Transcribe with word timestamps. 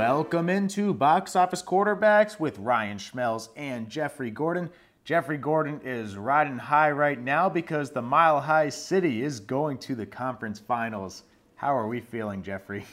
Welcome 0.00 0.48
into 0.48 0.94
Box 0.94 1.36
Office 1.36 1.62
Quarterbacks 1.62 2.40
with 2.40 2.58
Ryan 2.58 2.96
Schmelz 2.96 3.50
and 3.54 3.90
Jeffrey 3.90 4.30
Gordon. 4.30 4.70
Jeffrey 5.04 5.36
Gordon 5.36 5.78
is 5.84 6.16
riding 6.16 6.56
high 6.56 6.90
right 6.90 7.20
now 7.20 7.50
because 7.50 7.90
the 7.90 8.00
Mile 8.00 8.40
High 8.40 8.70
City 8.70 9.22
is 9.22 9.40
going 9.40 9.76
to 9.80 9.94
the 9.94 10.06
conference 10.06 10.58
finals. 10.58 11.24
How 11.54 11.76
are 11.76 11.86
we 11.86 12.00
feeling, 12.00 12.42
Jeffrey? 12.42 12.86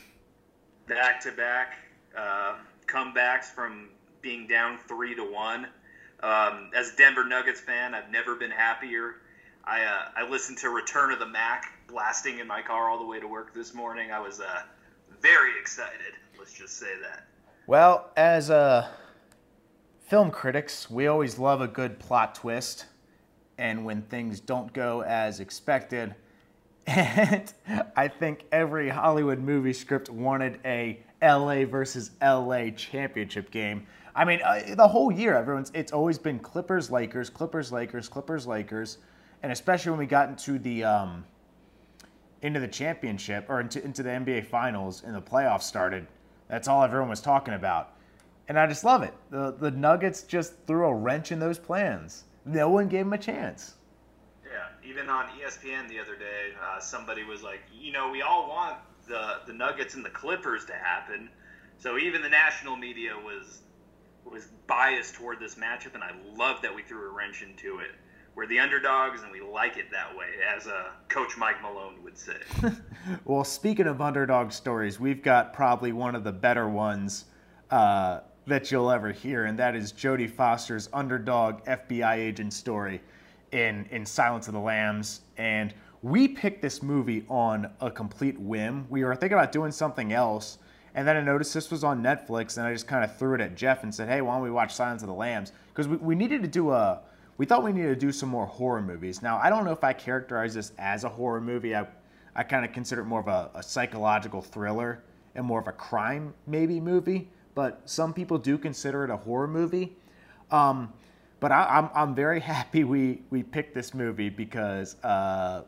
Back 0.90 1.22
to 1.22 1.32
back 1.32 1.78
comebacks 2.88 3.46
from 3.46 3.88
being 4.22 4.46
down 4.46 4.78
three 4.78 5.16
to 5.16 5.24
one. 5.24 5.68
Um, 6.22 6.72
as 6.76 6.92
a 6.92 6.98
Denver 6.98 7.24
Nuggets 7.24 7.62
fan, 7.62 7.96
I've 7.96 8.12
never 8.12 8.36
been 8.36 8.52
happier. 8.52 9.22
I, 9.64 9.82
uh, 9.86 10.02
I 10.18 10.30
listened 10.30 10.58
to 10.58 10.72
Return 10.72 11.14
of 11.14 11.20
the 11.20 11.26
Mack 11.26 11.72
blasting 11.88 12.40
in 12.40 12.48
my 12.48 12.62
car 12.62 12.90
all 12.90 13.00
the 13.00 13.08
way 13.08 13.22
to 13.22 13.28
work 13.30 13.54
this 13.54 13.74
morning. 13.74 14.12
I 14.12 14.20
was 14.20 14.42
uh, 14.42 14.64
very 15.22 15.58
excited. 15.58 16.16
Let's 16.48 16.58
just 16.58 16.78
say 16.78 16.98
that. 17.02 17.28
Well, 17.68 18.10
as 18.16 18.50
uh, 18.50 18.88
film 20.06 20.32
critics, 20.32 20.90
we 20.90 21.08
always 21.08 21.38
love 21.38 21.60
a 21.60 21.68
good 21.68 22.00
plot 22.00 22.36
twist, 22.36 22.86
and 23.58 23.84
when 23.84 24.04
things 24.04 24.40
don't 24.40 24.72
go 24.72 25.04
as 25.04 25.42
expected. 25.42 26.16
And 26.88 27.54
I 27.98 28.08
think 28.08 28.46
every 28.54 28.88
Hollywood 28.88 29.40
movie 29.40 29.74
script 29.74 30.10
wanted 30.10 30.62
a 30.64 31.02
LA 31.22 31.66
versus 31.66 32.12
LA 32.22 32.70
championship 32.70 33.52
game. 33.52 33.86
I 34.16 34.24
mean, 34.24 34.40
uh, 34.42 34.74
the 34.74 34.88
whole 34.88 35.12
year, 35.12 35.36
everyone's 35.36 35.70
it's 35.76 35.92
always 35.92 36.18
been 36.18 36.40
Clippers, 36.40 36.90
Lakers, 36.90 37.30
Clippers, 37.30 37.74
Lakers, 37.74 38.08
Clippers, 38.08 38.48
Lakers, 38.48 39.00
and 39.44 39.52
especially 39.52 39.90
when 39.90 40.00
we 40.00 40.06
got 40.06 40.30
into 40.30 40.60
the 40.60 40.86
um, 40.86 41.26
into 42.42 42.62
the 42.62 42.70
championship 42.70 43.48
or 43.50 43.60
into 43.60 43.84
into 43.84 44.02
the 44.02 44.12
NBA 44.12 44.46
Finals 44.46 45.04
and 45.06 45.14
the 45.14 45.22
playoffs 45.22 45.64
started, 45.64 46.08
that's 46.48 46.68
all 46.68 46.84
everyone 46.84 47.10
was 47.10 47.22
talking 47.22 47.54
about, 47.54 47.94
and 48.48 48.58
I 48.58 48.68
just 48.68 48.84
love 48.84 49.04
it. 49.04 49.14
The 49.30 49.52
the 49.52 49.72
Nuggets 49.72 50.24
just 50.24 50.54
threw 50.66 50.86
a 50.86 50.94
wrench 50.94 51.32
in 51.32 51.40
those 51.40 51.60
plans. 51.60 52.24
No 52.46 52.70
one 52.70 52.88
gave 52.88 53.06
them 53.06 53.14
a 53.14 53.18
chance. 53.18 53.76
Yeah, 54.46 54.90
even 54.90 55.10
on 55.10 55.28
ESPN 55.40 55.90
the 55.90 56.00
other 56.00 56.16
day, 56.16 56.54
uh, 56.64 56.80
somebody 56.80 57.24
was 57.24 57.44
like, 57.44 57.60
you 57.74 57.92
know, 57.92 58.10
we 58.10 58.22
all 58.22 58.48
want 58.48 58.78
the 59.08 59.40
the 59.46 59.54
Nuggets 59.54 59.96
and 59.96 60.06
the 60.06 60.10
Clippers 60.10 60.66
to 60.66 60.74
happen. 60.74 61.30
So 61.80 61.98
even 61.98 62.22
the 62.22 62.30
national 62.30 62.76
media 62.76 63.14
was 63.16 63.62
was 64.26 64.48
biased 64.68 65.16
toward 65.16 65.40
this 65.40 65.56
matchup, 65.56 65.96
and 65.96 66.04
I 66.04 66.12
love 66.36 66.62
that 66.62 66.74
we 66.74 66.84
threw 66.84 67.10
a 67.10 67.14
wrench 67.14 67.44
into 67.44 67.80
it. 67.80 67.92
We're 68.38 68.46
the 68.46 68.60
underdogs, 68.60 69.24
and 69.24 69.32
we 69.32 69.42
like 69.42 69.78
it 69.78 69.90
that 69.90 70.16
way, 70.16 70.28
as 70.56 70.68
uh, 70.68 70.90
Coach 71.10 71.38
Mike 71.40 71.60
Malone 71.64 71.96
would 72.04 72.16
say. 72.16 72.38
well, 73.26 73.44
speaking 73.44 73.88
of 73.88 74.00
underdog 74.00 74.52
stories, 74.52 75.00
we've 75.00 75.24
got 75.24 75.54
probably 75.54 75.92
one 75.92 76.14
of 76.14 76.24
the 76.24 76.32
better 76.32 76.70
ones 76.70 77.26
uh, 77.72 78.20
that 78.46 78.72
you'll 78.72 78.92
ever 78.92 79.12
hear, 79.12 79.46
and 79.46 79.58
that 79.58 79.76
is 79.76 79.92
Jodie 79.92 80.30
Foster's 80.30 80.88
underdog 80.94 81.66
FBI 81.66 82.18
agent 82.18 82.54
story 82.54 83.02
in 83.54 83.88
in 83.90 84.06
Silence 84.06 84.48
of 84.48 84.54
the 84.54 84.60
Lambs, 84.60 85.22
and 85.38 85.74
we 86.04 86.28
picked 86.28 86.62
this 86.62 86.84
movie 86.84 87.26
on 87.30 87.68
a 87.82 87.90
complete 87.90 88.40
whim. 88.40 88.86
We 88.88 89.04
were 89.04 89.16
thinking 89.16 89.40
about 89.40 89.52
doing 89.52 89.72
something 89.72 90.14
else, 90.14 90.60
and 90.94 91.08
then 91.08 91.18
I 91.18 91.22
noticed 91.22 91.56
this 91.56 91.72
was 91.72 91.84
on 91.84 92.04
Netflix, 92.04 92.58
and 92.58 92.68
I 92.68 92.74
just 92.74 92.88
kind 92.88 93.04
of 93.04 93.18
threw 93.18 93.34
it 93.34 93.42
at 93.42 93.56
Jeff 93.56 93.82
and 93.82 93.96
said, 93.96 94.08
"Hey, 94.08 94.22
why 94.22 94.36
don't 94.36 94.44
we 94.44 94.52
watch 94.52 94.76
Silence 94.76 95.02
of 95.02 95.08
the 95.08 95.16
Lambs?" 95.16 95.54
Because 95.70 95.88
we, 95.88 95.98
we 95.98 96.14
needed 96.14 96.44
to 96.44 96.48
do 96.48 96.70
a, 96.70 97.02
we 97.38 97.46
thought 97.46 97.64
we 97.64 97.72
needed 97.72 98.00
to 98.00 98.06
do 98.06 98.12
some 98.12 98.30
more 98.30 98.46
horror 98.46 98.82
movies. 98.82 99.22
Now, 99.22 99.38
I 99.38 99.50
don't 99.50 99.66
know 99.66 99.72
if 99.72 99.84
I 99.84 99.94
characterize 99.94 100.54
this 100.54 100.72
as 100.78 101.04
a 101.04 101.10
horror 101.10 101.42
movie. 101.42 101.76
I, 101.76 101.88
I 102.36 102.44
kind 102.44 102.66
of 102.66 102.72
consider 102.72 103.02
it 103.02 103.06
more 103.06 103.20
of 103.20 103.28
a, 103.28 103.52
a 103.56 103.64
psychological 103.64 104.42
thriller 104.42 105.04
and 105.36 105.46
more 105.46 105.60
of 105.60 105.68
a 105.68 105.72
crime 105.72 106.34
maybe 106.48 106.80
movie, 106.80 107.30
but 107.56 107.82
some 107.86 108.14
people 108.14 108.38
do 108.38 108.58
consider 108.58 109.04
it 109.04 109.10
a 109.10 109.18
horror 109.18 109.48
movie. 109.48 109.96
Um, 110.52 110.92
but 111.40 111.52
I, 111.52 111.78
am 111.78 111.86
I'm, 111.86 112.10
I'm 112.10 112.16
very 112.16 112.40
happy 112.56 112.84
we 112.84 113.22
we 113.30 113.44
picked 113.44 113.74
this 113.74 113.94
movie 113.94 114.30
because. 114.30 114.96
Uh, 115.04 115.64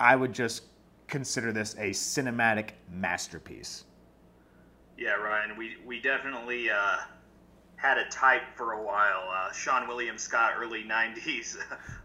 I 0.00 0.16
would 0.16 0.32
just 0.32 0.62
consider 1.06 1.52
this 1.52 1.74
a 1.74 1.90
cinematic 1.90 2.70
masterpiece. 2.90 3.84
Yeah, 4.96 5.12
Ryan, 5.12 5.56
we, 5.56 5.76
we 5.86 6.00
definitely 6.00 6.70
uh, 6.70 6.96
had 7.80 7.96
a 7.96 8.04
type 8.10 8.42
for 8.54 8.72
a 8.72 8.82
while. 8.82 9.28
Uh, 9.30 9.50
Seann 9.52 9.88
William 9.88 10.18
Scott, 10.18 10.52
early 10.58 10.84
90s, 10.88 11.56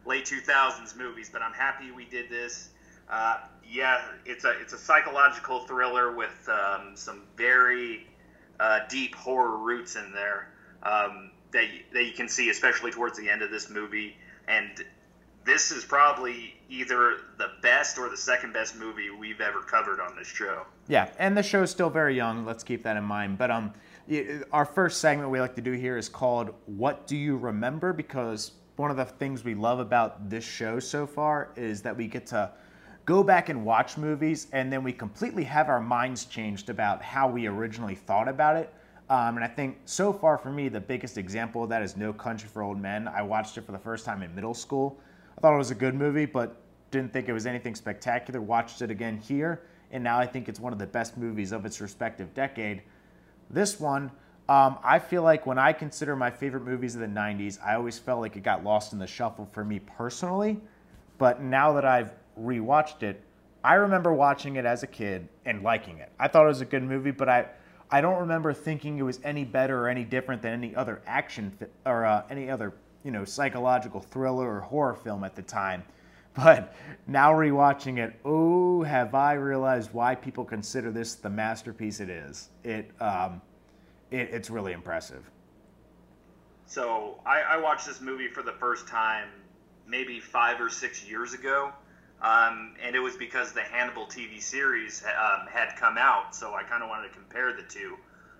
late 0.05 0.25
2000s 0.25 0.95
movies, 0.95 1.29
but 1.31 1.41
I'm 1.41 1.53
happy 1.53 1.91
we 1.91 2.05
did 2.05 2.29
this. 2.29 2.69
Uh, 3.09 3.41
yeah, 3.69 4.01
it's 4.25 4.45
a, 4.45 4.51
it's 4.61 4.73
a 4.73 4.77
psychological 4.77 5.65
thriller 5.67 6.15
with 6.15 6.49
um, 6.49 6.93
some 6.95 7.23
very 7.35 8.07
uh, 8.59 8.79
deep 8.89 9.13
horror 9.15 9.57
roots 9.57 9.95
in 9.95 10.11
there 10.13 10.47
um, 10.83 11.31
that, 11.51 11.65
you, 11.65 11.81
that 11.93 12.05
you 12.05 12.13
can 12.13 12.29
see, 12.29 12.49
especially 12.49 12.91
towards 12.91 13.17
the 13.17 13.29
end 13.29 13.41
of 13.41 13.51
this 13.51 13.69
movie. 13.69 14.15
And 14.47 14.83
this 15.45 15.71
is 15.71 15.83
probably 15.83 16.55
either 16.69 17.17
the 17.37 17.51
best 17.61 17.97
or 17.97 18.09
the 18.09 18.17
second 18.17 18.53
best 18.53 18.77
movie 18.77 19.09
we've 19.09 19.41
ever 19.41 19.59
covered 19.59 19.99
on 19.99 20.15
this 20.15 20.27
show. 20.27 20.65
Yeah, 20.87 21.09
and 21.19 21.37
the 21.37 21.43
show's 21.43 21.69
still 21.69 21.89
very 21.89 22.15
young. 22.15 22.45
Let's 22.45 22.63
keep 22.63 22.83
that 22.83 22.97
in 22.97 23.03
mind. 23.03 23.37
But 23.37 23.51
um, 23.51 23.73
our 24.51 24.65
first 24.65 25.01
segment 25.01 25.29
we 25.29 25.39
like 25.39 25.55
to 25.55 25.61
do 25.61 25.71
here 25.71 25.97
is 25.97 26.09
called 26.09 26.53
"What 26.65 27.07
Do 27.07 27.15
You 27.15 27.37
Remember?" 27.37 27.93
because 27.93 28.51
one 28.75 28.91
of 28.91 28.97
the 28.97 29.05
things 29.05 29.43
we 29.43 29.55
love 29.55 29.79
about 29.79 30.29
this 30.29 30.43
show 30.43 30.79
so 30.79 31.07
far 31.07 31.49
is 31.55 31.81
that 31.81 31.95
we 31.95 32.07
get 32.07 32.25
to 32.27 32.51
go 33.05 33.23
back 33.23 33.49
and 33.49 33.65
watch 33.65 33.97
movies, 33.97 34.47
and 34.51 34.71
then 34.71 34.83
we 34.83 34.91
completely 34.91 35.43
have 35.43 35.69
our 35.69 35.79
minds 35.79 36.25
changed 36.25 36.69
about 36.69 37.01
how 37.01 37.27
we 37.27 37.47
originally 37.47 37.95
thought 37.95 38.27
about 38.27 38.55
it. 38.55 38.73
Um, 39.09 39.35
and 39.35 39.43
I 39.43 39.47
think 39.47 39.77
so 39.85 40.11
far 40.11 40.37
for 40.37 40.51
me, 40.51 40.67
the 40.67 40.79
biggest 40.79 41.17
example 41.17 41.63
of 41.63 41.69
that 41.69 41.83
is 41.83 41.95
No 41.95 42.11
Country 42.11 42.49
for 42.51 42.63
Old 42.63 42.79
Men. 42.79 43.07
I 43.07 43.21
watched 43.21 43.57
it 43.57 43.65
for 43.65 43.71
the 43.71 43.79
first 43.79 44.03
time 44.05 44.23
in 44.23 44.33
middle 44.33 44.55
school. 44.55 44.99
I 45.37 45.41
thought 45.41 45.53
it 45.53 45.57
was 45.57 45.71
a 45.71 45.75
good 45.75 45.93
movie, 45.93 46.25
but 46.25 46.61
didn't 46.91 47.13
think 47.13 47.29
it 47.29 47.33
was 47.33 47.45
anything 47.45 47.75
spectacular. 47.75 48.41
Watched 48.41 48.81
it 48.81 48.89
again 48.89 49.17
here, 49.17 49.61
and 49.91 50.03
now 50.03 50.17
I 50.17 50.25
think 50.25 50.49
it's 50.49 50.59
one 50.59 50.73
of 50.73 50.79
the 50.79 50.87
best 50.87 51.17
movies 51.17 51.51
of 51.51 51.65
its 51.65 51.81
respective 51.81 52.33
decade. 52.33 52.81
This 53.49 53.79
one, 53.79 54.11
um, 54.47 54.77
I 54.83 54.99
feel 54.99 55.23
like 55.23 55.45
when 55.45 55.57
I 55.57 55.73
consider 55.73 56.15
my 56.15 56.29
favorite 56.29 56.63
movies 56.63 56.95
of 56.95 57.01
the 57.01 57.07
90s, 57.07 57.59
I 57.63 57.75
always 57.75 57.97
felt 57.97 58.21
like 58.21 58.35
it 58.35 58.43
got 58.43 58.63
lost 58.63 58.93
in 58.93 58.99
the 58.99 59.07
shuffle 59.07 59.49
for 59.51 59.63
me 59.63 59.79
personally. 59.79 60.59
But 61.17 61.41
now 61.41 61.73
that 61.73 61.85
I've 61.85 62.11
rewatched 62.39 63.03
it, 63.03 63.21
I 63.63 63.75
remember 63.75 64.13
watching 64.13 64.57
it 64.57 64.65
as 64.65 64.83
a 64.83 64.87
kid 64.87 65.27
and 65.45 65.63
liking 65.63 65.97
it. 65.97 66.11
I 66.19 66.27
thought 66.27 66.43
it 66.43 66.49
was 66.49 66.61
a 66.61 66.65
good 66.65 66.83
movie, 66.83 67.11
but 67.11 67.27
I, 67.27 67.47
I 67.89 68.01
don't 68.01 68.19
remember 68.19 68.53
thinking 68.53 68.99
it 68.99 69.03
was 69.03 69.19
any 69.23 69.43
better 69.43 69.85
or 69.85 69.89
any 69.89 70.03
different 70.03 70.41
than 70.41 70.53
any 70.53 70.75
other 70.75 71.01
action 71.07 71.57
or 71.85 72.05
uh, 72.05 72.23
any 72.29 72.49
other 72.49 72.73
you 73.03 73.11
know 73.11 73.23
psychological 73.23 74.01
thriller 74.01 74.57
or 74.57 74.61
horror 74.61 74.95
film 74.95 75.23
at 75.23 75.35
the 75.35 75.41
time. 75.41 75.83
But 76.43 76.75
now 77.07 77.31
rewatching 77.31 77.97
it, 77.97 78.19
oh, 78.25 78.83
have 78.83 79.15
I 79.15 79.33
realized 79.33 79.93
why 79.93 80.15
people 80.15 80.43
consider 80.43 80.91
this 80.91 81.15
the 81.15 81.29
masterpiece 81.29 82.01
it 82.01 82.09
is? 82.09 82.49
It, 82.63 82.91
um, 82.99 83.41
it 84.11 84.29
it's 84.31 84.49
really 84.49 84.73
impressive. 84.73 85.29
So 86.65 87.19
I, 87.25 87.41
I, 87.41 87.57
watched 87.57 87.85
this 87.85 88.01
movie 88.01 88.27
for 88.27 88.41
the 88.41 88.51
first 88.53 88.87
time 88.87 89.29
maybe 89.87 90.19
five 90.19 90.59
or 90.59 90.69
six 90.69 91.07
years 91.07 91.33
ago, 91.33 91.71
um, 92.21 92.73
and 92.83 92.95
it 92.95 92.99
was 92.99 93.15
because 93.15 93.53
the 93.53 93.61
Hannibal 93.61 94.07
TV 94.07 94.41
series 94.41 95.03
um, 95.03 95.47
had 95.47 95.75
come 95.77 95.97
out. 95.97 96.35
So 96.35 96.55
I 96.55 96.63
kind 96.63 96.83
of 96.83 96.89
wanted 96.89 97.09
to 97.09 97.13
compare 97.13 97.53
the 97.53 97.63
two. 97.63 97.95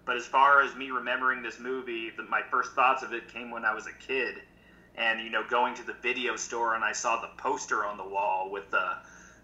But 0.06 0.18
as 0.18 0.26
far 0.26 0.62
as 0.62 0.76
me 0.76 0.90
remembering 0.90 1.44
this 1.44 1.60
movie, 1.60 2.12
the, 2.18 2.24
my 2.24 2.42
first 2.50 2.74
thoughts 2.74 3.04
of 3.04 3.14
it 3.14 3.32
came 3.32 3.52
when 3.52 3.64
I 3.64 3.74
was 3.74 3.88
a 3.88 3.94
kid 4.06 4.42
and 4.98 5.22
you 5.22 5.30
know 5.30 5.44
going 5.50 5.74
to 5.76 5.84
the 5.84 5.96
video 6.02 6.36
store 6.36 6.76
and 6.76 6.84
I 6.84 6.92
saw 6.92 7.22
the 7.22 7.30
poster 7.38 7.86
on 7.86 7.98
the 7.98 8.08
wall 8.08 8.50
with 8.52 8.70
the 8.72 8.98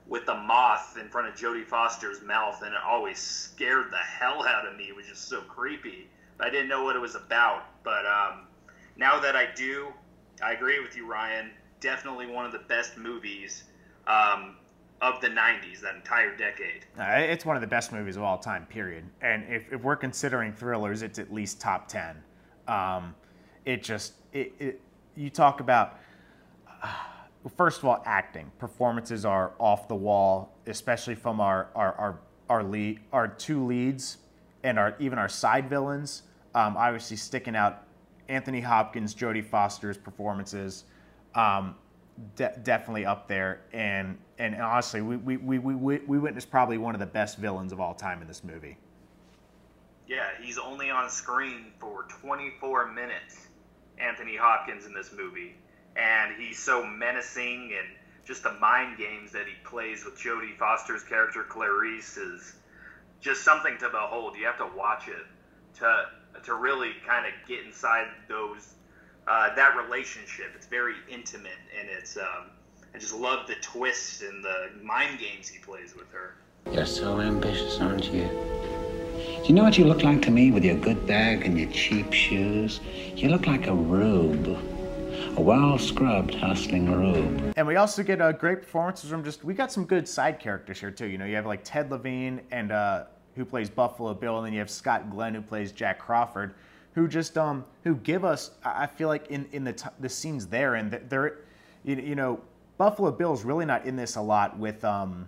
with 0.08 0.26
the 0.26 0.36
moth 0.36 0.98
in 1.00 1.08
front 1.08 1.28
of 1.28 1.36
Jodie 1.36 1.66
Foster's 1.66 2.22
mouth, 2.22 2.62
and 2.64 2.74
it 2.74 2.82
always 2.86 3.18
scared 3.18 3.92
the 3.92 3.98
hell 3.98 4.46
out 4.46 4.68
of 4.68 4.76
me. 4.76 4.84
It 4.86 4.96
was 4.96 5.08
just 5.08 5.30
so 5.30 5.42
creepy. 5.42 6.10
But 6.38 6.48
I 6.48 6.50
didn't 6.50 6.68
know 6.68 6.84
what 6.84 6.96
it 6.96 7.00
was 7.00 7.16
about. 7.16 7.64
But 7.84 8.06
um, 8.06 8.48
now 8.98 9.20
that 9.20 9.36
I 9.38 9.48
do, 9.56 9.88
I 10.44 10.52
agree 10.52 10.82
with 10.82 10.98
you, 10.98 11.10
Ryan. 11.10 11.52
Definitely 11.80 12.28
one 12.28 12.46
of 12.46 12.52
the 12.52 12.60
best 12.60 12.98
movies 12.98 13.64
um, 14.06 14.58
of 15.02 15.22
the 15.22 15.30
90s, 15.30 15.80
that 15.82 15.96
entire 15.96 16.36
decade. 16.36 16.86
Uh, 17.00 17.04
it's 17.04 17.46
one 17.46 17.56
of 17.56 17.62
the 17.62 17.68
best 17.68 17.94
movies 17.94 18.18
of 18.18 18.24
all 18.24 18.38
time, 18.38 18.66
period. 18.66 19.06
And 19.22 19.46
if, 19.48 19.72
if 19.72 19.82
we're 19.82 19.96
considering 19.96 20.52
thrillers, 20.52 21.04
it's 21.04 21.20
at 21.20 21.34
least 21.34 21.62
top 21.62 21.88
10. 21.88 22.22
Um, 22.68 23.16
it 23.66 23.82
just, 23.82 24.14
it, 24.34 24.54
it 24.60 24.82
you 25.16 25.30
talk 25.30 25.60
about 25.60 26.00
uh, 26.84 26.88
first 27.56 27.80
of 27.80 27.86
all 27.86 28.02
acting. 28.06 28.52
Performances 28.60 29.26
are 29.26 29.54
off 29.60 29.88
the 29.88 29.96
wall 29.96 30.54
especially 30.68 31.16
from 31.16 31.40
our 31.40 31.70
our 31.76 31.94
our, 31.94 32.20
our 32.50 32.64
lead 32.64 33.00
our 33.12 33.28
two 33.28 33.66
leads 33.66 34.18
and 34.64 34.78
our 34.78 34.96
even 35.00 35.18
our 35.18 35.30
side 35.30 35.70
villains. 35.70 36.24
Um, 36.54 36.76
obviously 36.78 37.18
sticking 37.18 37.56
out 37.56 37.84
anthony 38.30 38.62
hopkins 38.62 39.16
jodie 39.16 39.44
foster's 39.44 39.98
performances 39.98 40.86
um, 41.36 41.76
de- 42.36 42.60
definitely 42.64 43.06
up 43.06 43.28
there. 43.28 43.62
And 43.74 44.18
and 44.38 44.56
honestly 44.56 45.02
we, 45.02 45.18
we, 45.18 45.38
we, 45.38 45.60
we, 45.60 46.00
we 46.00 46.20
witnessed 46.20 46.52
probably 46.52 46.78
one 46.78 46.94
of 46.94 47.00
the 47.00 47.06
best 47.06 47.38
villains 47.38 47.72
of 47.72 47.80
all 47.80 47.94
time 47.94 48.22
in 48.22 48.28
this 48.28 48.44
movie. 48.44 48.78
Yeah, 50.08 50.28
he's 50.42 50.58
only 50.58 50.90
on 50.90 51.10
screen 51.10 51.68
for 51.80 52.06
24 52.10 52.92
minutes. 52.92 53.48
Anthony 54.02 54.36
Hopkins 54.36 54.86
in 54.86 54.94
this 54.94 55.12
movie, 55.16 55.56
and 55.96 56.34
he's 56.40 56.60
so 56.60 56.86
menacing 56.86 57.74
and 57.78 57.88
just 58.26 58.44
the 58.44 58.54
mind 58.54 58.98
games 58.98 59.32
that 59.32 59.48
he 59.48 59.54
plays 59.64 60.06
with 60.06 60.18
Jodie 60.18 60.58
Foster's 60.58 61.04
character 61.04 61.44
Clarice 61.44 62.18
is 62.18 62.54
just 63.20 63.44
something 63.44 63.78
to 63.80 63.90
behold. 63.90 64.36
You 64.38 64.46
have 64.46 64.58
to 64.58 64.70
watch 64.78 65.08
it 65.08 65.26
to 65.80 66.06
to 66.44 66.54
really 66.56 66.94
kind 67.06 67.26
of 67.26 67.34
get 67.48 67.66
inside 67.66 68.08
those 68.28 68.74
uh, 69.28 69.54
that 69.56 69.76
relationship. 69.76 70.52
It's 70.56 70.68
very 70.68 70.96
intimate, 71.10 71.52
and 71.80 71.90
it's 71.90 72.18
um, 72.18 72.52
I 72.94 72.98
just 72.98 73.16
love 73.16 73.48
the 73.48 73.56
twists 73.62 74.22
and 74.22 74.44
the 74.44 74.70
mind 74.84 75.20
games 75.20 75.48
he 75.48 75.60
plays 75.60 75.96
with 75.96 76.10
her. 76.12 76.36
You're 76.72 76.86
so 76.86 77.20
ambitious, 77.20 77.80
aren't 77.80 78.12
you? 78.12 78.30
You 79.44 79.56
know 79.56 79.64
what 79.64 79.76
you 79.76 79.86
look 79.86 80.04
like 80.04 80.22
to 80.22 80.32
me 80.32 80.52
with 80.52 80.64
your 80.64 80.76
good 80.76 81.08
bag 81.08 81.46
and 81.46 81.58
your 81.60 81.70
cheap 81.72 82.14
shoes? 82.14 82.80
You 83.16 83.30
look 83.30 83.48
like 83.48 83.66
a 83.66 83.74
rube. 83.74 84.48
A 85.36 85.42
well 85.42 85.80
scrubbed, 85.80 86.36
hustling 86.36 86.92
rube. 86.92 87.54
And 87.58 87.66
we 87.66 87.76
also 87.76 88.04
get 88.04 88.22
uh, 88.22 88.34
great 88.34 88.62
performances 88.62 89.10
from 89.10 89.24
just, 89.24 89.44
we 89.44 89.56
got 89.56 89.72
some 89.72 89.86
good 89.86 90.08
side 90.08 90.40
characters 90.40 90.80
here 90.80 90.92
too. 90.92 91.08
You 91.08 91.18
know, 91.18 91.26
you 91.26 91.36
have 91.36 91.48
like 91.48 91.62
Ted 91.64 91.90
Levine 91.90 92.42
and 92.52 92.72
uh, 92.72 93.06
who 93.36 93.44
plays 93.44 93.68
Buffalo 93.68 94.14
Bill, 94.14 94.38
and 94.38 94.46
then 94.46 94.54
you 94.54 94.60
have 94.60 94.70
Scott 94.70 95.10
Glenn 95.10 95.34
who 95.34 95.42
plays 95.42 95.72
Jack 95.72 95.98
Crawford, 95.98 96.54
who 96.94 97.08
just 97.08 97.38
um 97.38 97.66
who 97.84 97.96
give 97.96 98.24
us 98.24 98.52
I 98.64 98.86
feel 98.86 99.08
like 99.08 99.28
in 99.28 99.48
in 99.54 99.64
the 99.64 99.74
t- 99.74 99.90
the 100.00 100.10
scenes 100.10 100.48
there 100.48 100.76
and 100.76 100.92
they're 101.10 101.40
you, 101.84 101.96
you 101.96 102.16
know 102.16 102.40
Buffalo 102.78 103.12
Bill's 103.12 103.44
really 103.44 103.66
not 103.66 103.86
in 103.86 103.96
this 103.96 104.18
a 104.18 104.22
lot 104.22 104.58
with 104.58 104.84
um 104.86 105.28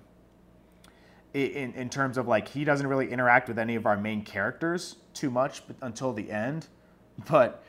in 1.34 1.74
in 1.74 1.90
terms 1.90 2.18
of 2.18 2.28
like 2.28 2.48
he 2.48 2.64
doesn't 2.64 2.88
really 2.88 3.12
interact 3.12 3.48
with 3.48 3.58
any 3.58 3.76
of 3.76 3.86
our 3.86 3.98
main 3.98 4.24
characters 4.24 4.98
too 5.14 5.30
much 5.30 5.64
until 5.82 6.14
the 6.14 6.32
end, 6.32 6.68
but 7.30 7.64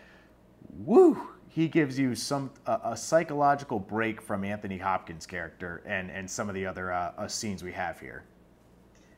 woo 0.78 1.30
he 1.48 1.68
gives 1.68 1.98
you 1.98 2.14
some 2.14 2.50
a, 2.66 2.80
a 2.84 2.96
psychological 2.96 3.78
break 3.78 4.20
from 4.20 4.44
Anthony 4.44 4.78
Hopkins' 4.78 5.26
character 5.26 5.82
and 5.86 6.10
and 6.10 6.30
some 6.30 6.48
of 6.48 6.54
the 6.54 6.66
other 6.66 6.92
uh, 6.92 7.12
uh, 7.16 7.28
scenes 7.28 7.62
we 7.62 7.72
have 7.72 8.00
here 8.00 8.24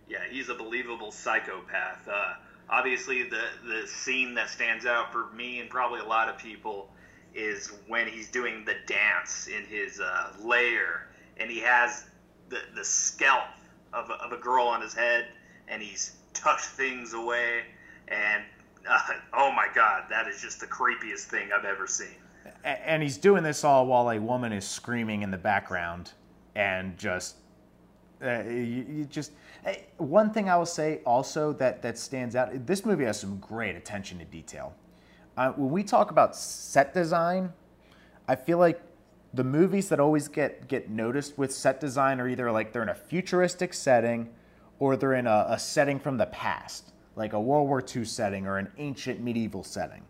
yeah, 0.08 0.18
he's 0.30 0.48
a 0.48 0.54
believable 0.54 1.10
psychopath. 1.10 2.06
Uh, 2.08 2.34
obviously, 2.70 3.24
the 3.24 3.44
the 3.66 3.86
scene 3.86 4.34
that 4.34 4.48
stands 4.48 4.86
out 4.86 5.12
for 5.12 5.30
me 5.32 5.60
and 5.60 5.68
probably 5.68 6.00
a 6.00 6.04
lot 6.04 6.28
of 6.28 6.38
people 6.38 6.90
is 7.34 7.72
when 7.86 8.06
he's 8.06 8.30
doing 8.30 8.64
the 8.64 8.74
dance 8.86 9.48
in 9.48 9.64
his 9.64 10.00
uh, 10.00 10.32
lair, 10.42 11.08
and 11.36 11.50
he 11.50 11.60
has 11.60 12.04
the 12.48 12.60
the 12.74 12.84
scalp 12.84 13.48
of 13.92 14.10
a, 14.10 14.14
of 14.14 14.32
a 14.32 14.36
girl 14.36 14.66
on 14.66 14.80
his 14.80 14.94
head, 14.94 15.26
and 15.68 15.82
he's 15.82 16.16
tucked 16.34 16.64
things 16.64 17.12
away, 17.14 17.62
and 18.08 18.42
uh, 18.88 18.98
oh 19.34 19.52
my 19.52 19.68
god, 19.74 20.04
that 20.10 20.28
is 20.28 20.40
just 20.40 20.60
the 20.60 20.66
creepiest 20.66 21.24
thing 21.24 21.50
I've 21.56 21.64
ever 21.64 21.86
seen. 21.86 22.16
And 22.64 23.02
he's 23.02 23.16
doing 23.16 23.42
this 23.42 23.64
all 23.64 23.86
while 23.86 24.10
a 24.10 24.20
woman 24.20 24.52
is 24.52 24.66
screaming 24.66 25.22
in 25.22 25.30
the 25.30 25.38
background, 25.38 26.12
and 26.54 26.96
just 26.96 27.36
uh, 28.22 28.42
you, 28.46 28.86
you, 28.88 29.04
just 29.10 29.32
one 29.98 30.30
thing 30.30 30.48
I 30.48 30.56
will 30.56 30.64
say 30.64 31.00
also 31.04 31.52
that 31.54 31.82
that 31.82 31.98
stands 31.98 32.36
out. 32.36 32.66
This 32.66 32.84
movie 32.84 33.04
has 33.04 33.18
some 33.20 33.38
great 33.38 33.76
attention 33.76 34.18
to 34.18 34.24
detail. 34.24 34.74
Uh, 35.36 35.52
when 35.52 35.70
we 35.70 35.82
talk 35.82 36.10
about 36.10 36.34
set 36.34 36.94
design, 36.94 37.52
I 38.26 38.36
feel 38.36 38.58
like 38.58 38.80
the 39.34 39.44
movies 39.44 39.88
that 39.90 40.00
always 40.00 40.28
get 40.28 40.68
get 40.68 40.88
noticed 40.88 41.36
with 41.36 41.52
set 41.52 41.80
design 41.80 42.20
are 42.20 42.28
either 42.28 42.50
like 42.50 42.72
they're 42.72 42.82
in 42.82 42.88
a 42.88 42.94
futuristic 42.94 43.74
setting, 43.74 44.28
or 44.78 44.96
they're 44.96 45.14
in 45.14 45.26
a, 45.26 45.46
a 45.48 45.58
setting 45.58 45.98
from 45.98 46.16
the 46.16 46.26
past, 46.26 46.92
like 47.16 47.32
a 47.32 47.40
World 47.40 47.68
War 47.68 47.82
II 47.94 48.04
setting 48.04 48.46
or 48.46 48.58
an 48.58 48.68
ancient 48.78 49.20
medieval 49.20 49.62
setting, 49.62 50.02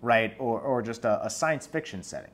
right? 0.00 0.34
Or 0.38 0.60
or 0.60 0.82
just 0.82 1.04
a, 1.04 1.24
a 1.24 1.30
science 1.30 1.66
fiction 1.66 2.02
setting 2.02 2.30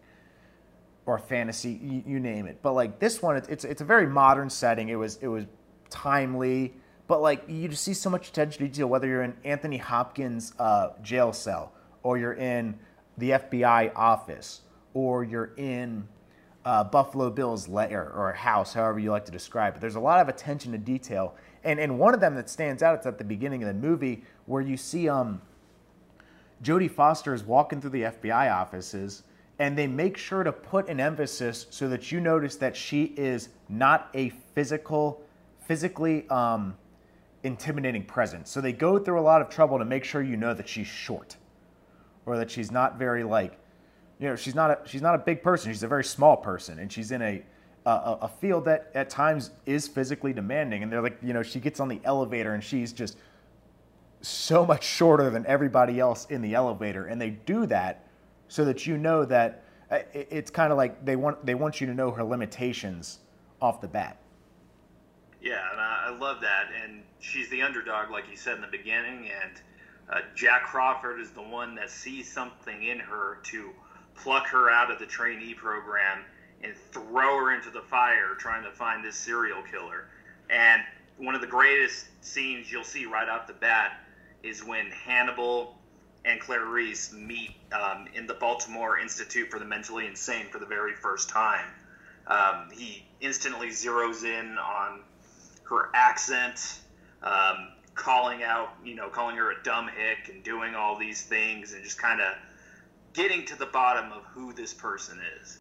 or 1.08 1.19
fantasy, 1.19 1.81
you, 1.82 2.02
you, 2.06 2.20
name 2.20 2.46
it. 2.46 2.58
But 2.61 2.75
like 2.75 2.99
this 2.99 3.23
one, 3.23 3.37
it's 3.37 3.64
it's 3.64 3.81
a 3.81 3.85
very 3.85 4.06
modern 4.06 4.50
setting. 4.50 4.90
It 4.90 4.96
was 4.96 5.17
it 5.23 5.29
was 5.29 5.46
timely, 5.88 6.75
but 7.06 7.23
like 7.23 7.44
you 7.49 7.67
just 7.69 7.82
see 7.82 7.94
so 7.94 8.11
much 8.11 8.29
attention 8.29 8.58
to 8.58 8.69
detail. 8.69 8.88
Whether 8.88 9.06
you're 9.06 9.23
in 9.23 9.35
Anthony 9.43 9.79
Hopkins' 9.79 10.52
uh, 10.58 10.90
jail 11.02 11.32
cell, 11.32 11.73
or 12.02 12.19
you're 12.19 12.35
in 12.35 12.79
the 13.17 13.31
FBI 13.31 13.93
office, 13.96 14.61
or 14.93 15.25
you're 15.25 15.55
in 15.56 16.06
uh, 16.69 16.85
Buffalo 16.85 17.31
Bill's 17.31 17.67
lair 17.67 18.12
or 18.15 18.31
house, 18.35 18.75
however 18.75 18.99
you 18.99 19.11
like 19.11 19.25
to 19.25 19.32
describe 19.32 19.75
it. 19.75 19.81
There's 19.81 19.94
a 19.94 20.00
lot 20.00 20.20
of 20.20 20.29
attention 20.29 20.70
to 20.73 20.79
detail, 20.79 21.35
and 21.65 21.81
and 21.81 21.99
one 21.99 22.12
of 22.12 22.20
them 22.20 22.35
that 22.35 22.50
stands 22.50 22.82
out. 22.82 22.94
It's 22.97 23.06
at 23.06 23.17
the 23.17 23.25
beginning 23.25 23.62
of 23.62 23.69
the 23.69 23.88
movie 23.88 24.23
where 24.44 24.61
you 24.61 24.76
see 24.76 25.09
um. 25.09 25.41
Jodie 26.62 26.91
Foster 26.91 27.32
is 27.32 27.43
walking 27.44 27.81
through 27.81 27.91
the 27.91 28.03
FBI 28.03 28.53
offices 28.53 29.23
and 29.61 29.79
they 29.79 29.87
make 29.87 30.17
sure 30.17 30.43
to 30.43 30.53
put 30.53 30.88
an 30.88 30.99
emphasis 30.99 31.67
so 31.70 31.88
that 31.88 32.11
you 32.11 32.20
notice 32.20 32.56
that 32.56 32.76
she 32.76 33.05
is 33.17 33.49
not 33.69 34.09
a 34.14 34.31
physical, 34.55 35.23
physically 35.61 36.29
um, 36.31 36.76
intimidating 37.44 38.05
presence. 38.05 38.50
So 38.50 38.61
they 38.61 38.73
go 38.73 38.99
through 38.99 39.21
a 39.21 39.23
lot 39.23 39.41
of 39.41 39.49
trouble 39.49 39.79
to 39.79 39.85
make 39.85 40.05
sure 40.05 40.21
you 40.21 40.37
know 40.37 40.53
that 40.53 40.69
she's 40.69 40.88
short, 40.88 41.37
or 42.26 42.37
that 42.37 42.50
she's 42.50 42.73
not 42.73 42.99
very 42.99 43.23
like, 43.25 43.59
you 44.19 44.29
know, 44.29 44.37
she's 44.37 44.55
not 44.55 44.70
a 44.70 44.79
she's 44.88 45.03
not 45.03 45.15
a 45.15 45.19
big 45.19 45.43
person. 45.43 45.73
She's 45.73 45.82
a 45.82 45.88
very 45.88 46.05
small 46.05 46.37
person, 46.37 46.79
and 46.79 46.93
she's 46.93 47.12
in 47.12 47.23
a 47.23 47.43
a, 47.87 48.19
a 48.23 48.29
field 48.29 48.65
that 48.67 48.91
at 48.94 49.09
times 49.09 49.50
is 49.67 49.88
physically 49.88 50.32
demanding. 50.32 50.82
And 50.82 50.93
they're 50.93 51.03
like, 51.03 51.19
you 51.23 51.32
know, 51.32 51.43
she 51.43 51.61
gets 51.61 51.81
on 51.81 51.88
the 51.88 52.00
elevator 52.05 52.53
and 52.55 52.62
she's 52.62 52.93
just 52.93 53.17
so 54.20 54.67
much 54.67 54.85
shorter 54.85 55.31
than 55.31 55.47
everybody 55.47 56.00
else 56.00 56.26
in 56.26 56.43
the 56.43 56.55
elevator, 56.55 57.06
and 57.06 57.20
they 57.20 57.31
do 57.31 57.67
that 57.67 58.05
so 58.49 58.65
that 58.65 58.87
you 58.87 58.97
know 58.97 59.25
that 59.25 59.65
uh, 59.91 60.00
it's 60.12 60.50
kind 60.50 60.73
of 60.73 60.79
like 60.79 61.05
they 61.05 61.17
want 61.17 61.44
they 61.47 61.55
want 61.55 61.81
you 61.81 61.87
to 61.87 61.94
know 61.94 62.11
her 62.11 62.25
limitations 62.25 63.21
off 63.61 63.81
the 63.81 63.88
bat. 63.88 64.19
Yeah, 65.41 65.62
and 65.71 65.81
I 65.81 66.19
love 66.19 66.41
that. 66.41 66.67
And 66.82 67.03
she's 67.21 67.49
the 67.49 67.62
underdog, 67.62 68.11
like 68.11 68.29
you 68.31 68.37
said 68.37 68.56
in 68.56 68.61
the 68.61 68.67
beginning. 68.67 69.31
And 69.43 69.61
uh, 70.11 70.21
Jack 70.35 70.64
Crawford 70.64 71.21
is 71.21 71.31
the 71.31 71.43
one 71.43 71.75
that 71.76 71.91
sees 71.91 72.31
something 72.31 72.85
in 72.85 72.99
her 72.99 73.38
to 73.44 73.71
pluck 74.23 74.47
her 74.49 74.70
out 74.70 74.91
of 74.91 74.99
the 74.99 75.06
trainee 75.06 75.55
program 75.55 76.25
and 76.62 76.75
throw 76.93 77.37
her 77.37 77.55
into 77.55 77.70
the 77.70 77.82
fire, 77.82 78.35
trying 78.38 78.64
to 78.64 78.71
find 78.71 79.04
this 79.04 79.16
serial 79.16 79.62
killer. 79.62 80.07
And 80.50 80.83
one 81.16 81.35
of 81.35 81.40
the 81.40 81.47
greatest 81.47 82.07
scenes 82.21 82.71
you'll 82.71 82.85
see 82.85 83.07
right 83.07 83.28
off 83.28 83.47
the 83.47 83.52
bat 83.52 84.00
is 84.43 84.64
when 84.64 84.90
Hannibal 84.90 85.76
and 86.25 86.40
Clarice 86.40 87.12
meet 87.12 87.52
um, 87.73 88.07
in 88.14 88.26
the 88.26 88.35
Baltimore 88.35 88.99
Institute 88.99 89.50
for 89.50 89.59
the 89.59 89.64
Mentally 89.64 90.07
Insane 90.07 90.47
for 90.50 90.59
the 90.59 90.66
very 90.66 90.95
first 90.95 91.28
time. 91.28 91.66
Um, 92.26 92.69
he 92.73 93.04
instantly 93.21 93.69
zeroes 93.69 94.25
in 94.25 94.59
on 94.59 95.00
her 95.64 95.90
accent, 95.95 96.81
um, 97.23 97.69
calling 97.95 98.43
out, 98.43 98.71
you 98.85 98.95
know, 98.95 99.09
calling 99.09 99.37
her 99.37 99.50
a 99.50 99.62
dumb 99.62 99.88
hick 99.88 100.33
and 100.33 100.43
doing 100.43 100.75
all 100.75 100.97
these 100.97 101.23
things 101.23 101.73
and 101.73 101.83
just 101.83 102.00
kind 102.00 102.21
of 102.21 102.35
getting 103.19 103.45
to 103.45 103.57
the 103.57 103.67
bottom 103.67 104.13
of 104.13 104.23
who 104.27 104.53
this 104.53 104.73
person 104.73 105.19
is. 105.41 105.59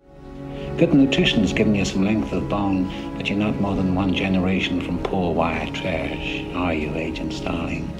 Good 0.78 0.94
nutrition's 0.94 1.54
given 1.54 1.74
you 1.74 1.86
some 1.86 2.06
length 2.06 2.32
of 2.32 2.48
bone, 2.48 3.16
but 3.18 3.28
you're 3.28 3.40
not 3.40 3.60
more 3.60 3.76
than 3.76 3.96
one 3.96 4.14
generation 4.14 4.80
from 4.80 5.02
poor 5.02 5.34
white 5.34 5.74
trash, 5.74 6.46
are 6.54 6.74
you, 6.74 6.94
Agent 6.94 7.34
Starling? 7.34 7.92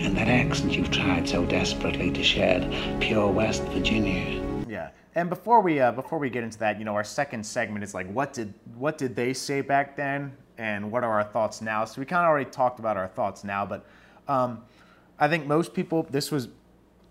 and 0.00 0.16
that 0.16 0.28
accent 0.28 0.72
you've 0.72 0.90
tried 0.90 1.28
so 1.28 1.44
desperately 1.46 2.10
to 2.10 2.22
shed, 2.22 3.00
pure 3.00 3.28
West 3.28 3.62
Virginia. 3.64 4.42
Yeah, 4.68 4.90
and 5.14 5.28
before 5.28 5.60
we 5.60 5.80
uh, 5.80 5.92
before 5.92 6.18
we 6.18 6.30
get 6.30 6.44
into 6.44 6.58
that, 6.58 6.78
you 6.78 6.84
know, 6.84 6.94
our 6.94 7.04
second 7.04 7.44
segment 7.44 7.84
is 7.84 7.94
like, 7.94 8.10
what 8.10 8.32
did 8.32 8.52
what 8.76 8.98
did 8.98 9.16
they 9.16 9.32
say 9.34 9.60
back 9.62 9.96
then, 9.96 10.36
and 10.58 10.90
what 10.90 11.04
are 11.04 11.12
our 11.12 11.24
thoughts 11.24 11.60
now? 11.60 11.84
So 11.84 12.00
we 12.00 12.06
kind 12.06 12.24
of 12.24 12.30
already 12.30 12.50
talked 12.50 12.78
about 12.78 12.96
our 12.96 13.08
thoughts 13.08 13.44
now, 13.44 13.66
but 13.66 13.86
um, 14.28 14.62
I 15.18 15.28
think 15.28 15.46
most 15.46 15.74
people 15.74 16.06
this 16.10 16.30
was 16.30 16.48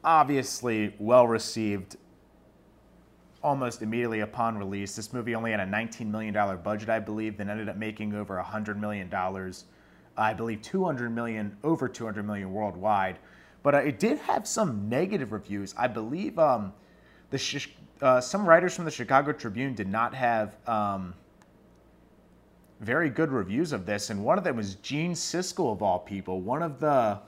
obviously 0.03 0.95
well 0.99 1.27
received 1.27 1.97
almost 3.41 3.81
immediately 3.81 4.21
upon 4.21 4.57
release. 4.57 4.95
This 4.95 5.13
movie 5.13 5.35
only 5.35 5.51
had 5.51 5.59
a 5.59 5.65
$19 5.65 6.07
million 6.07 6.33
budget, 6.61 6.89
I 6.89 6.99
believe, 6.99 7.37
then 7.37 7.49
ended 7.49 7.69
up 7.69 7.77
making 7.77 8.13
over 8.13 8.41
$100 8.41 8.77
million. 8.77 9.13
I 10.17 10.33
believe 10.33 10.61
200 10.61 11.09
million, 11.09 11.55
over 11.63 11.87
200 11.87 12.25
million 12.25 12.51
worldwide. 12.51 13.19
But 13.63 13.75
uh, 13.75 13.77
it 13.79 13.99
did 13.99 14.17
have 14.19 14.47
some 14.47 14.89
negative 14.89 15.31
reviews. 15.31 15.73
I 15.77 15.87
believe 15.87 16.37
um, 16.39 16.73
the 17.29 17.67
uh, 18.01 18.21
some 18.21 18.47
writers 18.47 18.75
from 18.75 18.85
the 18.85 18.91
Chicago 18.91 19.31
Tribune 19.31 19.75
did 19.75 19.87
not 19.87 20.13
have 20.13 20.55
um, 20.67 21.13
very 22.79 23.09
good 23.09 23.31
reviews 23.31 23.73
of 23.73 23.85
this, 23.85 24.09
and 24.09 24.23
one 24.23 24.37
of 24.37 24.43
them 24.43 24.55
was 24.55 24.75
Gene 24.75 25.11
Siskel 25.11 25.71
of 25.71 25.81
all 25.81 25.99
people, 25.99 26.39
one 26.41 26.63
of 26.63 26.79
the 26.79 27.19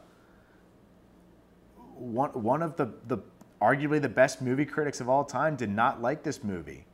one 2.02 2.32
one 2.32 2.62
of 2.62 2.76
the 2.76 2.94
the 3.08 3.20
arguably 3.62 4.02
the 4.02 4.10
best 4.10 4.42
movie 4.42 4.66
critics 4.66 5.00
of 5.02 5.08
all 5.08 5.24
time, 5.24 5.56
did 5.56 5.70
not 5.70 6.02
like 6.02 6.24
this 6.24 6.44
movie, 6.44 6.86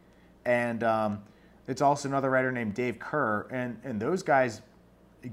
and 0.46 0.84
um, 0.84 1.24
it's 1.68 1.82
also 1.82 2.10
another 2.10 2.30
writer 2.30 2.52
named 2.52 2.74
Dave 2.74 3.00
Kehr. 3.00 3.48
and 3.52 3.80
and 3.84 4.00
those 4.02 4.22
guys 4.22 4.62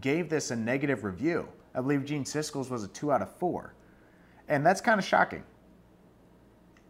gave 0.00 0.28
this 0.30 0.50
a 0.50 0.56
negative 0.56 1.04
review. 1.04 1.48
I 1.74 1.80
believe 1.80 2.04
Gene 2.04 2.24
Siskel's 2.24 2.70
was 2.70 2.84
a 2.84 2.88
two 2.88 3.12
out 3.12 3.20
of 3.22 3.34
four. 3.36 3.74
and 4.48 4.64
that's 4.64 4.80
kind 4.80 4.98
of 4.98 5.04
shocking. 5.04 5.42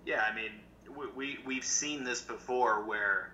Yeah, 0.05 0.23
I 0.31 0.35
mean, 0.35 0.51
we, 0.95 1.07
we 1.17 1.39
we've 1.47 1.65
seen 1.65 2.05
this 2.05 2.21
before 2.21 2.85
where 2.85 3.33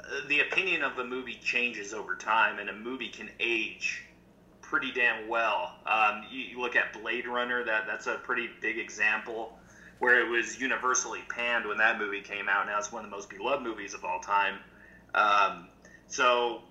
uh, 0.00 0.26
the 0.28 0.40
opinion 0.40 0.82
of 0.82 0.98
a 0.98 1.04
movie 1.04 1.38
changes 1.42 1.94
over 1.94 2.16
time, 2.16 2.58
and 2.58 2.68
a 2.68 2.72
movie 2.74 3.08
can 3.08 3.30
age 3.38 4.04
pretty 4.68 4.92
damn 4.92 5.28
well. 5.28 5.74
Um, 5.86 6.24
you, 6.30 6.40
you 6.40 6.60
look 6.60 6.76
at 6.76 6.92
Blade 6.92 7.26
Runner; 7.26 7.64
that 7.64 7.86
that's 7.86 8.06
a 8.06 8.16
pretty 8.16 8.48
big 8.60 8.78
example 8.78 9.58
where 9.98 10.20
it 10.20 10.28
was 10.28 10.60
universally 10.60 11.20
panned 11.28 11.66
when 11.66 11.78
that 11.78 11.98
movie 11.98 12.20
came 12.20 12.48
out. 12.48 12.66
Now 12.66 12.78
it's 12.78 12.92
one 12.92 13.04
of 13.04 13.10
the 13.10 13.16
most 13.16 13.30
beloved 13.30 13.62
movies 13.62 13.94
of 13.94 14.04
all 14.04 14.20
time. 14.20 14.58
Um, 15.14 15.68
so 16.06 16.62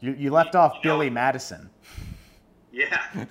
you, 0.00 0.12
you 0.12 0.30
left 0.30 0.54
off 0.54 0.74
you 0.74 0.80
Billy 0.82 1.08
know, 1.08 1.14
Madison. 1.14 1.70
Yeah. 2.72 3.00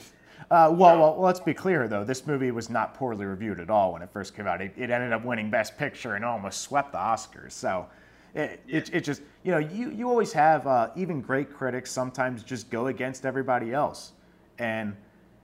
Uh, 0.52 0.70
well, 0.72 1.00
well, 1.00 1.20
let's 1.20 1.40
be 1.40 1.56
clear 1.56 1.88
though. 1.88 2.04
This 2.04 2.28
movie 2.28 2.52
was 2.52 2.70
not 2.70 2.94
poorly 2.94 3.26
reviewed 3.26 3.60
at 3.60 3.72
all 3.72 3.94
when 3.94 4.04
it 4.04 4.12
first 4.12 4.36
came 4.36 4.46
out. 4.46 4.62
It, 4.62 4.74
it 4.78 4.92
ended 4.92 5.12
up 5.12 5.26
winning 5.26 5.50
Best 5.50 5.76
Picture 5.76 6.14
and 6.14 6.24
almost 6.24 6.62
swept 6.62 6.92
the 6.92 7.00
Oscars. 7.00 7.54
So, 7.54 7.88
it, 8.36 8.62
yeah. 8.68 8.77
it, 8.77 8.89
it, 8.94 9.01
just 9.04 9.22
you 9.44 9.51
know 9.51 9.58
you 9.58 9.92
you 9.92 10.10
always 10.10 10.34
have 10.34 10.68
uh, 10.68 10.89
even 10.96 11.22
great 11.22 11.54
critics 11.54 11.92
sometimes 11.92 12.44
just 12.44 12.70
go 12.70 12.88
against 12.88 13.25
everybody 13.25 13.74
else, 13.74 14.12
and 14.60 14.96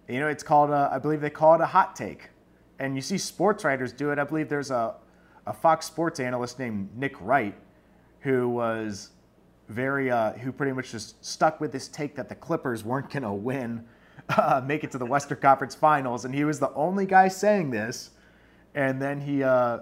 you 0.07 0.19
know 0.19 0.27
it's 0.27 0.43
called 0.43 0.69
a, 0.69 0.89
I 0.91 0.99
believe 0.99 1.21
they 1.21 1.29
call 1.29 1.55
it 1.55 1.61
a 1.61 1.65
hot 1.65 1.95
take, 1.95 2.29
and 2.79 2.95
you 2.95 3.01
see 3.01 3.17
sports 3.17 3.63
writers 3.63 3.93
do 3.93 4.11
it. 4.11 4.19
I 4.19 4.25
believe 4.25 4.49
there's 4.49 4.71
a 4.71 4.95
a 5.47 5.53
Fox 5.53 5.85
Sports 5.85 6.19
analyst 6.19 6.59
named 6.59 6.89
Nick 6.95 7.19
Wright, 7.19 7.55
who 8.19 8.49
was 8.49 9.11
very 9.69 10.11
uh, 10.11 10.33
who 10.33 10.51
pretty 10.51 10.73
much 10.73 10.91
just 10.91 11.23
stuck 11.23 11.61
with 11.61 11.71
this 11.71 11.87
take 11.87 12.15
that 12.15 12.29
the 12.29 12.35
Clippers 12.35 12.83
weren't 12.83 13.09
going 13.09 13.23
to 13.23 13.31
win, 13.31 13.85
uh, 14.37 14.61
make 14.65 14.83
it 14.83 14.91
to 14.91 14.97
the 14.97 15.05
Western 15.05 15.39
Conference 15.39 15.75
Finals, 15.75 16.25
and 16.25 16.35
he 16.35 16.43
was 16.43 16.59
the 16.59 16.73
only 16.73 17.05
guy 17.05 17.27
saying 17.27 17.71
this. 17.71 18.11
And 18.73 19.01
then 19.01 19.19
he 19.19 19.43
uh, 19.43 19.79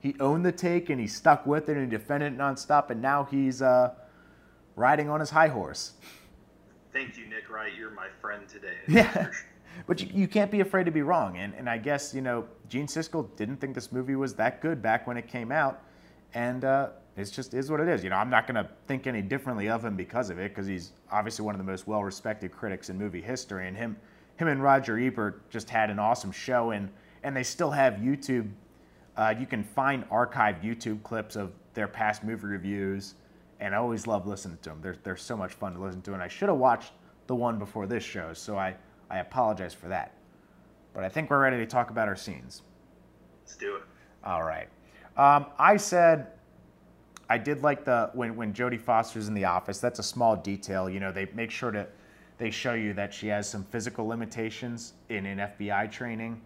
he 0.00 0.16
owned 0.18 0.44
the 0.44 0.52
take 0.52 0.90
and 0.90 1.00
he 1.00 1.06
stuck 1.06 1.46
with 1.46 1.68
it 1.68 1.76
and 1.76 1.90
he 1.90 1.96
defended 1.96 2.32
it 2.32 2.38
nonstop, 2.38 2.90
and 2.90 3.00
now 3.00 3.24
he's 3.24 3.62
uh, 3.62 3.92
riding 4.76 5.08
on 5.08 5.20
his 5.20 5.30
high 5.30 5.48
horse. 5.48 5.92
Thank 6.92 7.16
you, 7.16 7.28
Nick 7.28 7.48
Wright. 7.48 7.72
You're 7.76 7.90
my 7.90 8.08
friend 8.20 8.48
today. 8.48 8.76
Yeah. 8.88 9.28
But 9.86 10.00
you, 10.02 10.08
you 10.12 10.26
can't 10.26 10.50
be 10.50 10.60
afraid 10.60 10.84
to 10.84 10.90
be 10.90 11.02
wrong. 11.02 11.36
And, 11.36 11.54
and 11.54 11.70
I 11.70 11.78
guess, 11.78 12.12
you 12.12 12.20
know, 12.20 12.44
Gene 12.68 12.88
Siskel 12.88 13.28
didn't 13.36 13.58
think 13.58 13.76
this 13.76 13.92
movie 13.92 14.16
was 14.16 14.34
that 14.34 14.60
good 14.60 14.82
back 14.82 15.06
when 15.06 15.16
it 15.16 15.28
came 15.28 15.52
out. 15.52 15.84
And 16.34 16.64
uh, 16.64 16.88
it's 17.16 17.30
just 17.30 17.54
is 17.54 17.70
what 17.70 17.80
it 17.80 17.88
is. 17.88 18.02
You 18.02 18.10
know, 18.10 18.16
I'm 18.16 18.30
not 18.30 18.46
going 18.46 18.62
to 18.62 18.68
think 18.86 19.06
any 19.06 19.22
differently 19.22 19.68
of 19.68 19.84
him 19.84 19.96
because 19.96 20.30
of 20.30 20.38
it, 20.38 20.50
because 20.50 20.66
he's 20.66 20.92
obviously 21.10 21.44
one 21.44 21.54
of 21.54 21.58
the 21.58 21.70
most 21.70 21.86
well-respected 21.86 22.52
critics 22.52 22.88
in 22.88 22.98
movie 22.98 23.20
history, 23.20 23.68
and 23.68 23.76
him, 23.76 23.96
him 24.36 24.48
and 24.48 24.62
Roger 24.62 24.98
Ebert 24.98 25.48
just 25.50 25.68
had 25.70 25.90
an 25.90 25.98
awesome 25.98 26.32
show, 26.32 26.70
and 26.70 26.88
and 27.22 27.36
they 27.36 27.42
still 27.42 27.70
have 27.70 27.94
YouTube. 27.94 28.48
Uh, 29.16 29.34
you 29.38 29.46
can 29.46 29.62
find 29.62 30.08
archived 30.08 30.62
YouTube 30.62 31.02
clips 31.02 31.36
of 31.36 31.52
their 31.74 31.88
past 31.88 32.24
movie 32.24 32.46
reviews, 32.46 33.14
and 33.58 33.74
I 33.74 33.78
always 33.78 34.06
love 34.06 34.26
listening 34.26 34.58
to 34.62 34.70
them. 34.70 34.78
They're 34.80 34.96
they're 35.02 35.16
so 35.16 35.36
much 35.36 35.52
fun 35.52 35.74
to 35.74 35.80
listen 35.80 36.02
to, 36.02 36.14
and 36.14 36.22
I 36.22 36.28
should 36.28 36.48
have 36.48 36.58
watched 36.58 36.92
the 37.26 37.34
one 37.34 37.58
before 37.58 37.86
this 37.86 38.02
show, 38.02 38.32
so 38.32 38.56
I 38.56 38.74
I 39.10 39.18
apologize 39.18 39.74
for 39.74 39.88
that. 39.88 40.14
But 40.94 41.04
I 41.04 41.08
think 41.08 41.30
we're 41.30 41.40
ready 41.40 41.58
to 41.58 41.66
talk 41.66 41.90
about 41.90 42.08
our 42.08 42.16
scenes. 42.16 42.62
Let's 43.42 43.56
do 43.56 43.76
it. 43.76 43.82
All 44.24 44.42
right. 44.42 44.68
Um, 45.16 45.46
I 45.58 45.76
said 45.76 46.28
I 47.28 47.38
did 47.38 47.62
like 47.62 47.84
the 47.84 48.10
when 48.12 48.34
when 48.36 48.52
Jodie 48.52 48.80
Foster's 48.80 49.28
in 49.28 49.34
the 49.34 49.44
office. 49.44 49.78
That's 49.78 50.00
a 50.00 50.02
small 50.02 50.36
detail. 50.36 50.90
You 50.90 51.00
know, 51.00 51.12
they 51.12 51.28
make 51.34 51.50
sure 51.50 51.70
to 51.70 51.86
they 52.38 52.50
show 52.50 52.74
you 52.74 52.92
that 52.94 53.14
she 53.14 53.28
has 53.28 53.48
some 53.48 53.64
physical 53.64 54.06
limitations 54.06 54.94
in 55.10 55.26
an 55.26 55.38
FBI 55.38 55.90
training. 55.90 56.40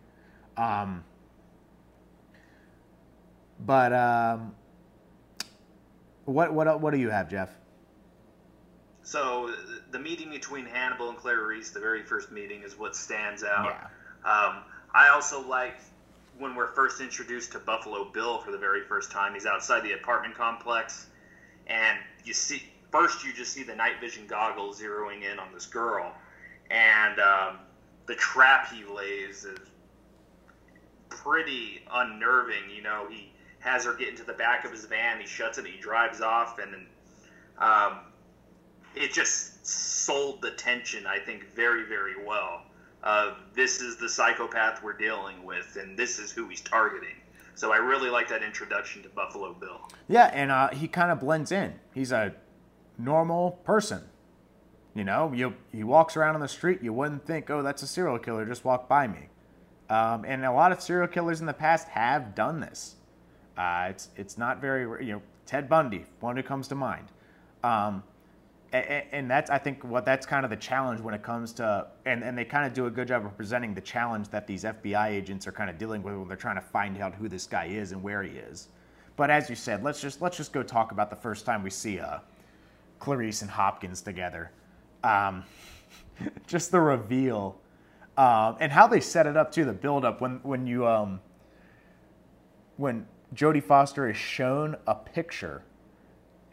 Um, 0.56 1.04
but 3.66 3.92
um, 3.92 4.54
what 6.24 6.52
what 6.52 6.80
what 6.80 6.92
do 6.92 6.98
you 6.98 7.10
have, 7.10 7.28
Jeff? 7.28 7.50
So 9.02 9.54
the 9.90 9.98
meeting 9.98 10.30
between 10.30 10.64
Hannibal 10.66 11.10
and 11.10 11.18
Clarice, 11.18 11.70
the 11.70 11.80
very 11.80 12.02
first 12.02 12.32
meeting, 12.32 12.62
is 12.62 12.78
what 12.78 12.96
stands 12.96 13.44
out. 13.44 13.76
Yeah. 14.24 14.30
Um, 14.30 14.62
I 14.94 15.08
also 15.08 15.46
like 15.46 15.76
when 16.38 16.54
we're 16.54 16.72
first 16.72 17.00
introduced 17.00 17.52
to 17.52 17.58
Buffalo 17.58 18.10
Bill 18.10 18.38
for 18.38 18.50
the 18.50 18.58
very 18.58 18.82
first 18.82 19.10
time. 19.10 19.34
He's 19.34 19.46
outside 19.46 19.82
the 19.84 19.92
apartment 19.92 20.34
complex, 20.34 21.06
and 21.66 21.98
you 22.24 22.32
see 22.32 22.62
first 22.90 23.24
you 23.24 23.32
just 23.32 23.52
see 23.52 23.62
the 23.62 23.74
night 23.74 24.00
vision 24.00 24.26
goggles 24.26 24.80
zeroing 24.80 25.30
in 25.30 25.38
on 25.38 25.52
this 25.52 25.66
girl, 25.66 26.14
and 26.70 27.20
um, 27.20 27.58
the 28.06 28.14
trap 28.14 28.72
he 28.72 28.84
lays 28.84 29.44
is 29.44 29.58
pretty 31.08 31.82
unnerving. 31.92 32.70
You 32.74 32.82
know, 32.82 33.06
he 33.10 33.33
has 33.64 33.84
her 33.84 33.94
get 33.94 34.08
into 34.08 34.22
the 34.24 34.34
back 34.34 34.64
of 34.64 34.70
his 34.70 34.84
van, 34.84 35.20
he 35.20 35.26
shuts 35.26 35.58
it, 35.58 35.66
he 35.66 35.80
drives 35.80 36.20
off, 36.20 36.58
and 36.58 36.72
then 36.72 36.86
um, 37.58 37.98
it 38.94 39.12
just 39.12 39.66
sold 39.66 40.42
the 40.42 40.50
tension, 40.52 41.06
I 41.06 41.18
think, 41.18 41.52
very, 41.54 41.84
very 41.84 42.24
well 42.24 42.62
of 43.04 43.36
this 43.54 43.80
is 43.80 43.96
the 43.96 44.08
psychopath 44.08 44.82
we're 44.82 44.94
dealing 44.94 45.44
with, 45.44 45.76
and 45.80 45.96
this 45.96 46.18
is 46.18 46.32
who 46.32 46.48
he's 46.48 46.62
targeting. 46.62 47.16
So 47.54 47.72
I 47.72 47.76
really 47.76 48.10
like 48.10 48.28
that 48.30 48.42
introduction 48.42 49.02
to 49.02 49.08
Buffalo 49.10 49.52
Bill. 49.52 49.88
Yeah, 50.08 50.30
and 50.32 50.50
uh, 50.50 50.70
he 50.70 50.88
kind 50.88 51.12
of 51.12 51.20
blends 51.20 51.52
in. 51.52 51.74
He's 51.92 52.10
a 52.10 52.34
normal 52.98 53.52
person. 53.64 54.02
You 54.94 55.04
know, 55.04 55.32
you 55.32 55.54
he 55.70 55.84
walks 55.84 56.16
around 56.16 56.34
on 56.34 56.40
the 56.40 56.48
street, 56.48 56.82
you 56.82 56.92
wouldn't 56.92 57.26
think, 57.26 57.50
oh, 57.50 57.62
that's 57.62 57.82
a 57.82 57.86
serial 57.86 58.18
killer. 58.18 58.46
Just 58.46 58.64
walk 58.64 58.88
by 58.88 59.06
me. 59.06 59.28
Um, 59.90 60.24
and 60.24 60.44
a 60.44 60.52
lot 60.52 60.72
of 60.72 60.80
serial 60.80 61.08
killers 61.08 61.40
in 61.40 61.46
the 61.46 61.52
past 61.52 61.88
have 61.88 62.34
done 62.34 62.60
this. 62.60 62.96
Uh, 63.56 63.86
it's 63.90 64.08
it's 64.16 64.38
not 64.38 64.60
very 64.60 65.04
you 65.04 65.12
know 65.12 65.22
Ted 65.46 65.68
Bundy, 65.68 66.04
one 66.20 66.36
who 66.36 66.42
comes 66.42 66.68
to 66.68 66.74
mind. 66.74 67.08
Um, 67.62 68.02
and 68.72 69.30
that's 69.30 69.50
I 69.50 69.58
think 69.58 69.84
what 69.84 70.04
that's 70.04 70.26
kind 70.26 70.44
of 70.44 70.50
the 70.50 70.56
challenge 70.56 71.00
when 71.00 71.14
it 71.14 71.22
comes 71.22 71.52
to 71.54 71.86
and, 72.06 72.24
and 72.24 72.36
they 72.36 72.44
kind 72.44 72.66
of 72.66 72.72
do 72.72 72.86
a 72.86 72.90
good 72.90 73.06
job 73.06 73.24
of 73.24 73.36
presenting 73.36 73.72
the 73.72 73.80
challenge 73.80 74.28
that 74.30 74.48
these 74.48 74.64
FBI 74.64 75.10
agents 75.10 75.46
are 75.46 75.52
kind 75.52 75.70
of 75.70 75.78
dealing 75.78 76.02
with 76.02 76.16
when 76.16 76.26
they're 76.26 76.36
trying 76.36 76.56
to 76.56 76.60
find 76.60 77.00
out 77.00 77.14
who 77.14 77.28
this 77.28 77.46
guy 77.46 77.66
is 77.66 77.92
and 77.92 78.02
where 78.02 78.24
he 78.24 78.30
is. 78.30 78.68
But 79.16 79.30
as 79.30 79.48
you 79.48 79.54
said, 79.54 79.84
let's 79.84 80.00
just 80.00 80.20
let's 80.20 80.36
just 80.36 80.52
go 80.52 80.64
talk 80.64 80.90
about 80.90 81.08
the 81.08 81.16
first 81.16 81.46
time 81.46 81.62
we 81.62 81.70
see 81.70 82.00
uh, 82.00 82.18
Clarice 82.98 83.42
and 83.42 83.50
Hopkins 83.50 84.02
together. 84.02 84.50
Um, 85.04 85.44
just 86.48 86.72
the 86.72 86.80
reveal 86.80 87.56
um, 88.16 88.56
and 88.60 88.70
how 88.70 88.86
they 88.86 89.00
set 89.00 89.26
it 89.26 89.36
up 89.36 89.52
too. 89.52 89.64
The 89.64 89.72
build 89.72 90.04
up 90.04 90.20
when 90.20 90.40
when 90.42 90.66
you 90.66 90.86
um, 90.86 91.20
when 92.76 93.06
Jodie 93.34 93.62
Foster 93.62 94.08
is 94.08 94.16
shown 94.16 94.76
a 94.86 94.94
picture 94.94 95.62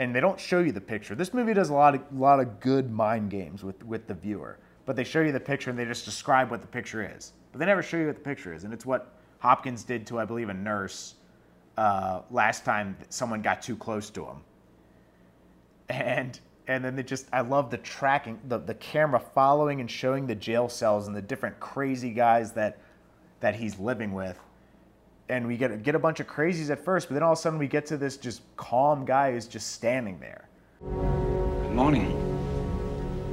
and 0.01 0.15
they 0.15 0.19
don't 0.19 0.39
show 0.39 0.59
you 0.59 0.71
the 0.71 0.81
picture. 0.81 1.13
This 1.13 1.31
movie 1.31 1.53
does 1.53 1.69
a 1.69 1.73
lot 1.73 1.93
of 1.93 2.01
lot 2.11 2.39
of 2.39 2.59
good 2.59 2.91
mind 2.91 3.29
games 3.29 3.63
with 3.63 3.83
with 3.85 4.07
the 4.07 4.15
viewer, 4.15 4.57
but 4.87 4.95
they 4.95 5.03
show 5.03 5.21
you 5.21 5.31
the 5.31 5.39
picture 5.39 5.69
and 5.69 5.77
they 5.77 5.85
just 5.85 6.05
describe 6.05 6.49
what 6.49 6.61
the 6.61 6.67
picture 6.67 7.07
is, 7.15 7.33
but 7.51 7.59
they 7.59 7.65
never 7.65 7.83
show 7.83 7.97
you 7.97 8.07
what 8.07 8.15
the 8.15 8.21
picture 8.21 8.51
is, 8.51 8.63
and 8.63 8.73
it's 8.73 8.85
what 8.85 9.13
Hopkins 9.37 9.83
did 9.83 10.07
to 10.07 10.19
I 10.19 10.25
believe 10.25 10.49
a 10.49 10.55
nurse 10.55 11.15
uh, 11.77 12.21
last 12.31 12.65
time 12.65 12.97
someone 13.09 13.43
got 13.43 13.61
too 13.61 13.75
close 13.75 14.09
to 14.09 14.25
him, 14.25 14.37
and 15.89 16.39
and 16.67 16.83
then 16.83 16.95
they 16.95 17.03
just 17.03 17.27
I 17.31 17.41
love 17.41 17.69
the 17.69 17.77
tracking 17.77 18.39
the 18.47 18.57
the 18.57 18.73
camera 18.73 19.19
following 19.19 19.81
and 19.81 19.91
showing 19.91 20.25
the 20.25 20.35
jail 20.35 20.67
cells 20.67 21.05
and 21.05 21.15
the 21.15 21.21
different 21.21 21.59
crazy 21.59 22.09
guys 22.09 22.53
that 22.53 22.79
that 23.39 23.53
he's 23.53 23.77
living 23.77 24.13
with 24.13 24.39
and 25.31 25.47
we 25.47 25.55
get 25.55 25.81
get 25.81 25.95
a 25.95 25.99
bunch 25.99 26.19
of 26.19 26.27
crazies 26.27 26.69
at 26.69 26.83
first, 26.83 27.07
but 27.07 27.13
then 27.13 27.23
all 27.23 27.31
of 27.31 27.39
a 27.39 27.41
sudden 27.41 27.57
we 27.57 27.67
get 27.67 27.85
to 27.85 27.97
this 27.97 28.17
just 28.17 28.41
calm 28.57 29.05
guy 29.05 29.31
who's 29.31 29.47
just 29.47 29.71
standing 29.71 30.19
there. 30.19 30.47
Good 30.81 31.71
morning. 31.71 32.09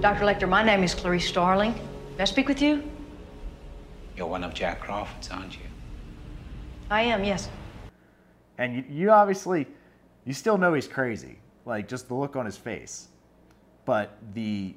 Dr. 0.00 0.24
Lecter, 0.24 0.48
my 0.48 0.62
name 0.62 0.84
is 0.84 0.94
Clarice 0.94 1.26
Starling. 1.26 1.74
May 2.16 2.22
I 2.22 2.24
speak 2.24 2.46
with 2.46 2.62
you? 2.62 2.88
You're 4.16 4.28
one 4.28 4.44
of 4.44 4.54
Jack 4.54 4.80
Crawford's, 4.80 5.28
aren't 5.28 5.54
you? 5.54 5.64
I 6.88 7.02
am, 7.02 7.24
yes. 7.24 7.48
And 8.58 8.76
you, 8.76 8.84
you 8.88 9.10
obviously, 9.10 9.66
you 10.24 10.32
still 10.32 10.56
know 10.56 10.74
he's 10.74 10.86
crazy, 10.86 11.38
like 11.64 11.88
just 11.88 12.06
the 12.06 12.14
look 12.14 12.36
on 12.36 12.46
his 12.46 12.56
face, 12.56 13.08
but 13.84 14.18
the 14.34 14.74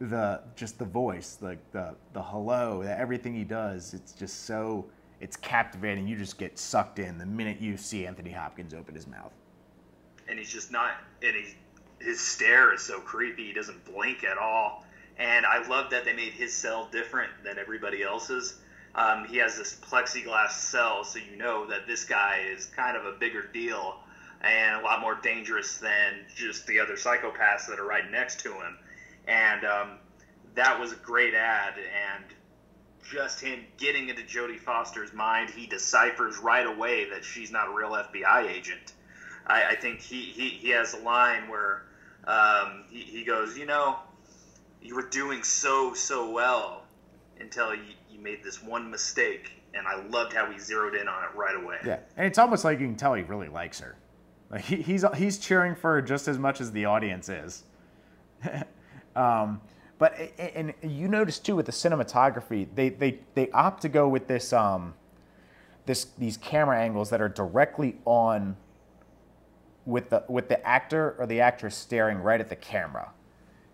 the 0.00 0.40
just 0.56 0.78
the 0.78 0.84
voice, 0.86 1.38
like 1.42 1.58
the 1.72 1.94
the 2.14 2.22
hello, 2.22 2.80
everything 2.80 3.34
he 3.34 3.44
does, 3.44 3.92
it's 3.92 4.12
just 4.12 4.46
so 4.46 4.86
it's 5.20 5.36
captivating. 5.36 6.06
You 6.06 6.16
just 6.16 6.38
get 6.38 6.58
sucked 6.58 6.98
in 6.98 7.18
the 7.18 7.26
minute 7.26 7.60
you 7.60 7.76
see 7.76 8.06
Anthony 8.06 8.30
Hopkins 8.30 8.74
open 8.74 8.94
his 8.94 9.06
mouth. 9.06 9.32
And 10.28 10.38
he's 10.38 10.50
just 10.50 10.70
not, 10.70 10.92
and 11.22 11.34
he's, 11.34 11.54
his 12.00 12.20
stare 12.20 12.72
is 12.74 12.82
so 12.82 13.00
creepy. 13.00 13.46
He 13.46 13.52
doesn't 13.52 13.84
blink 13.84 14.24
at 14.24 14.38
all. 14.38 14.84
And 15.18 15.44
I 15.44 15.66
love 15.66 15.90
that 15.90 16.04
they 16.04 16.12
made 16.12 16.32
his 16.32 16.54
cell 16.54 16.88
different 16.92 17.30
than 17.44 17.58
everybody 17.58 18.02
else's. 18.02 18.58
Um, 18.94 19.26
he 19.26 19.36
has 19.38 19.56
this 19.56 19.76
plexiglass 19.76 20.50
cell, 20.50 21.04
so 21.04 21.18
you 21.18 21.36
know 21.36 21.66
that 21.66 21.86
this 21.86 22.04
guy 22.04 22.44
is 22.48 22.66
kind 22.66 22.96
of 22.96 23.04
a 23.04 23.12
bigger 23.12 23.46
deal 23.52 23.96
and 24.40 24.80
a 24.80 24.84
lot 24.84 25.00
more 25.00 25.16
dangerous 25.16 25.78
than 25.78 26.24
just 26.34 26.66
the 26.66 26.78
other 26.78 26.94
psychopaths 26.94 27.66
that 27.68 27.78
are 27.78 27.86
right 27.86 28.10
next 28.10 28.40
to 28.40 28.52
him. 28.52 28.78
And 29.26 29.64
um, 29.64 29.90
that 30.54 30.78
was 30.78 30.92
a 30.92 30.96
great 30.96 31.34
ad. 31.34 31.74
And 31.76 32.24
just 33.10 33.40
him 33.40 33.60
getting 33.76 34.08
into 34.08 34.22
Jodie 34.22 34.58
Foster's 34.58 35.12
mind, 35.12 35.50
he 35.50 35.66
deciphers 35.66 36.38
right 36.38 36.66
away 36.66 37.08
that 37.10 37.24
she's 37.24 37.50
not 37.50 37.68
a 37.68 37.74
real 37.74 37.90
FBI 37.90 38.50
agent. 38.50 38.92
I, 39.46 39.70
I 39.70 39.74
think 39.76 40.00
he, 40.00 40.22
he, 40.22 40.48
he 40.48 40.70
has 40.70 40.94
a 40.94 40.98
line 40.98 41.48
where 41.48 41.84
um, 42.26 42.84
he, 42.90 43.00
he 43.00 43.24
goes, 43.24 43.56
You 43.56 43.66
know, 43.66 43.96
you 44.82 44.94
were 44.94 45.08
doing 45.08 45.42
so, 45.42 45.94
so 45.94 46.30
well 46.30 46.84
until 47.40 47.74
you, 47.74 47.94
you 48.10 48.20
made 48.20 48.42
this 48.42 48.62
one 48.62 48.90
mistake. 48.90 49.52
And 49.74 49.86
I 49.86 50.02
loved 50.08 50.32
how 50.32 50.50
he 50.50 50.58
zeroed 50.58 50.94
in 50.94 51.08
on 51.08 51.24
it 51.24 51.36
right 51.36 51.54
away. 51.54 51.76
Yeah, 51.84 51.98
and 52.16 52.26
it's 52.26 52.38
almost 52.38 52.64
like 52.64 52.80
you 52.80 52.86
can 52.86 52.96
tell 52.96 53.14
he 53.14 53.22
really 53.22 53.48
likes 53.48 53.80
her. 53.80 53.96
Like 54.50 54.64
he, 54.64 54.76
he's 54.76 55.04
he's 55.16 55.38
cheering 55.38 55.74
for 55.74 55.94
her 55.94 56.02
just 56.02 56.26
as 56.26 56.38
much 56.38 56.60
as 56.60 56.72
the 56.72 56.86
audience 56.86 57.28
is. 57.28 57.64
um, 59.16 59.60
but 59.98 60.16
and 60.38 60.72
you 60.82 61.08
notice 61.08 61.38
too 61.38 61.56
with 61.56 61.66
the 61.66 61.72
cinematography, 61.72 62.68
they 62.74 62.88
they 62.88 63.18
they 63.34 63.50
opt 63.50 63.82
to 63.82 63.88
go 63.88 64.08
with 64.08 64.28
this 64.28 64.52
um, 64.52 64.94
this 65.86 66.04
these 66.18 66.36
camera 66.36 66.80
angles 66.80 67.10
that 67.10 67.20
are 67.20 67.28
directly 67.28 67.96
on 68.04 68.56
with 69.86 70.10
the 70.10 70.22
with 70.28 70.48
the 70.48 70.64
actor 70.66 71.16
or 71.18 71.26
the 71.26 71.40
actress 71.40 71.74
staring 71.74 72.18
right 72.18 72.40
at 72.40 72.48
the 72.48 72.56
camera. 72.56 73.10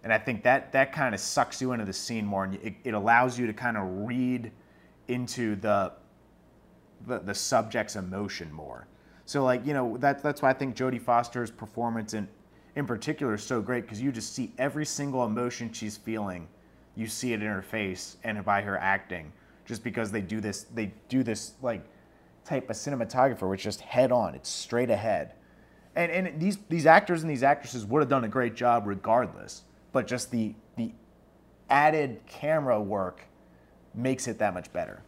And 0.02 0.12
I 0.12 0.18
think 0.18 0.42
that 0.44 0.72
that 0.72 0.92
kind 0.92 1.14
of 1.14 1.20
sucks 1.20 1.60
you 1.60 1.72
into 1.72 1.84
the 1.84 1.92
scene 1.92 2.26
more, 2.26 2.44
and 2.44 2.54
it, 2.56 2.74
it 2.84 2.94
allows 2.94 3.38
you 3.38 3.46
to 3.46 3.52
kind 3.52 3.76
of 3.76 3.84
read 4.06 4.50
into 5.08 5.56
the, 5.56 5.92
the 7.06 7.18
the 7.18 7.34
subject's 7.34 7.96
emotion 7.96 8.50
more. 8.50 8.86
So 9.26 9.44
like 9.44 9.66
you 9.66 9.74
know 9.74 9.98
that 9.98 10.22
that's 10.22 10.40
why 10.40 10.50
I 10.50 10.52
think 10.54 10.74
Jodie 10.74 11.00
Foster's 11.00 11.50
performance 11.50 12.14
in 12.14 12.28
in 12.76 12.86
particular 12.86 13.34
is 13.34 13.42
so 13.42 13.60
great 13.60 13.82
because 13.82 14.00
you 14.00 14.12
just 14.12 14.34
see 14.34 14.52
every 14.58 14.86
single 14.86 15.24
emotion 15.24 15.72
she's 15.72 15.96
feeling, 15.96 16.48
you 16.96 17.06
see 17.06 17.32
it 17.32 17.42
in 17.42 17.48
her 17.48 17.62
face 17.62 18.16
and 18.24 18.44
by 18.44 18.62
her 18.62 18.78
acting. 18.78 19.32
Just 19.64 19.82
because 19.82 20.10
they 20.10 20.20
do 20.20 20.40
this, 20.40 20.64
they 20.74 20.92
do 21.08 21.22
this 21.22 21.54
like 21.62 21.82
type 22.44 22.68
of 22.68 22.76
cinematographer, 22.76 23.48
which 23.48 23.62
just 23.62 23.80
head 23.80 24.12
on, 24.12 24.34
it's 24.34 24.48
straight 24.48 24.90
ahead. 24.90 25.34
And 25.96 26.10
and 26.10 26.40
these 26.40 26.58
these 26.68 26.86
actors 26.86 27.22
and 27.22 27.30
these 27.30 27.42
actresses 27.42 27.86
would 27.86 28.00
have 28.00 28.08
done 28.08 28.24
a 28.24 28.28
great 28.28 28.54
job 28.54 28.86
regardless 28.86 29.62
but 29.94 30.06
just 30.06 30.30
the 30.30 30.54
the 30.76 30.92
added 31.70 32.20
camera 32.26 32.78
work 32.78 33.22
makes 33.94 34.28
it 34.28 34.38
that 34.40 34.52
much 34.52 34.70
better. 34.74 35.00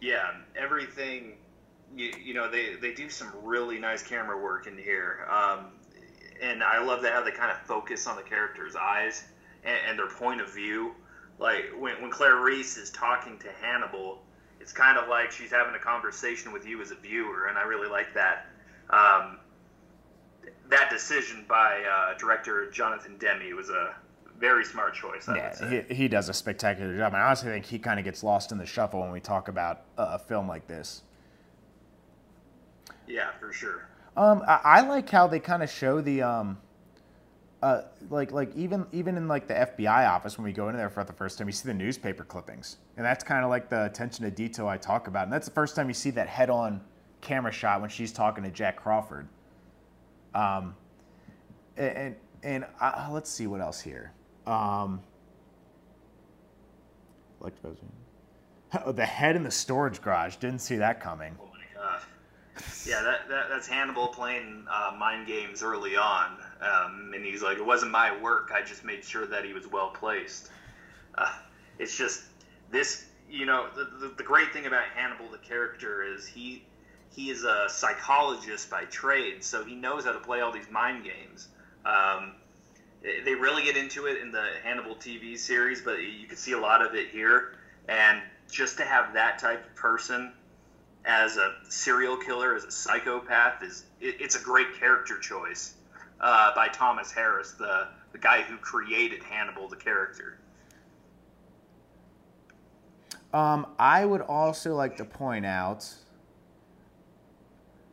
Yeah, 0.00 0.30
everything. 0.56 1.34
You, 1.94 2.12
you 2.24 2.32
know, 2.32 2.48
they, 2.48 2.76
they 2.80 2.94
do 2.94 3.10
some 3.10 3.32
really 3.42 3.78
nice 3.80 4.02
camera 4.04 4.40
work 4.40 4.68
in 4.68 4.78
here. 4.78 5.26
Um, 5.28 5.72
and 6.42 6.62
I 6.62 6.82
love 6.82 7.02
that 7.02 7.12
how 7.12 7.22
they 7.22 7.30
kind 7.30 7.50
of 7.50 7.58
focus 7.58 8.06
on 8.06 8.16
the 8.16 8.22
character's 8.22 8.76
eyes 8.76 9.24
and, 9.64 9.76
and 9.88 9.98
their 9.98 10.08
point 10.08 10.40
of 10.40 10.52
view. 10.52 10.94
Like 11.38 11.66
when, 11.78 12.00
when 12.02 12.10
Clarice 12.10 12.76
is 12.76 12.90
talking 12.90 13.38
to 13.38 13.48
Hannibal, 13.60 14.22
it's 14.60 14.72
kind 14.72 14.98
of 14.98 15.08
like 15.08 15.32
she's 15.32 15.50
having 15.50 15.74
a 15.74 15.78
conversation 15.78 16.52
with 16.52 16.66
you 16.66 16.82
as 16.82 16.90
a 16.90 16.96
viewer, 16.96 17.46
and 17.46 17.56
I 17.56 17.62
really 17.62 17.88
like 17.88 18.12
that. 18.14 18.46
Um, 18.90 19.38
that 20.68 20.90
decision 20.90 21.44
by 21.48 21.82
uh, 21.82 22.18
director 22.18 22.70
Jonathan 22.70 23.16
Demme 23.18 23.56
was 23.56 23.70
a 23.70 23.94
very 24.38 24.64
smart 24.64 24.94
choice. 24.94 25.28
I 25.28 25.36
yeah, 25.36 25.84
he, 25.88 25.94
he 25.94 26.08
does 26.08 26.28
a 26.28 26.34
spectacular 26.34 26.96
job. 26.96 27.12
And 27.12 27.22
I 27.22 27.26
honestly 27.26 27.50
think 27.50 27.66
he 27.66 27.78
kind 27.78 27.98
of 27.98 28.04
gets 28.04 28.22
lost 28.22 28.52
in 28.52 28.58
the 28.58 28.66
shuffle 28.66 29.00
when 29.00 29.10
we 29.10 29.20
talk 29.20 29.48
about 29.48 29.82
a 29.98 30.18
film 30.18 30.48
like 30.48 30.66
this. 30.66 31.02
Yeah, 33.06 33.30
for 33.38 33.52
sure. 33.52 33.89
Um, 34.16 34.42
I, 34.46 34.60
I 34.64 34.80
like 34.82 35.08
how 35.08 35.26
they 35.26 35.40
kind 35.40 35.62
of 35.62 35.70
show 35.70 36.00
the 36.00 36.22
um, 36.22 36.58
uh, 37.62 37.82
like 38.08 38.32
like 38.32 38.54
even 38.56 38.86
even 38.92 39.16
in 39.16 39.28
like 39.28 39.46
the 39.46 39.54
FBI 39.54 40.08
office 40.08 40.38
when 40.38 40.44
we 40.44 40.52
go 40.52 40.68
in 40.68 40.76
there 40.76 40.90
for 40.90 41.04
the 41.04 41.12
first 41.12 41.38
time, 41.38 41.46
you 41.46 41.52
see 41.52 41.68
the 41.68 41.74
newspaper 41.74 42.24
clippings, 42.24 42.78
and 42.96 43.04
that's 43.04 43.22
kind 43.22 43.44
of 43.44 43.50
like 43.50 43.68
the 43.68 43.84
attention 43.84 44.24
to 44.24 44.30
detail 44.30 44.66
I 44.66 44.76
talk 44.78 45.08
about, 45.08 45.24
and 45.24 45.32
that's 45.32 45.46
the 45.46 45.54
first 45.54 45.76
time 45.76 45.88
you 45.88 45.94
see 45.94 46.10
that 46.10 46.26
head-on 46.28 46.80
camera 47.20 47.52
shot 47.52 47.80
when 47.80 47.90
she's 47.90 48.12
talking 48.12 48.44
to 48.44 48.50
Jack 48.50 48.76
Crawford. 48.76 49.28
Um, 50.34 50.74
and 51.76 52.16
and 52.42 52.64
uh, 52.80 53.08
let's 53.12 53.30
see 53.30 53.46
what 53.46 53.60
else 53.60 53.80
here. 53.80 54.12
Um, 54.46 55.00
oh, 57.42 58.92
the 58.92 59.04
head 59.04 59.36
in 59.36 59.42
the 59.42 59.50
storage 59.50 60.00
garage. 60.00 60.36
Didn't 60.36 60.60
see 60.60 60.76
that 60.76 61.00
coming. 61.00 61.36
Yeah, 62.86 63.02
that, 63.02 63.28
that 63.28 63.48
that's 63.50 63.66
Hannibal 63.66 64.08
playing 64.08 64.66
uh, 64.70 64.94
mind 64.96 65.26
games 65.26 65.62
early 65.62 65.96
on, 65.96 66.38
um, 66.60 67.12
and 67.14 67.24
he's 67.24 67.42
like, 67.42 67.58
"It 67.58 67.64
wasn't 67.64 67.92
my 67.92 68.16
work. 68.20 68.50
I 68.54 68.62
just 68.62 68.84
made 68.84 69.04
sure 69.04 69.26
that 69.26 69.44
he 69.44 69.52
was 69.52 69.66
well 69.66 69.90
placed." 69.90 70.50
Uh, 71.16 71.30
it's 71.78 71.96
just 71.96 72.22
this, 72.70 73.04
you 73.30 73.46
know, 73.46 73.68
the, 73.76 73.84
the, 73.84 74.14
the 74.16 74.22
great 74.22 74.52
thing 74.52 74.66
about 74.66 74.84
Hannibal, 74.94 75.28
the 75.30 75.38
character, 75.38 76.02
is 76.02 76.26
he 76.26 76.64
he 77.10 77.30
is 77.30 77.44
a 77.44 77.66
psychologist 77.68 78.70
by 78.70 78.84
trade, 78.84 79.42
so 79.44 79.64
he 79.64 79.74
knows 79.74 80.04
how 80.04 80.12
to 80.12 80.20
play 80.20 80.40
all 80.40 80.52
these 80.52 80.70
mind 80.70 81.04
games. 81.04 81.48
Um, 81.84 82.34
they 83.02 83.34
really 83.34 83.64
get 83.64 83.76
into 83.76 84.06
it 84.06 84.20
in 84.20 84.30
the 84.30 84.46
Hannibal 84.62 84.94
TV 84.94 85.38
series, 85.38 85.80
but 85.80 85.98
you 86.00 86.26
can 86.26 86.36
see 86.36 86.52
a 86.52 86.58
lot 86.58 86.84
of 86.84 86.94
it 86.94 87.08
here. 87.08 87.54
And 87.88 88.20
just 88.50 88.76
to 88.76 88.84
have 88.84 89.14
that 89.14 89.38
type 89.38 89.64
of 89.64 89.74
person 89.74 90.32
as 91.04 91.36
a 91.36 91.54
serial 91.68 92.16
killer, 92.16 92.54
as 92.54 92.64
a 92.64 92.70
psychopath, 92.70 93.62
is 93.62 93.84
it, 94.00 94.16
it's 94.20 94.36
a 94.36 94.42
great 94.42 94.78
character 94.78 95.18
choice 95.18 95.74
uh, 96.20 96.54
by 96.54 96.68
Thomas 96.68 97.10
Harris, 97.10 97.52
the 97.52 97.88
the 98.12 98.18
guy 98.18 98.42
who 98.42 98.56
created 98.56 99.22
Hannibal, 99.22 99.68
the 99.68 99.76
character. 99.76 100.38
Um, 103.32 103.68
I 103.78 104.04
would 104.04 104.22
also 104.22 104.74
like 104.74 104.96
to 104.96 105.04
point 105.04 105.46
out 105.46 105.88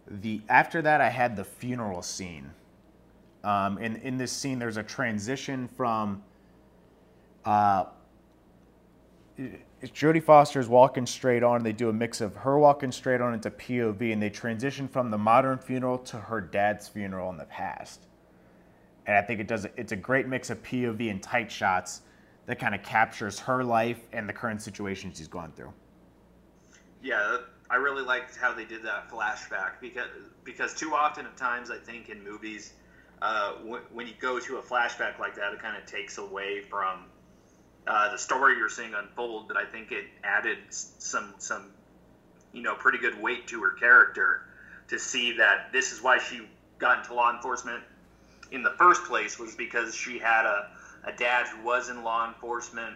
the 0.09 0.41
after 0.49 0.81
that 0.81 1.01
I 1.01 1.09
had 1.09 1.35
the 1.35 1.43
funeral 1.43 2.01
scene. 2.01 2.51
Um, 3.43 3.77
and 3.77 3.97
in 3.97 4.17
this 4.17 4.31
scene, 4.31 4.59
there's 4.59 4.77
a 4.77 4.83
transition 4.83 5.67
from 5.67 6.23
uh, 7.45 7.85
Jodie 9.83 10.23
Foster 10.23 10.59
is 10.59 10.67
walking 10.67 11.05
straight 11.05 11.43
on. 11.43 11.63
They 11.63 11.71
do 11.71 11.89
a 11.89 11.93
mix 11.93 12.19
of 12.19 12.35
her 12.37 12.57
walking 12.57 12.91
straight 12.91 13.21
on 13.21 13.33
into 13.33 13.51
POV, 13.51 14.11
and 14.11 14.21
they 14.21 14.29
transition 14.29 14.87
from 14.87 15.11
the 15.11 15.17
modern 15.17 15.59
funeral 15.59 15.99
to 15.99 16.17
her 16.17 16.41
dad's 16.41 16.87
funeral 16.87 17.29
in 17.29 17.37
the 17.37 17.45
past. 17.45 18.07
And 19.05 19.15
I 19.15 19.21
think 19.21 19.39
it 19.39 19.47
does. 19.47 19.67
It's 19.77 19.91
a 19.91 19.95
great 19.95 20.27
mix 20.27 20.49
of 20.49 20.61
POV 20.63 21.11
and 21.11 21.21
tight 21.21 21.51
shots 21.51 22.01
that 22.47 22.59
kind 22.59 22.73
of 22.73 22.81
captures 22.81 23.39
her 23.39 23.63
life 23.63 23.99
and 24.13 24.27
the 24.27 24.33
current 24.33 24.61
situation 24.61 25.13
she's 25.13 25.27
going 25.27 25.51
through. 25.51 25.71
Yeah, 27.03 27.37
I 27.69 27.75
really 27.75 28.03
liked 28.03 28.35
how 28.35 28.53
they 28.53 28.65
did 28.65 28.83
that 28.83 29.09
flashback 29.09 29.73
because 29.79 30.09
because 30.43 30.73
too 30.73 30.95
often 30.95 31.25
at 31.25 31.37
times 31.37 31.69
I 31.69 31.77
think 31.77 32.09
in 32.09 32.23
movies 32.23 32.73
uh, 33.21 33.55
w- 33.57 33.83
when 33.93 34.07
you 34.07 34.13
go 34.19 34.39
to 34.39 34.57
a 34.57 34.61
flashback 34.61 35.19
like 35.19 35.35
that, 35.35 35.53
it 35.53 35.59
kind 35.59 35.77
of 35.77 35.85
takes 35.85 36.17
away 36.17 36.61
from 36.61 37.05
uh, 37.88 38.12
the 38.12 38.17
story 38.17 38.58
you're 38.58 38.69
seeing 38.69 38.93
unfold. 38.93 39.47
But 39.47 39.58
I 39.58 39.65
think 39.65 39.91
it 39.91 40.06
added 40.23 40.58
some 40.69 41.34
some 41.38 41.71
you 42.54 42.62
know 42.62 42.76
pretty 42.76 42.97
good 42.97 43.21
weight 43.21 43.47
to 43.47 43.62
her 43.63 43.71
character 43.71 44.41
to 44.89 45.00
see 45.00 45.38
that 45.38 45.71
this 45.71 45.91
is 45.91 46.02
why 46.02 46.17
she 46.17 46.41
got 46.80 47.00
into 47.00 47.13
law 47.13 47.34
enforcement 47.34 47.84
in 48.52 48.63
the 48.63 48.71
first 48.71 49.04
place 49.06 49.39
was 49.39 49.56
because 49.56 49.93
she 49.95 50.19
had 50.19 50.45
a, 50.45 50.69
a 51.06 51.12
dad 51.13 51.47
who 51.47 51.65
was 51.65 51.89
in 51.89 52.04
law 52.04 52.28
enforcement 52.28 52.95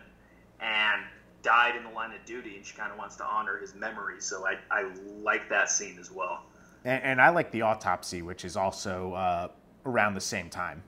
and 0.60 1.04
died 1.44 1.76
in 1.76 1.84
the 1.84 1.90
line 1.90 2.12
of 2.12 2.24
duty, 2.26 2.56
and 2.56 2.66
she 2.66 2.76
kind 2.76 2.92
of 2.92 2.98
wants 2.98 3.16
to 3.18 3.26
honor 3.26 3.58
his 3.58 3.74
memory. 3.74 4.22
So 4.22 4.46
I, 4.48 4.58
I 4.70 4.92
like 5.22 5.50
that 5.50 5.70
scene 5.70 5.98
as 6.00 6.12
well. 6.12 6.44
And, 6.86 7.04
and 7.04 7.22
I 7.22 7.30
like 7.30 7.52
the 7.52 7.64
autopsy, 7.64 8.22
which 8.22 8.46
is 8.46 8.56
also 8.56 9.14
uh, 9.14 9.48
around 9.86 10.14
the 10.14 10.22
same 10.22 10.50
time. 10.50 10.84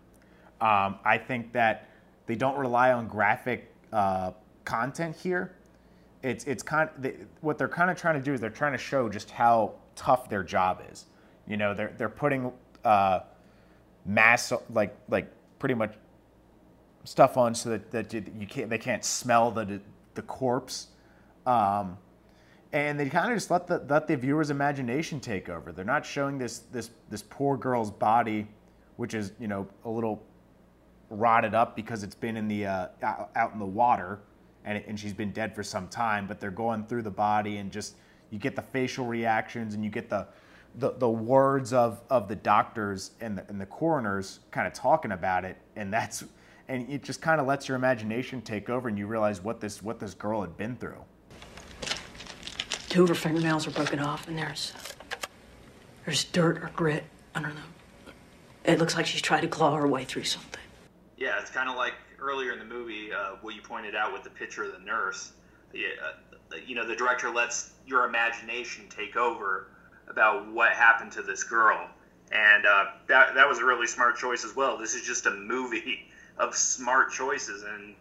Um, 0.61 0.99
I 1.03 1.17
think 1.17 1.53
that 1.53 1.89
they 2.25 2.35
don't 2.35 2.57
rely 2.57 2.93
on 2.93 3.07
graphic 3.07 3.72
uh, 3.93 4.31
content 4.65 5.15
here. 5.15 5.53
It's 6.23 6.45
it's 6.45 6.63
kind 6.63 6.89
of, 6.89 7.01
they, 7.01 7.15
what 7.41 7.57
they're 7.57 7.67
kind 7.67 7.91
of 7.91 7.97
trying 7.97 8.15
to 8.15 8.21
do 8.21 8.33
is 8.33 8.41
they're 8.41 8.49
trying 8.49 8.71
to 8.71 8.77
show 8.77 9.07
just 9.07 9.29
how 9.29 9.73
tough 9.95 10.29
their 10.29 10.43
job 10.43 10.81
is. 10.91 11.05
You 11.47 11.57
know, 11.57 11.73
they're 11.73 11.93
they're 11.97 12.09
putting 12.09 12.51
uh, 12.83 13.19
mass 14.05 14.51
like 14.69 14.95
like 15.09 15.31
pretty 15.59 15.75
much 15.75 15.93
stuff 17.03 17.37
on 17.37 17.53
so 17.53 17.69
that, 17.69 17.91
that 17.91 18.13
you 18.13 18.47
can't 18.47 18.69
they 18.69 18.77
can't 18.77 19.05
smell 19.05 19.51
the 19.51 19.79
the 20.15 20.21
corpse. 20.23 20.87
Um, 21.45 21.97
and 22.71 22.99
they 22.99 23.07
kind 23.09 23.31
of 23.31 23.37
just 23.37 23.51
let 23.51 23.67
the 23.67 23.85
let 23.87 24.07
the 24.07 24.17
viewer's 24.17 24.49
imagination 24.49 25.19
take 25.19 25.49
over. 25.49 25.71
They're 25.71 25.85
not 25.85 26.05
showing 26.05 26.37
this 26.37 26.59
this 26.71 26.89
this 27.09 27.23
poor 27.29 27.57
girl's 27.57 27.91
body, 27.91 28.47
which 28.95 29.13
is 29.13 29.33
you 29.39 29.47
know 29.47 29.67
a 29.85 29.89
little 29.89 30.23
rotted 31.17 31.53
up 31.53 31.75
because 31.75 32.03
it's 32.03 32.15
been 32.15 32.37
in 32.37 32.47
the 32.47 32.65
uh, 32.65 32.87
out 33.35 33.53
in 33.53 33.59
the 33.59 33.65
water, 33.65 34.19
and 34.65 34.83
and 34.87 34.99
she's 34.99 35.13
been 35.13 35.31
dead 35.31 35.55
for 35.55 35.63
some 35.63 35.87
time. 35.87 36.27
But 36.27 36.39
they're 36.39 36.51
going 36.51 36.85
through 36.85 37.03
the 37.03 37.11
body 37.11 37.57
and 37.57 37.71
just 37.71 37.95
you 38.29 38.39
get 38.39 38.55
the 38.55 38.61
facial 38.61 39.05
reactions 39.05 39.75
and 39.75 39.83
you 39.83 39.89
get 39.89 40.09
the 40.09 40.27
the, 40.75 40.91
the 40.91 41.09
words 41.09 41.71
of, 41.71 42.01
of 42.09 42.27
the 42.27 42.35
doctors 42.35 43.11
and 43.21 43.37
the, 43.37 43.45
and 43.47 43.61
the 43.61 43.65
coroners 43.65 44.39
kind 44.51 44.65
of 44.65 44.73
talking 44.73 45.11
about 45.11 45.45
it, 45.45 45.57
and 45.75 45.93
that's 45.93 46.23
and 46.67 46.89
it 46.89 47.03
just 47.03 47.21
kind 47.21 47.41
of 47.41 47.47
lets 47.47 47.67
your 47.67 47.75
imagination 47.75 48.41
take 48.41 48.69
over, 48.69 48.87
and 48.87 48.97
you 48.97 49.05
realize 49.05 49.41
what 49.41 49.59
this 49.59 49.83
what 49.83 49.99
this 49.99 50.13
girl 50.13 50.41
had 50.41 50.57
been 50.57 50.75
through. 50.75 51.03
Two 52.89 53.03
of 53.03 53.09
her 53.09 53.15
fingernails 53.15 53.67
are 53.67 53.71
broken 53.71 53.99
off, 53.99 54.27
and 54.27 54.37
there's 54.37 54.73
there's 56.05 56.23
dirt 56.25 56.57
or 56.57 56.71
grit 56.75 57.03
under 57.35 57.49
them. 57.49 57.63
It 58.63 58.79
looks 58.79 58.95
like 58.95 59.05
she's 59.05 59.21
tried 59.21 59.41
to 59.41 59.47
claw 59.47 59.75
her 59.75 59.87
way 59.87 60.05
through 60.05 60.23
something. 60.23 60.52
Yeah, 61.17 61.39
it's 61.39 61.51
kind 61.51 61.69
of 61.69 61.75
like 61.75 61.93
earlier 62.19 62.51
in 62.51 62.59
the 62.59 62.65
movie, 62.65 63.13
uh, 63.13 63.35
what 63.41 63.55
you 63.55 63.61
pointed 63.61 63.95
out 63.95 64.13
with 64.13 64.23
the 64.23 64.29
picture 64.29 64.63
of 64.63 64.71
the 64.71 64.79
nurse. 64.79 65.31
Yeah, 65.73 65.87
uh, 66.03 66.57
you 66.65 66.75
know, 66.75 66.87
the 66.87 66.95
director 66.95 67.29
lets 67.29 67.71
your 67.85 68.05
imagination 68.05 68.87
take 68.89 69.15
over 69.15 69.67
about 70.07 70.51
what 70.51 70.73
happened 70.73 71.11
to 71.13 71.21
this 71.21 71.43
girl, 71.43 71.87
and 72.31 72.65
uh, 72.65 72.85
that 73.07 73.35
that 73.35 73.47
was 73.47 73.59
a 73.59 73.65
really 73.65 73.87
smart 73.87 74.17
choice 74.17 74.43
as 74.45 74.55
well. 74.55 74.77
This 74.77 74.95
is 74.95 75.05
just 75.05 75.25
a 75.25 75.31
movie 75.31 76.07
of 76.37 76.55
smart 76.55 77.11
choices, 77.11 77.63
and 77.63 77.95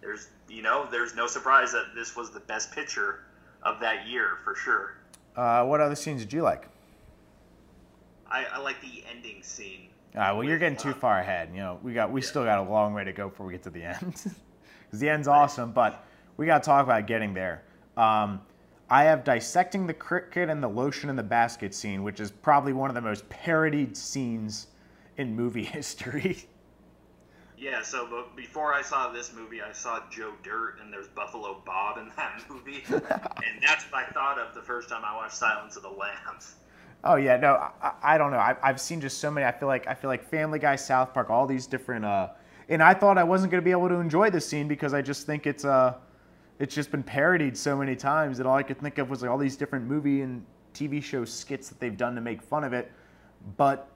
there's 0.00 0.28
you 0.48 0.62
know 0.62 0.88
there's 0.90 1.14
no 1.14 1.26
surprise 1.26 1.72
that 1.72 1.94
this 1.94 2.16
was 2.16 2.30
the 2.30 2.40
best 2.40 2.72
picture 2.72 3.20
of 3.62 3.80
that 3.80 4.06
year 4.06 4.38
for 4.44 4.54
sure. 4.54 4.94
Uh, 5.36 5.64
what 5.64 5.80
other 5.80 5.94
scenes 5.94 6.22
did 6.22 6.32
you 6.32 6.42
like? 6.42 6.68
I, 8.30 8.44
I 8.44 8.58
like 8.58 8.80
the 8.80 9.04
ending 9.10 9.42
scene. 9.42 9.88
Uh, 10.14 10.32
well, 10.34 10.44
you're 10.44 10.58
getting 10.58 10.78
too 10.78 10.92
far 10.92 11.18
ahead. 11.18 11.50
You 11.52 11.60
know, 11.60 11.78
we 11.82 11.92
got 11.92 12.10
we 12.10 12.20
still 12.22 12.44
got 12.44 12.58
a 12.58 12.70
long 12.70 12.94
way 12.94 13.04
to 13.04 13.12
go 13.12 13.28
before 13.28 13.46
we 13.46 13.52
get 13.52 13.62
to 13.64 13.70
the 13.70 13.84
end. 13.84 14.14
Because 14.88 15.00
the 15.00 15.10
end's 15.10 15.28
awesome, 15.28 15.72
but 15.72 16.06
we 16.38 16.46
got 16.46 16.62
to 16.62 16.66
talk 16.66 16.82
about 16.82 17.06
getting 17.06 17.34
there. 17.34 17.62
Um, 17.98 18.40
I 18.88 19.04
have 19.04 19.22
dissecting 19.22 19.86
the 19.86 19.92
cricket 19.92 20.48
and 20.48 20.62
the 20.62 20.68
lotion 20.68 21.10
in 21.10 21.16
the 21.16 21.22
basket 21.22 21.74
scene, 21.74 22.02
which 22.02 22.20
is 22.20 22.30
probably 22.30 22.72
one 22.72 22.88
of 22.88 22.94
the 22.94 23.02
most 23.02 23.28
parodied 23.28 23.98
scenes 23.98 24.68
in 25.18 25.36
movie 25.36 25.64
history. 25.76 26.38
Yeah, 27.58 27.82
so 27.82 28.06
but 28.08 28.36
before 28.36 28.72
I 28.72 28.82
saw 28.82 29.12
this 29.12 29.32
movie, 29.34 29.60
I 29.60 29.72
saw 29.72 30.00
Joe 30.10 30.32
Dirt, 30.44 30.76
and 30.80 30.92
there's 30.92 31.08
Buffalo 31.08 31.60
Bob 31.66 31.98
in 31.98 32.10
that 32.16 32.40
movie, 32.48 32.84
and 32.88 33.60
that's 33.60 33.84
what 33.90 34.04
I 34.04 34.10
thought 34.12 34.38
of 34.38 34.54
the 34.54 34.62
first 34.62 34.88
time 34.88 35.02
I 35.04 35.14
watched 35.16 35.34
Silence 35.34 35.76
of 35.76 35.82
the 35.82 35.90
Lambs. 35.90 36.54
Oh 37.04 37.16
yeah, 37.16 37.36
no, 37.36 37.54
I, 37.80 37.92
I 38.02 38.18
don't 38.18 38.30
know. 38.30 38.38
I, 38.38 38.56
I've 38.62 38.80
seen 38.80 39.00
just 39.00 39.18
so 39.18 39.30
many. 39.30 39.46
I 39.46 39.52
feel 39.52 39.68
like 39.68 39.86
I 39.86 39.94
feel 39.94 40.08
like 40.08 40.24
Family 40.28 40.58
Guy, 40.58 40.76
South 40.76 41.14
Park, 41.14 41.30
all 41.30 41.46
these 41.46 41.66
different. 41.66 42.04
Uh, 42.04 42.28
and 42.68 42.82
I 42.82 42.92
thought 42.92 43.16
I 43.18 43.24
wasn't 43.24 43.50
going 43.50 43.62
to 43.62 43.64
be 43.64 43.70
able 43.70 43.88
to 43.88 43.96
enjoy 43.96 44.30
this 44.30 44.46
scene 44.46 44.68
because 44.68 44.92
I 44.92 45.00
just 45.00 45.26
think 45.26 45.46
it's 45.46 45.64
uh, 45.64 45.94
it's 46.58 46.74
just 46.74 46.90
been 46.90 47.02
parodied 47.02 47.56
so 47.56 47.76
many 47.76 47.94
times 47.94 48.38
that 48.38 48.46
all 48.46 48.56
I 48.56 48.62
could 48.62 48.80
think 48.80 48.98
of 48.98 49.10
was 49.10 49.22
like 49.22 49.30
all 49.30 49.38
these 49.38 49.56
different 49.56 49.86
movie 49.86 50.22
and 50.22 50.44
TV 50.74 51.02
show 51.02 51.24
skits 51.24 51.68
that 51.68 51.78
they've 51.80 51.96
done 51.96 52.14
to 52.14 52.20
make 52.20 52.42
fun 52.42 52.64
of 52.64 52.72
it. 52.72 52.90
But 53.56 53.88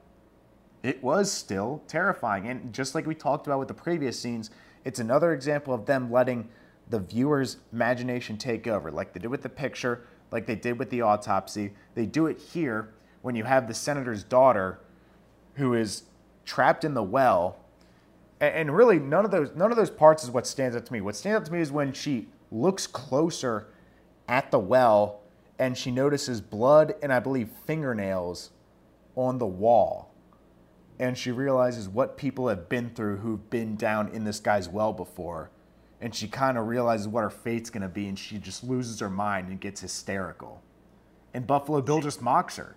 it 0.81 1.01
was 1.03 1.31
still 1.31 1.81
terrifying. 1.87 2.47
And 2.47 2.73
just 2.73 2.95
like 2.95 3.05
we 3.05 3.15
talked 3.15 3.47
about 3.47 3.59
with 3.59 3.67
the 3.67 3.73
previous 3.73 4.19
scenes, 4.19 4.49
it's 4.85 4.99
another 4.99 5.33
example 5.33 5.73
of 5.73 5.85
them 5.85 6.11
letting 6.11 6.49
the 6.89 6.99
viewer's 6.99 7.57
imagination 7.71 8.37
take 8.37 8.67
over, 8.67 8.91
like 8.91 9.13
they 9.13 9.19
did 9.19 9.29
with 9.29 9.41
the 9.41 9.49
picture, 9.49 10.05
like 10.33 10.47
they 10.47 10.55
did 10.55 10.79
with 10.79 10.89
the 10.89 11.01
autopsy. 11.01 11.71
They 11.93 12.07
do 12.07 12.25
it 12.25 12.39
here 12.39 12.89
when 13.21 13.35
you 13.35 13.43
have 13.43 13.67
the 13.67 13.73
senator's 13.73 14.23
daughter 14.23 14.79
who 15.53 15.75
is 15.75 16.03
trapped 16.43 16.83
in 16.83 16.95
the 16.95 17.03
well. 17.03 17.57
And 18.41 18.75
really, 18.75 18.99
none 18.99 19.23
of 19.23 19.31
those 19.31 19.51
none 19.55 19.71
of 19.71 19.77
those 19.77 19.91
parts 19.91 20.23
is 20.23 20.31
what 20.31 20.45
stands 20.45 20.75
out 20.75 20.85
to 20.87 20.91
me. 20.91 20.99
What 20.99 21.15
stands 21.15 21.35
out 21.37 21.45
to 21.45 21.51
me 21.53 21.61
is 21.61 21.71
when 21.71 21.93
she 21.93 22.27
looks 22.51 22.87
closer 22.87 23.67
at 24.27 24.51
the 24.51 24.59
well 24.59 25.21
and 25.59 25.77
she 25.77 25.91
notices 25.91 26.41
blood 26.41 26.95
and 27.01 27.13
I 27.13 27.19
believe 27.19 27.49
fingernails 27.65 28.49
on 29.15 29.37
the 29.37 29.45
wall 29.45 30.11
and 30.99 31.17
she 31.17 31.31
realizes 31.31 31.87
what 31.87 32.17
people 32.17 32.47
have 32.47 32.67
been 32.69 32.89
through 32.89 33.17
who've 33.17 33.49
been 33.49 33.75
down 33.75 34.09
in 34.09 34.23
this 34.23 34.39
guy's 34.39 34.67
well 34.67 34.93
before. 34.93 35.51
And 36.03 36.13
she 36.13 36.27
kind 36.27 36.57
of 36.57 36.67
realizes 36.67 37.07
what 37.07 37.21
her 37.21 37.29
fate's 37.29 37.69
going 37.69 37.81
to 37.81 37.87
be, 37.87 38.09
and 38.09 38.19
she 38.19 38.37
just 38.37 38.61
loses 38.61 38.99
her 38.99 39.09
mind 39.09 39.47
and 39.47 39.57
gets 39.57 39.79
hysterical. 39.79 40.61
And 41.33 41.47
Buffalo 41.47 41.79
Bill 41.79 42.01
just 42.01 42.21
mocks 42.21 42.57
her. 42.57 42.75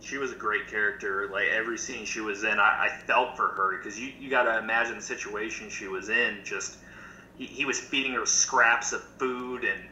She 0.00 0.16
was 0.16 0.32
a 0.32 0.36
great 0.36 0.68
character. 0.68 1.28
Like 1.30 1.48
every 1.48 1.76
scene 1.76 2.06
she 2.06 2.20
was 2.20 2.44
in, 2.44 2.58
I, 2.58 2.88
I 2.88 3.02
felt 3.06 3.36
for 3.36 3.48
her 3.48 3.76
because 3.76 4.00
you, 4.00 4.10
you 4.18 4.30
got 4.30 4.44
to 4.44 4.56
imagine 4.56 4.94
the 4.94 5.02
situation 5.02 5.68
she 5.68 5.86
was 5.86 6.08
in. 6.08 6.38
Just 6.44 6.78
he, 7.36 7.44
he 7.44 7.66
was 7.66 7.78
feeding 7.78 8.14
her 8.14 8.24
scraps 8.24 8.94
of 8.94 9.02
food 9.18 9.64
and 9.64 9.82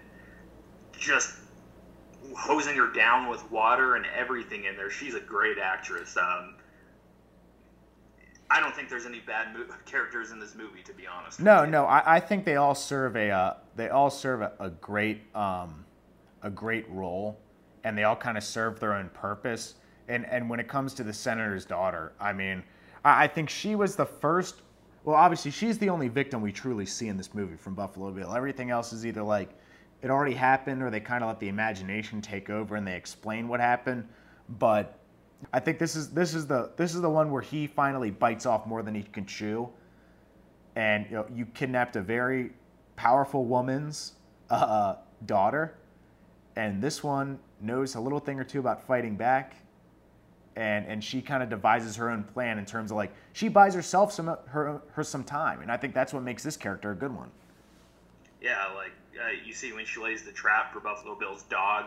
just 0.98 1.43
hosing 2.36 2.76
her 2.76 2.92
down 2.92 3.28
with 3.28 3.50
water 3.50 3.96
and 3.96 4.06
everything 4.16 4.64
in 4.64 4.76
there. 4.76 4.90
She's 4.90 5.14
a 5.14 5.20
great 5.20 5.58
actress. 5.58 6.16
Um, 6.16 6.54
I 8.50 8.60
don't 8.60 8.74
think 8.74 8.88
there's 8.88 9.06
any 9.06 9.20
bad 9.20 9.54
mo- 9.54 9.66
characters 9.84 10.30
in 10.30 10.38
this 10.38 10.54
movie, 10.54 10.82
to 10.82 10.92
be 10.92 11.06
honest. 11.06 11.40
No, 11.40 11.64
no, 11.64 11.84
I, 11.84 12.16
I 12.16 12.20
think 12.20 12.44
they 12.44 12.56
all 12.56 12.74
serve 12.74 13.16
a 13.16 13.30
uh, 13.30 13.54
they 13.76 13.88
all 13.88 14.10
serve 14.10 14.42
a, 14.42 14.52
a 14.60 14.70
great 14.70 15.22
um, 15.34 15.84
a 16.42 16.50
great 16.50 16.88
role, 16.90 17.38
and 17.84 17.96
they 17.96 18.04
all 18.04 18.16
kind 18.16 18.36
of 18.36 18.44
serve 18.44 18.78
their 18.80 18.94
own 18.94 19.08
purpose. 19.10 19.74
And 20.08 20.26
and 20.26 20.48
when 20.48 20.60
it 20.60 20.68
comes 20.68 20.94
to 20.94 21.04
the 21.04 21.12
senator's 21.12 21.64
daughter, 21.64 22.12
I 22.20 22.32
mean, 22.32 22.62
I, 23.04 23.24
I 23.24 23.26
think 23.26 23.48
she 23.48 23.74
was 23.74 23.96
the 23.96 24.06
first 24.06 24.56
well, 25.04 25.16
obviously, 25.16 25.50
she's 25.50 25.78
the 25.78 25.90
only 25.90 26.08
victim 26.08 26.40
we 26.40 26.50
truly 26.50 26.86
see 26.86 27.08
in 27.08 27.16
this 27.18 27.34
movie 27.34 27.56
from 27.56 27.74
Buffalo 27.74 28.10
Bill. 28.10 28.34
Everything 28.34 28.70
else 28.70 28.92
is 28.92 29.04
either 29.04 29.22
like 29.22 29.50
it 30.04 30.10
already 30.10 30.34
happened 30.34 30.82
or 30.82 30.90
they 30.90 31.00
kind 31.00 31.24
of 31.24 31.28
let 31.28 31.40
the 31.40 31.48
imagination 31.48 32.20
take 32.20 32.50
over 32.50 32.76
and 32.76 32.86
they 32.86 32.94
explain 32.94 33.48
what 33.48 33.58
happened. 33.58 34.06
But 34.58 34.98
I 35.52 35.60
think 35.60 35.78
this 35.78 35.96
is 35.96 36.10
this 36.10 36.34
is 36.34 36.46
the 36.46 36.72
this 36.76 36.94
is 36.94 37.00
the 37.00 37.08
one 37.08 37.30
where 37.30 37.40
he 37.40 37.66
finally 37.66 38.10
bites 38.10 38.44
off 38.44 38.66
more 38.66 38.82
than 38.82 38.94
he 38.94 39.02
can 39.02 39.24
chew. 39.24 39.68
And 40.76 41.06
you 41.06 41.12
know, 41.12 41.26
you 41.34 41.46
kidnapped 41.46 41.96
a 41.96 42.02
very 42.02 42.50
powerful 42.96 43.46
woman's 43.46 44.12
uh, 44.50 44.96
daughter, 45.24 45.74
and 46.56 46.82
this 46.82 47.02
one 47.02 47.38
knows 47.62 47.94
a 47.94 48.00
little 48.00 48.20
thing 48.20 48.38
or 48.38 48.44
two 48.44 48.60
about 48.60 48.86
fighting 48.86 49.16
back 49.16 49.56
and 50.56 50.86
and 50.86 51.02
she 51.02 51.22
kind 51.22 51.42
of 51.42 51.48
devises 51.48 51.96
her 51.96 52.10
own 52.10 52.24
plan 52.24 52.58
in 52.58 52.66
terms 52.66 52.90
of 52.90 52.96
like 52.98 53.12
she 53.32 53.48
buys 53.48 53.74
herself 53.74 54.12
some 54.12 54.26
her 54.26 54.82
her 54.92 55.02
some 55.02 55.24
time, 55.24 55.62
and 55.62 55.72
I 55.72 55.78
think 55.78 55.94
that's 55.94 56.12
what 56.12 56.22
makes 56.22 56.42
this 56.42 56.58
character 56.58 56.90
a 56.90 56.94
good 56.94 57.14
one. 57.14 57.30
Yeah, 58.42 58.66
like 58.74 58.92
uh, 59.18 59.30
you 59.44 59.52
see 59.52 59.72
when 59.72 59.84
she 59.84 60.00
lays 60.00 60.22
the 60.22 60.32
trap 60.32 60.72
for 60.72 60.80
Buffalo 60.80 61.14
Bill's 61.14 61.42
dog. 61.44 61.86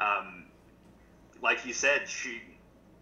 Um, 0.00 0.46
like 1.42 1.64
you 1.66 1.72
said, 1.72 2.08
she 2.08 2.40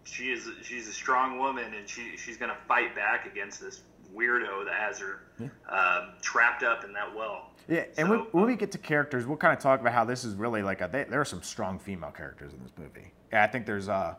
she 0.03 0.31
is 0.31 0.49
she's 0.63 0.87
a 0.87 0.93
strong 0.93 1.39
woman, 1.39 1.73
and 1.73 1.87
she 1.87 2.17
she's 2.17 2.37
gonna 2.37 2.57
fight 2.67 2.95
back 2.95 3.25
against 3.25 3.61
this 3.61 3.83
weirdo 4.15 4.65
that 4.65 4.75
has 4.75 4.99
her 4.99 5.21
yeah. 5.39 5.47
um, 5.69 6.13
trapped 6.21 6.63
up 6.63 6.83
in 6.83 6.93
that 6.93 7.13
well. 7.15 7.51
Yeah, 7.67 7.83
and 7.97 8.07
so, 8.07 8.09
when, 8.09 8.19
when, 8.31 8.45
we 8.45 8.55
get 8.55 8.71
to 8.71 8.77
characters, 8.77 9.27
we'll 9.27 9.37
kind 9.37 9.53
of 9.53 9.59
talk 9.59 9.81
about 9.81 9.91
how 9.91 10.05
this 10.05 10.23
is 10.23 10.35
really 10.35 10.63
like 10.63 10.79
a, 10.79 10.89
they, 10.89 11.03
there 11.03 11.19
are 11.19 11.25
some 11.25 11.43
strong 11.43 11.77
female 11.77 12.11
characters 12.11 12.53
in 12.53 12.63
this 12.63 12.71
movie. 12.77 13.11
Yeah, 13.33 13.43
I 13.43 13.47
think 13.47 13.65
there's 13.65 13.89
uh 13.89 14.15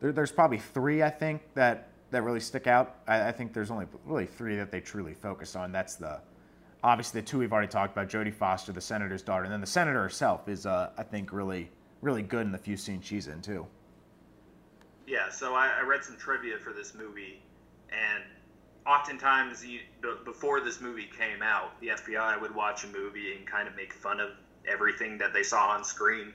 there, 0.00 0.12
there's 0.12 0.32
probably 0.32 0.58
three 0.58 1.02
I 1.02 1.10
think 1.10 1.42
that 1.54 1.88
that 2.10 2.22
really 2.22 2.40
stick 2.40 2.66
out. 2.66 2.96
I, 3.06 3.28
I, 3.28 3.32
think 3.32 3.52
there's 3.52 3.70
only 3.70 3.86
really 4.06 4.26
three 4.26 4.56
that 4.56 4.70
they 4.70 4.80
truly 4.80 5.12
focus 5.12 5.54
on. 5.54 5.72
That's 5.72 5.96
the 5.96 6.20
obviously 6.82 7.20
the 7.20 7.26
two 7.26 7.38
we've 7.38 7.52
already 7.52 7.68
talked 7.68 7.92
about: 7.92 8.08
Jodie 8.08 8.34
Foster, 8.34 8.72
the 8.72 8.80
senator's 8.80 9.22
daughter, 9.22 9.44
and 9.44 9.52
then 9.52 9.60
the 9.60 9.66
senator 9.66 10.02
herself 10.02 10.48
is 10.48 10.66
uh, 10.66 10.90
I 10.96 11.02
think 11.02 11.32
really 11.32 11.70
really 12.00 12.22
good 12.22 12.46
in 12.46 12.52
the 12.52 12.58
few 12.58 12.76
scenes 12.76 13.04
she's 13.04 13.26
in 13.26 13.40
too. 13.42 13.66
Yeah, 15.06 15.30
so 15.30 15.54
I, 15.54 15.72
I 15.80 15.82
read 15.82 16.04
some 16.04 16.16
trivia 16.16 16.58
for 16.58 16.72
this 16.72 16.94
movie, 16.94 17.40
and 17.90 18.24
oftentimes 18.86 19.64
you, 19.64 19.80
before 20.24 20.60
this 20.60 20.80
movie 20.80 21.08
came 21.16 21.42
out, 21.42 21.78
the 21.80 21.88
FBI 21.88 22.40
would 22.40 22.54
watch 22.54 22.84
a 22.84 22.88
movie 22.88 23.34
and 23.34 23.46
kind 23.46 23.66
of 23.66 23.74
make 23.76 23.92
fun 23.92 24.20
of 24.20 24.30
everything 24.66 25.18
that 25.18 25.32
they 25.32 25.42
saw 25.42 25.68
on 25.68 25.84
screen, 25.84 26.32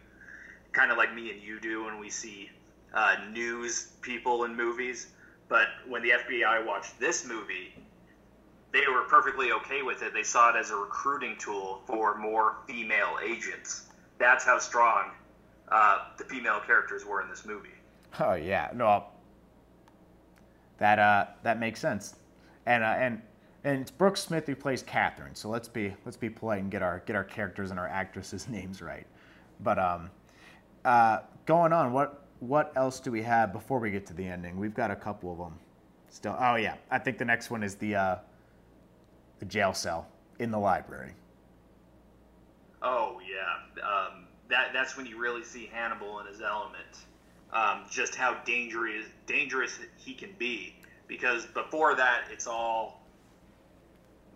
kind 0.71 0.91
of 0.91 0.97
like 0.97 1.13
me 1.13 1.31
and 1.31 1.41
you 1.41 1.59
do 1.59 1.85
when 1.85 1.99
we 1.99 2.09
see 2.09 2.49
uh, 2.93 3.15
news 3.31 3.93
people 4.01 4.43
in 4.45 4.55
movies. 4.55 5.07
But 5.49 5.67
when 5.87 6.01
the 6.01 6.11
FBI 6.11 6.65
watched 6.65 6.99
this 6.99 7.27
movie, 7.27 7.75
they 8.73 8.87
were 8.91 9.03
perfectly 9.03 9.51
okay 9.51 9.83
with 9.83 10.01
it. 10.01 10.13
They 10.13 10.23
saw 10.23 10.49
it 10.49 10.55
as 10.59 10.71
a 10.71 10.75
recruiting 10.75 11.37
tool 11.37 11.81
for 11.85 12.17
more 12.17 12.57
female 12.67 13.19
agents. 13.23 13.85
That's 14.17 14.43
how 14.43 14.57
strong 14.57 15.11
uh, 15.69 16.05
the 16.17 16.23
female 16.25 16.59
characters 16.59 17.05
were 17.05 17.21
in 17.21 17.29
this 17.29 17.45
movie. 17.45 17.69
Oh 18.19 18.33
yeah, 18.33 18.71
no, 18.73 19.05
that 20.79 20.99
uh, 20.99 21.27
that 21.43 21.59
makes 21.59 21.79
sense, 21.79 22.15
and 22.65 22.83
uh, 22.83 22.95
and 22.97 23.21
and 23.63 23.81
it's 23.81 23.91
Brooke 23.91 24.17
Smith 24.17 24.45
who 24.47 24.55
plays 24.55 24.83
Catherine. 24.83 25.35
So 25.35 25.49
let's 25.49 25.67
be 25.67 25.93
let's 26.03 26.17
be 26.17 26.29
polite 26.29 26.61
and 26.61 26.71
get 26.71 26.81
our 26.81 27.03
get 27.05 27.15
our 27.15 27.23
characters 27.23 27.71
and 27.71 27.79
our 27.79 27.87
actresses' 27.87 28.47
names 28.49 28.81
right. 28.81 29.05
But 29.59 29.77
um, 29.77 30.09
uh, 30.83 31.19
going 31.45 31.73
on, 31.73 31.93
what 31.93 32.25
what 32.39 32.73
else 32.75 32.99
do 32.99 33.11
we 33.11 33.21
have 33.21 33.53
before 33.53 33.79
we 33.79 33.91
get 33.91 34.05
to 34.07 34.13
the 34.13 34.25
ending? 34.25 34.57
We've 34.57 34.73
got 34.73 34.89
a 34.89 34.95
couple 34.95 35.31
of 35.31 35.37
them 35.37 35.59
still. 36.09 36.35
Oh 36.39 36.55
yeah, 36.55 36.75
I 36.89 36.97
think 36.97 37.19
the 37.19 37.25
next 37.25 37.51
one 37.51 37.63
is 37.63 37.75
the 37.75 37.95
uh, 37.95 38.15
the 39.43 39.49
jail 39.49 39.73
cell 39.73 40.07
in 40.39 40.51
the 40.51 40.57
library. 40.57 41.11
Oh 42.81 43.19
yeah. 43.29 43.83
Um, 43.85 44.25
that 44.49 44.71
that's 44.73 44.95
when 44.95 45.05
you 45.05 45.19
really 45.19 45.43
see 45.43 45.69
Hannibal 45.71 46.19
in 46.19 46.27
his 46.27 46.41
element. 46.41 47.05
Um, 47.51 47.83
just 47.91 48.15
how 48.15 48.35
dangerous 48.45 49.05
dangerous 49.27 49.77
he 49.97 50.13
can 50.13 50.33
be. 50.37 50.75
Because 51.07 51.45
before 51.47 51.93
that, 51.95 52.23
it's 52.31 52.47
all, 52.47 53.03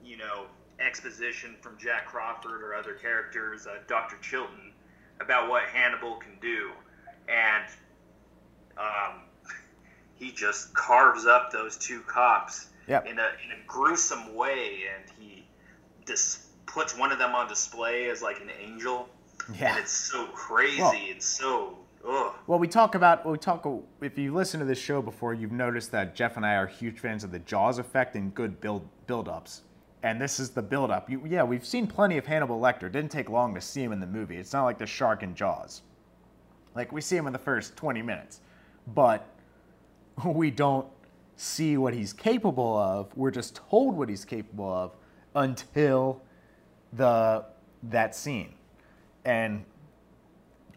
you 0.03 0.17
know, 0.17 0.45
exposition 0.79 1.55
from 1.61 1.77
Jack 1.77 2.05
Crawford 2.07 2.61
or 2.61 2.75
other 2.75 2.93
characters, 2.93 3.65
uh, 3.65 3.77
Dr. 3.87 4.17
Chilton, 4.21 4.73
about 5.21 5.49
what 5.49 5.63
Hannibal 5.63 6.17
can 6.17 6.37
do, 6.41 6.71
and 7.29 7.65
um, 8.77 9.21
he 10.15 10.31
just 10.31 10.73
carves 10.75 11.25
up 11.25 11.51
those 11.51 11.77
two 11.77 12.01
cops 12.01 12.67
Yep. 12.87 13.05
in 13.07 13.19
a 13.19 13.27
in 13.43 13.51
a 13.51 13.65
gruesome 13.67 14.33
way, 14.35 14.81
and 14.95 15.09
he 15.19 15.45
dis- 16.05 16.47
puts 16.65 16.97
one 16.97 17.11
of 17.11 17.19
them 17.19 17.35
on 17.35 17.47
display 17.47 18.09
as 18.09 18.21
like 18.21 18.39
an 18.41 18.49
angel. 18.61 19.09
Yeah. 19.53 19.71
And 19.71 19.79
it's 19.79 19.91
so 19.91 20.25
crazy. 20.27 20.81
Well- 20.81 20.93
it's 20.95 21.25
so 21.25 21.77
ugh. 22.07 22.33
Well, 22.47 22.59
we 22.59 22.67
talk 22.67 22.95
about 22.95 23.25
we 23.25 23.37
talk. 23.37 23.65
If 24.01 24.17
you 24.17 24.33
listen 24.33 24.59
to 24.59 24.65
this 24.65 24.79
show 24.79 25.01
before, 25.01 25.33
you've 25.33 25.51
noticed 25.51 25.91
that 25.91 26.15
Jeff 26.15 26.37
and 26.37 26.45
I 26.45 26.55
are 26.55 26.67
huge 26.67 26.99
fans 26.99 27.23
of 27.23 27.31
the 27.31 27.39
Jaws 27.39 27.77
effect 27.79 28.15
and 28.15 28.33
good 28.33 28.59
build 28.61 28.87
build-ups. 29.07 29.63
And 30.03 30.21
this 30.21 30.39
is 30.39 30.51
the 30.51 30.61
build-up. 30.61 31.09
You, 31.09 31.23
yeah, 31.25 31.43
we've 31.43 31.65
seen 31.65 31.87
plenty 31.87 32.17
of 32.17 32.25
Hannibal 32.25 32.59
Lecter. 32.61 32.83
It 32.83 32.91
didn't 32.91 33.11
take 33.11 33.29
long 33.29 33.55
to 33.55 33.61
see 33.61 33.83
him 33.83 33.91
in 33.91 33.99
the 33.99 34.05
movie. 34.07 34.37
It's 34.37 34.53
not 34.53 34.63
like 34.63 34.77
the 34.77 34.85
shark 34.85 35.23
in 35.23 35.33
Jaws. 35.33 35.81
Like 36.75 36.91
we 36.91 37.01
see 37.01 37.17
him 37.17 37.25
in 37.25 37.33
the 37.33 37.39
first 37.39 37.75
20 37.75 38.01
minutes, 38.03 38.41
but 38.93 39.27
we 40.25 40.51
don't 40.51 40.87
see 41.37 41.77
what 41.77 41.93
he's 41.93 42.11
capable 42.11 42.75
of. 42.75 43.15
We're 43.15 43.31
just 43.31 43.55
told 43.55 43.95
what 43.95 44.09
he's 44.09 44.25
capable 44.25 44.73
of 44.73 44.95
until 45.35 46.21
the 46.93 47.45
that 47.83 48.15
scene. 48.15 48.55
And 49.23 49.63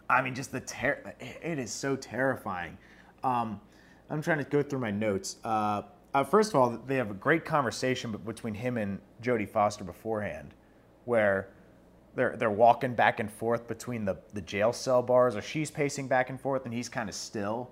I 0.09 0.23
mean, 0.23 0.35
just 0.35 0.53
the 0.53 0.61
ter- 0.61 1.15
it 1.21 1.59
is 1.59 1.73
so 1.73 1.97
terrifying. 1.97 2.77
Um, 3.25 3.61
I'm 4.11 4.23
trying 4.23 4.39
to 4.39 4.45
go 4.45 4.63
through 4.63 4.81
my 4.81 4.91
notes. 4.91 5.37
Uh, 5.45 5.83
uh, 6.13 6.25
first 6.25 6.51
of 6.51 6.57
all, 6.57 6.71
they 6.87 6.97
have 6.97 7.11
a 7.11 7.15
great 7.15 7.45
conversation 7.45 8.13
between 8.25 8.55
him 8.55 8.77
and 8.77 8.99
Jodie 9.23 9.49
Foster 9.49 9.85
beforehand, 9.85 10.53
where 11.05 11.49
they're 12.17 12.37
they're 12.37 12.51
walking 12.51 12.95
back 12.95 13.21
and 13.21 13.31
forth 13.31 13.67
between 13.67 14.05
the 14.05 14.19
the 14.35 14.43
jail 14.43 14.73
cell 14.73 15.01
bars, 15.03 15.37
or 15.37 15.43
she's 15.43 15.71
pacing 15.71 16.09
back 16.09 16.29
and 16.29 16.41
forth, 16.41 16.65
and 16.67 16.75
he's 16.75 16.89
kind 16.89 17.09
of 17.09 17.15
still. 17.15 17.71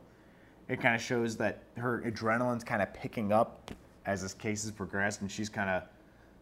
It 0.69 0.81
kind 0.81 0.95
of 0.95 1.01
shows 1.01 1.37
that 1.39 1.63
her 1.77 2.03
adrenaline's 2.07 2.65
kind 2.65 2.83
of 2.83 2.93
picking 2.93 3.33
up 3.33 3.71
as 4.05 4.23
this 4.23 4.35
case 4.35 4.63
has 4.63 4.71
progressed, 4.73 5.23
and 5.23 5.31
she's 5.31 5.49
kind 5.49 5.71
of 5.71 5.83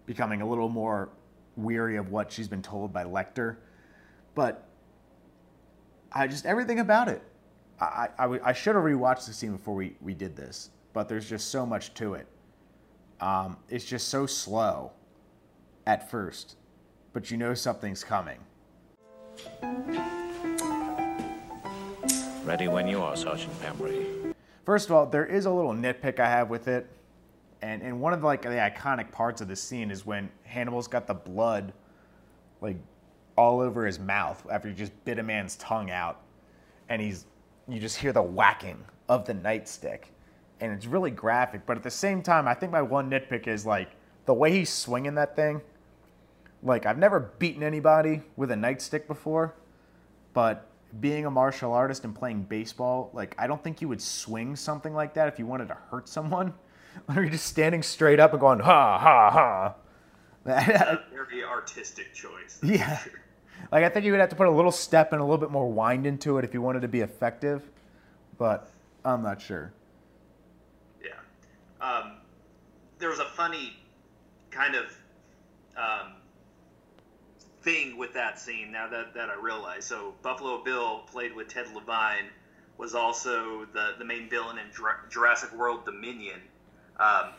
becoming 0.05 0.43
a 0.43 0.49
little 0.49 0.69
more 0.69 1.11
weary 1.57 1.97
of 1.97 2.11
what 2.11 2.31
she's 2.31 2.49
been 2.49 2.63
told 2.63 2.93
by 2.93 3.05
Lecter. 3.05 3.57
But 4.35 4.69
I 6.13 6.27
just 6.27 6.45
everything 6.45 6.81
about 6.81 7.09
it—I 7.09 8.53
should 8.53 8.75
have 8.75 8.85
rewatched 8.85 9.27
the 9.27 9.33
scene 9.33 9.53
before 9.53 9.75
we, 9.75 9.97
we 10.01 10.15
did 10.15 10.37
this, 10.37 10.71
but 10.93 11.09
there's 11.09 11.29
just 11.29 11.51
so 11.51 11.65
much 11.65 11.95
to 11.95 12.15
it. 12.15 12.27
Um, 13.21 13.57
it's 13.69 13.85
just 13.85 14.09
so 14.09 14.27
slow 14.27 14.93
at 15.87 16.11
first, 16.11 16.57
but 17.13 17.31
you 17.31 17.37
know 17.37 17.55
something's 17.55 18.05
coming. 18.05 18.39
Ready 22.45 22.69
when 22.69 22.87
you 22.87 23.03
are, 23.03 23.17
Sergeant 23.17 23.53
Pembry. 23.61 24.16
First 24.67 24.91
of 24.91 24.97
all, 24.97 25.07
there 25.07 25.25
is 25.25 25.47
a 25.47 25.51
little 25.51 25.73
nitpick 25.73 26.19
I 26.19 26.29
have 26.29 26.51
with 26.51 26.67
it, 26.67 26.89
and 27.63 27.83
and 27.83 28.01
one 28.01 28.13
of 28.13 28.21
the, 28.21 28.27
like 28.27 28.43
the 28.43 28.49
iconic 28.49 29.13
parts 29.13 29.41
of 29.41 29.47
the 29.47 29.55
scene 29.55 29.93
is 29.93 30.05
when 30.05 30.29
Hannibal's 30.43 30.89
got 30.89 31.07
the 31.07 31.15
blood, 31.15 31.73
like 32.61 32.77
all 33.37 33.61
over 33.61 33.87
his 33.87 34.01
mouth 34.01 34.45
after 34.51 34.69
he 34.69 34.75
just 34.75 34.93
bit 35.05 35.21
a 35.21 35.23
man's 35.23 35.55
tongue 35.57 35.93
out, 35.93 36.21
and 36.89 37.01
he's 37.01 37.27
you 37.69 37.79
just 37.79 37.97
hear 37.97 38.13
the 38.13 38.23
whacking 38.23 38.85
of 39.09 39.25
the 39.25 39.35
nightstick, 39.35 40.07
and 40.61 40.73
it's 40.73 40.87
really 40.87 41.13
graphic. 41.13 41.65
But 41.65 41.77
at 41.77 41.85
the 41.85 41.91
same 41.91 42.21
time, 42.21 42.49
I 42.49 42.55
think 42.55 42.73
my 42.73 42.83
one 42.83 43.09
nitpick 43.09 43.47
is 43.47 43.65
like 43.65 43.91
the 44.25 44.35
way 44.35 44.51
he's 44.51 44.71
swinging 44.71 45.15
that 45.15 45.37
thing. 45.37 45.61
Like 46.65 46.87
I've 46.87 46.99
never 46.99 47.21
beaten 47.21 47.63
anybody 47.63 48.23
with 48.35 48.51
a 48.51 48.57
nightstick 48.57 49.07
before, 49.07 49.55
but 50.35 50.67
being 51.01 51.27
a 51.27 51.31
martial 51.31 51.73
artist 51.73 52.05
and 52.05 52.15
playing 52.15 52.45
baseball, 52.45 53.11
like 53.13 53.35
I 53.39 53.47
don't 53.47 53.63
think 53.63 53.81
you 53.81 53.89
would 53.89 54.01
swing 54.01 54.57
something 54.57 54.95
like 54.95 55.15
that 55.15 55.29
if 55.29 55.39
you 55.39 55.47
wanted 55.47 55.69
to 55.69 55.77
hurt 55.91 56.09
someone. 56.09 56.55
Or 57.09 57.17
you're 57.17 57.29
just 57.29 57.45
standing 57.45 57.83
straight 57.83 58.19
up 58.19 58.33
and 58.33 58.41
going 58.41 58.59
ha 58.59 58.99
ha 58.99 59.31
ha. 59.31 59.75
A 60.47 60.99
very 61.13 61.45
artistic 61.45 62.15
choice. 62.15 62.59
Yeah. 62.63 62.97
sure. 62.97 63.21
like 63.71 63.85
I 63.85 63.91
think 63.91 64.07
you 64.07 64.13
would 64.13 64.21
have 64.21 64.31
to 64.31 64.37
put 64.37 64.47
a 64.47 64.51
little 64.51 64.73
step 64.73 65.13
and 65.13 65.21
a 65.21 65.25
little 65.25 65.37
bit 65.37 65.51
more 65.51 65.71
wind 65.71 66.07
into 66.07 66.39
it 66.39 66.45
if 66.47 66.55
you 66.55 66.63
wanted 66.63 66.81
to 66.81 66.89
be 66.89 67.01
effective, 67.01 67.69
but 68.39 68.71
I'm 69.05 69.23
not 69.23 69.43
sure. 69.43 69.75
Yeah. 71.05 71.11
Um, 71.87 72.13
there 72.99 73.11
was 73.11 73.19
a 73.19 73.27
funny 73.27 73.77
kind 74.51 74.75
of 74.75 74.87
um, 75.77 76.13
thing 77.67 77.97
with 77.99 78.15
that 78.15 78.39
scene 78.39 78.71
now 78.71 78.87
that, 78.89 79.13
that 79.15 79.29
I 79.29 79.35
realize. 79.35 79.85
So 79.85 80.15
Buffalo 80.23 80.63
Bill 80.63 81.01
played 81.11 81.35
with 81.35 81.49
Ted 81.49 81.67
Levine 81.75 82.31
was 82.79 82.95
also 82.95 83.67
the, 83.73 83.95
the 83.99 84.05
main 84.05 84.31
villain 84.31 84.57
in 84.57 84.67
Jura- 84.73 85.01
Jurassic 85.11 85.53
World 85.53 85.85
Dominion. 85.85 86.41
Um, 87.01 87.31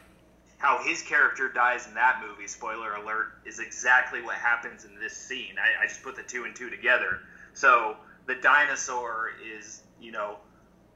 how 0.58 0.84
his 0.84 1.02
character 1.02 1.48
dies 1.48 1.88
in 1.88 1.94
that 1.94 2.22
movie, 2.28 2.48
spoiler 2.48 2.96
alert, 2.96 3.28
is 3.46 3.60
exactly 3.60 4.22
what 4.22 4.36
happens 4.36 4.84
in 4.84 5.00
this 5.00 5.16
scene. 5.16 5.56
I, 5.58 5.86
I 5.86 5.88
just 5.88 6.04
put 6.04 6.18
the 6.18 6.24
two 6.24 6.44
and 6.44 6.54
two 6.54 6.70
together. 6.70 7.20
So 7.54 7.96
the 8.26 8.36
dinosaur 8.36 9.32
is, 9.58 9.84
you 10.02 10.12
know, 10.12 10.40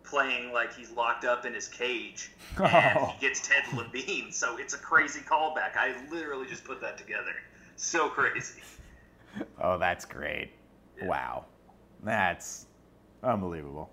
playing 0.04 0.52
like 0.52 0.74
he's 0.76 0.92
locked 0.92 1.24
up 1.24 1.46
in 1.46 1.54
his 1.54 1.70
cage, 1.70 2.32
and 2.58 2.98
Oh. 3.00 3.14
he 3.18 3.26
gets 3.26 3.48
Ted 3.48 3.64
Levine. 3.78 4.34
So 4.34 4.58
it's 4.58 4.74
a 4.74 4.78
crazy 4.80 5.22
callback. 5.22 5.78
I 5.78 5.94
literally 6.12 6.48
just 6.48 6.66
put 6.66 6.82
that 6.82 6.98
together. 6.98 7.34
So 7.78 8.10
crazy. 8.10 8.60
Oh, 9.64 9.78
that's 9.78 10.06
great. 10.06 10.52
Wow. 11.04 11.46
That's 12.04 12.66
unbelievable. 13.24 13.90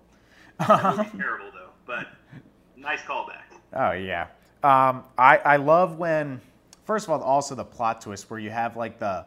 Movie's 0.59 1.11
terrible 1.17 1.51
though, 1.53 1.69
but 1.85 2.07
nice 2.75 3.01
callback. 3.01 3.43
Oh 3.73 3.91
yeah. 3.91 4.23
Um, 4.63 5.03
I 5.17 5.37
I 5.37 5.55
love 5.57 5.97
when 5.97 6.41
first 6.85 7.07
of 7.07 7.11
all 7.11 7.21
also 7.21 7.55
the 7.55 7.63
plot 7.63 8.01
twist 8.01 8.29
where 8.29 8.39
you 8.39 8.49
have 8.49 8.75
like 8.75 8.99
the 8.99 9.25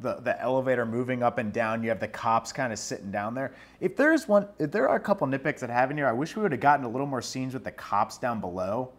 the, 0.00 0.16
the 0.16 0.40
elevator 0.40 0.84
moving 0.84 1.22
up 1.22 1.38
and 1.38 1.52
down. 1.52 1.82
You 1.82 1.88
have 1.88 2.00
the 2.00 2.08
cops 2.08 2.52
kind 2.52 2.72
of 2.72 2.78
sitting 2.78 3.10
down 3.10 3.34
there. 3.34 3.54
If 3.80 3.96
there's 3.96 4.28
one, 4.28 4.46
if 4.58 4.70
there 4.70 4.88
are 4.88 4.96
a 4.96 5.00
couple 5.00 5.26
nitpicks 5.26 5.60
that 5.60 5.70
I 5.70 5.74
have 5.74 5.90
in 5.90 5.96
here, 5.96 6.06
I 6.06 6.12
wish 6.12 6.36
we 6.36 6.42
would 6.42 6.52
have 6.52 6.60
gotten 6.60 6.84
a 6.84 6.88
little 6.88 7.06
more 7.06 7.22
scenes 7.22 7.54
with 7.54 7.64
the 7.64 7.72
cops 7.72 8.18
down 8.18 8.40
below, 8.40 8.92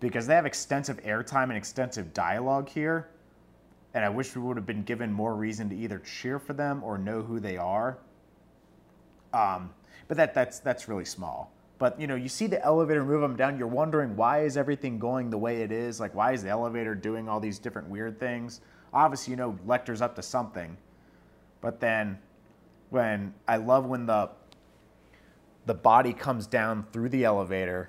because 0.00 0.26
they 0.26 0.34
have 0.34 0.46
extensive 0.46 0.98
airtime 1.02 1.44
and 1.44 1.56
extensive 1.56 2.12
dialogue 2.12 2.68
here, 2.68 3.08
and 3.96 4.04
I 4.04 4.10
wish 4.10 4.36
we 4.36 4.42
would 4.42 4.58
have 4.58 4.66
been 4.66 4.82
given 4.82 5.10
more 5.10 5.34
reason 5.34 5.70
to 5.70 5.74
either 5.74 6.00
cheer 6.00 6.38
for 6.38 6.52
them 6.52 6.84
or 6.84 6.98
know 6.98 7.22
who 7.22 7.40
they 7.40 7.56
are. 7.56 7.96
Um, 9.32 9.70
but 10.06 10.18
that 10.18 10.34
that's 10.34 10.58
that's 10.58 10.86
really 10.86 11.06
small. 11.06 11.50
But 11.78 11.98
you 11.98 12.06
know, 12.06 12.14
you 12.14 12.28
see 12.28 12.46
the 12.46 12.62
elevator 12.62 13.02
move 13.02 13.22
them 13.22 13.36
down. 13.36 13.58
You're 13.58 13.68
wondering 13.68 14.14
why 14.14 14.42
is 14.42 14.58
everything 14.58 14.98
going 14.98 15.30
the 15.30 15.38
way 15.38 15.62
it 15.62 15.72
is? 15.72 15.98
Like, 15.98 16.14
why 16.14 16.32
is 16.32 16.42
the 16.42 16.50
elevator 16.50 16.94
doing 16.94 17.26
all 17.26 17.40
these 17.40 17.58
different 17.58 17.88
weird 17.88 18.20
things? 18.20 18.60
Obviously, 18.92 19.30
you 19.30 19.38
know, 19.38 19.58
Lecter's 19.66 20.02
up 20.02 20.14
to 20.16 20.22
something. 20.22 20.76
But 21.62 21.80
then, 21.80 22.18
when 22.90 23.32
I 23.48 23.56
love 23.56 23.86
when 23.86 24.04
the 24.04 24.28
the 25.64 25.74
body 25.74 26.12
comes 26.12 26.46
down 26.46 26.84
through 26.92 27.08
the 27.08 27.24
elevator, 27.24 27.88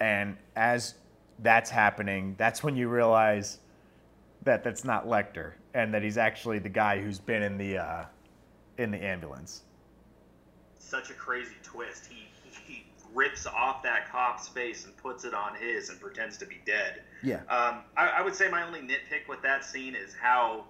and 0.00 0.36
as 0.56 0.94
that's 1.38 1.70
happening, 1.70 2.34
that's 2.36 2.64
when 2.64 2.74
you 2.74 2.88
realize 2.88 3.60
that 4.48 4.64
that's 4.64 4.82
not 4.82 5.06
Lecter, 5.06 5.52
and 5.74 5.92
that 5.92 6.02
he's 6.02 6.16
actually 6.16 6.58
the 6.58 6.70
guy 6.70 6.98
who's 7.00 7.18
been 7.18 7.42
in 7.42 7.58
the 7.58 7.76
uh, 7.78 8.04
in 8.78 8.90
the 8.90 8.96
ambulance. 9.02 9.62
Such 10.78 11.10
a 11.10 11.12
crazy 11.12 11.54
twist. 11.62 12.06
He 12.10 12.28
he 12.66 12.86
rips 13.14 13.46
off 13.46 13.82
that 13.82 14.10
cop's 14.10 14.48
face 14.48 14.86
and 14.86 14.96
puts 14.96 15.24
it 15.24 15.34
on 15.34 15.54
his 15.54 15.90
and 15.90 16.00
pretends 16.00 16.38
to 16.38 16.46
be 16.46 16.56
dead. 16.64 17.02
Yeah. 17.22 17.40
Um, 17.50 17.82
I, 17.96 18.08
I 18.18 18.22
would 18.22 18.34
say 18.34 18.48
my 18.48 18.62
only 18.66 18.80
nitpick 18.80 19.28
with 19.28 19.42
that 19.42 19.64
scene 19.66 19.94
is 19.94 20.14
how 20.18 20.64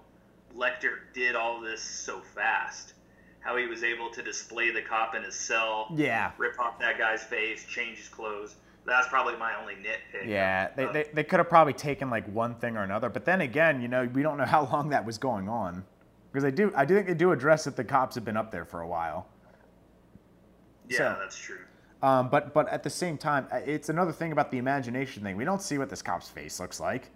Lecter 0.55 0.99
did 1.13 1.35
all 1.35 1.61
this 1.61 1.81
so 1.81 2.19
fast. 2.19 2.93
How 3.39 3.55
he 3.55 3.65
was 3.67 3.83
able 3.85 4.09
to 4.09 4.21
display 4.21 4.71
the 4.71 4.81
cop 4.81 5.15
in 5.15 5.23
his 5.23 5.35
cell, 5.35 5.87
Yeah. 5.95 6.31
rip 6.37 6.59
off 6.59 6.79
that 6.79 6.97
guy's 6.97 7.23
face, 7.23 7.63
change 7.65 7.97
his 7.99 8.09
clothes. 8.09 8.55
That's 8.89 9.07
probably 9.07 9.35
my 9.37 9.53
only 9.59 9.75
nitpick. 9.75 10.27
Yeah, 10.27 10.69
they, 10.75 10.85
they, 10.87 11.05
they 11.13 11.23
could 11.23 11.39
have 11.39 11.49
probably 11.49 11.73
taken 11.73 12.09
like 12.09 12.25
one 12.33 12.55
thing 12.55 12.75
or 12.77 12.83
another, 12.83 13.09
but 13.09 13.25
then 13.25 13.41
again, 13.41 13.81
you 13.81 13.87
know, 13.87 14.09
we 14.13 14.21
don't 14.21 14.37
know 14.37 14.45
how 14.45 14.65
long 14.73 14.89
that 14.89 15.05
was 15.05 15.17
going 15.17 15.47
on, 15.47 15.83
because 16.31 16.43
they 16.43 16.51
do. 16.51 16.71
I 16.75 16.85
do 16.85 16.95
think 16.95 17.07
they 17.07 17.13
do 17.13 17.31
address 17.31 17.63
that 17.65 17.75
the 17.75 17.83
cops 17.83 18.15
have 18.15 18.25
been 18.25 18.37
up 18.37 18.51
there 18.51 18.65
for 18.65 18.81
a 18.81 18.87
while. 18.87 19.27
yeah, 20.89 20.97
so- 20.97 21.17
that's 21.19 21.37
true. 21.37 21.59
Um, 22.01 22.29
but 22.29 22.53
but 22.53 22.69
at 22.69 22.83
the 22.83 22.89
same 22.89 23.17
time, 23.17 23.45
it's 23.51 23.89
another 23.89 24.13
thing 24.13 24.31
about 24.31 24.51
the 24.51 24.57
imagination 24.57 25.21
thing. 25.21 25.35
We 25.35 25.43
don't 25.43 25.61
see 25.61 25.77
what 25.77 25.89
this 25.89 26.01
cop's 26.01 26.29
face 26.29 26.57
looks 26.57 26.79
like, 26.79 27.09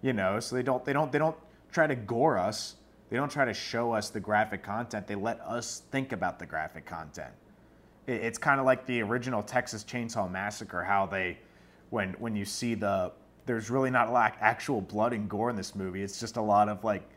you 0.00 0.14
know. 0.14 0.40
So 0.40 0.56
they 0.56 0.62
don't 0.62 0.82
they 0.82 0.94
don't 0.94 1.12
they 1.12 1.18
don't 1.18 1.36
try 1.70 1.86
to 1.86 1.94
gore 1.94 2.38
us 2.38 2.76
They 3.10 3.18
don't 3.18 3.30
try 3.30 3.44
to 3.44 3.52
show 3.52 3.92
us 3.92 4.08
the 4.08 4.20
graphic 4.20 4.62
content. 4.62 5.06
They 5.06 5.14
let 5.14 5.40
us 5.42 5.82
think 5.90 6.12
about 6.12 6.38
the 6.38 6.46
graphic 6.46 6.86
content. 6.86 7.34
It, 8.06 8.12
it's 8.12 8.38
kind 8.38 8.60
of 8.60 8.66
like 8.66 8.86
the 8.86 9.02
original 9.02 9.42
Texas 9.42 9.84
Chainsaw 9.84 10.30
Massacre, 10.30 10.82
how 10.82 11.06
they, 11.06 11.38
when 11.90 12.14
when 12.14 12.34
you 12.36 12.44
see 12.44 12.74
the, 12.74 13.12
there's 13.46 13.70
really 13.70 13.90
not 13.90 14.12
lot 14.12 14.36
actual 14.40 14.80
blood 14.80 15.12
and 15.12 15.28
gore 15.28 15.50
in 15.50 15.56
this 15.56 15.74
movie. 15.74 16.02
It's 16.02 16.18
just 16.18 16.36
a 16.36 16.42
lot 16.42 16.68
of 16.68 16.82
like 16.84 17.08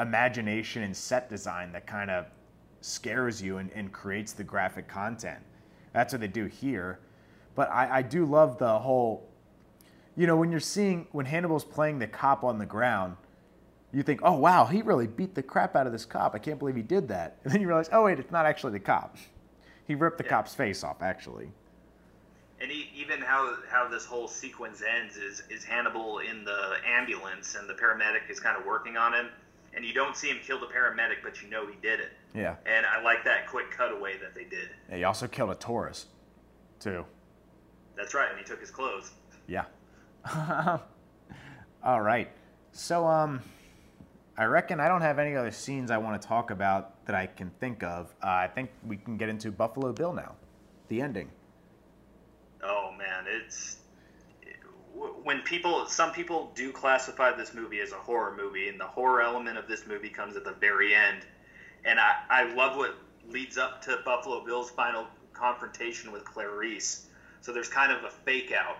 imagination 0.00 0.82
and 0.82 0.96
set 0.96 1.28
design 1.28 1.72
that 1.72 1.86
kind 1.86 2.10
of 2.10 2.26
scares 2.80 3.42
you 3.42 3.58
and, 3.58 3.70
and 3.72 3.92
creates 3.92 4.32
the 4.32 4.44
graphic 4.44 4.88
content. 4.88 5.40
That's 5.92 6.12
what 6.12 6.20
they 6.20 6.28
do 6.28 6.46
here. 6.46 7.00
But 7.54 7.70
I, 7.70 7.98
I 7.98 8.02
do 8.02 8.24
love 8.24 8.58
the 8.58 8.78
whole, 8.78 9.28
you 10.16 10.26
know, 10.26 10.36
when 10.36 10.50
you're 10.50 10.60
seeing, 10.60 11.08
when 11.12 11.26
Hannibal's 11.26 11.64
playing 11.64 11.98
the 11.98 12.06
cop 12.06 12.44
on 12.44 12.58
the 12.58 12.66
ground, 12.66 13.16
you 13.92 14.02
think, 14.02 14.20
oh, 14.22 14.34
wow, 14.34 14.66
he 14.66 14.82
really 14.82 15.06
beat 15.06 15.34
the 15.34 15.42
crap 15.42 15.74
out 15.74 15.86
of 15.86 15.92
this 15.92 16.04
cop. 16.04 16.34
I 16.34 16.38
can't 16.38 16.58
believe 16.58 16.76
he 16.76 16.82
did 16.82 17.08
that. 17.08 17.38
And 17.44 17.52
then 17.52 17.60
you 17.60 17.66
realize, 17.66 17.88
oh, 17.90 18.04
wait, 18.04 18.18
it's 18.18 18.30
not 18.30 18.46
actually 18.46 18.72
the 18.72 18.80
cop. 18.80 19.16
He 19.88 19.94
ripped 19.94 20.18
the 20.18 20.24
Yeah. 20.24 20.30
cop's 20.30 20.54
face 20.54 20.84
off, 20.84 21.00
actually. 21.02 21.50
And 22.60 22.70
e 22.70 22.90
even 22.94 23.20
how 23.22 23.56
how 23.70 23.88
this 23.88 24.04
whole 24.04 24.28
sequence 24.28 24.82
ends 24.82 25.16
is 25.16 25.42
is 25.48 25.64
Hannibal 25.64 26.18
in 26.18 26.44
the 26.44 26.76
ambulance 26.86 27.54
and 27.54 27.68
the 27.68 27.74
paramedic 27.74 28.28
is 28.28 28.38
kind 28.38 28.56
of 28.58 28.66
working 28.66 28.96
on 28.98 29.14
him, 29.14 29.30
and 29.74 29.84
you 29.84 29.94
don't 29.94 30.14
see 30.16 30.28
him 30.28 30.38
kill 30.42 30.60
the 30.60 30.66
paramedic, 30.66 31.22
but 31.22 31.40
you 31.42 31.48
know 31.48 31.66
he 31.66 31.74
did 31.80 32.00
it. 32.00 32.12
Yeah. 32.34 32.56
And 32.66 32.84
I 32.84 33.00
like 33.00 33.24
that 33.24 33.46
quick 33.48 33.70
cutaway 33.76 34.18
that 34.18 34.34
they 34.34 34.44
did. 34.44 34.68
yeah 34.90 34.96
he 34.96 35.04
also 35.04 35.26
killed 35.26 35.50
a 35.50 35.54
Taurus, 35.54 36.06
too. 36.80 37.06
That's 37.96 38.12
right, 38.12 38.28
and 38.28 38.38
he 38.38 38.44
took 38.44 38.60
his 38.60 38.70
clothes. 38.70 39.12
Yeah. 39.46 39.64
All 41.82 42.00
right. 42.02 42.30
So, 42.72 43.06
um, 43.06 43.40
I 44.36 44.44
reckon 44.44 44.78
I 44.80 44.88
don't 44.88 45.00
have 45.00 45.18
any 45.18 45.34
other 45.34 45.50
scenes 45.50 45.90
I 45.90 45.96
want 45.98 46.20
to 46.20 46.28
talk 46.28 46.50
about 46.50 46.94
that 47.08 47.16
I 47.16 47.26
can 47.26 47.50
think 47.58 47.82
of. 47.82 48.14
Uh, 48.22 48.26
I 48.26 48.48
think 48.54 48.70
we 48.86 48.98
can 48.98 49.16
get 49.16 49.30
into 49.30 49.50
Buffalo 49.50 49.92
Bill 49.92 50.12
now, 50.12 50.34
the 50.88 51.00
ending. 51.00 51.30
Oh 52.62 52.92
man, 52.96 53.24
it's 53.26 53.78
when 55.22 55.40
people 55.40 55.86
some 55.86 56.12
people 56.12 56.52
do 56.54 56.70
classify 56.70 57.34
this 57.34 57.54
movie 57.54 57.80
as 57.80 57.92
a 57.92 57.96
horror 57.96 58.36
movie, 58.36 58.68
and 58.68 58.78
the 58.78 58.86
horror 58.86 59.22
element 59.22 59.56
of 59.56 59.66
this 59.66 59.86
movie 59.86 60.10
comes 60.10 60.36
at 60.36 60.44
the 60.44 60.52
very 60.52 60.94
end. 60.94 61.24
And 61.84 61.98
I, 61.98 62.16
I 62.28 62.54
love 62.54 62.76
what 62.76 62.94
leads 63.26 63.56
up 63.56 63.80
to 63.82 64.00
Buffalo 64.04 64.44
Bill's 64.44 64.70
final 64.70 65.06
confrontation 65.32 66.12
with 66.12 66.24
Clarice. 66.24 67.06
So 67.40 67.52
there's 67.52 67.68
kind 67.68 67.90
of 67.90 68.04
a 68.04 68.10
fake 68.10 68.52
out 68.52 68.76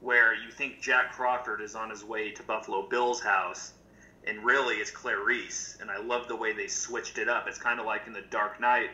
where 0.00 0.34
you 0.34 0.50
think 0.50 0.80
Jack 0.80 1.12
Crawford 1.12 1.60
is 1.60 1.76
on 1.76 1.90
his 1.90 2.02
way 2.02 2.32
to 2.32 2.42
Buffalo 2.42 2.88
Bill's 2.88 3.20
house, 3.20 3.73
and 4.26 4.44
really 4.44 4.76
it's 4.76 4.90
Clarice. 4.90 5.78
And 5.80 5.90
I 5.90 5.98
love 5.98 6.28
the 6.28 6.36
way 6.36 6.52
they 6.52 6.66
switched 6.66 7.18
it 7.18 7.28
up. 7.28 7.46
It's 7.48 7.58
kind 7.58 7.80
of 7.80 7.86
like 7.86 8.06
in 8.06 8.12
The 8.12 8.22
Dark 8.30 8.60
Knight 8.60 8.90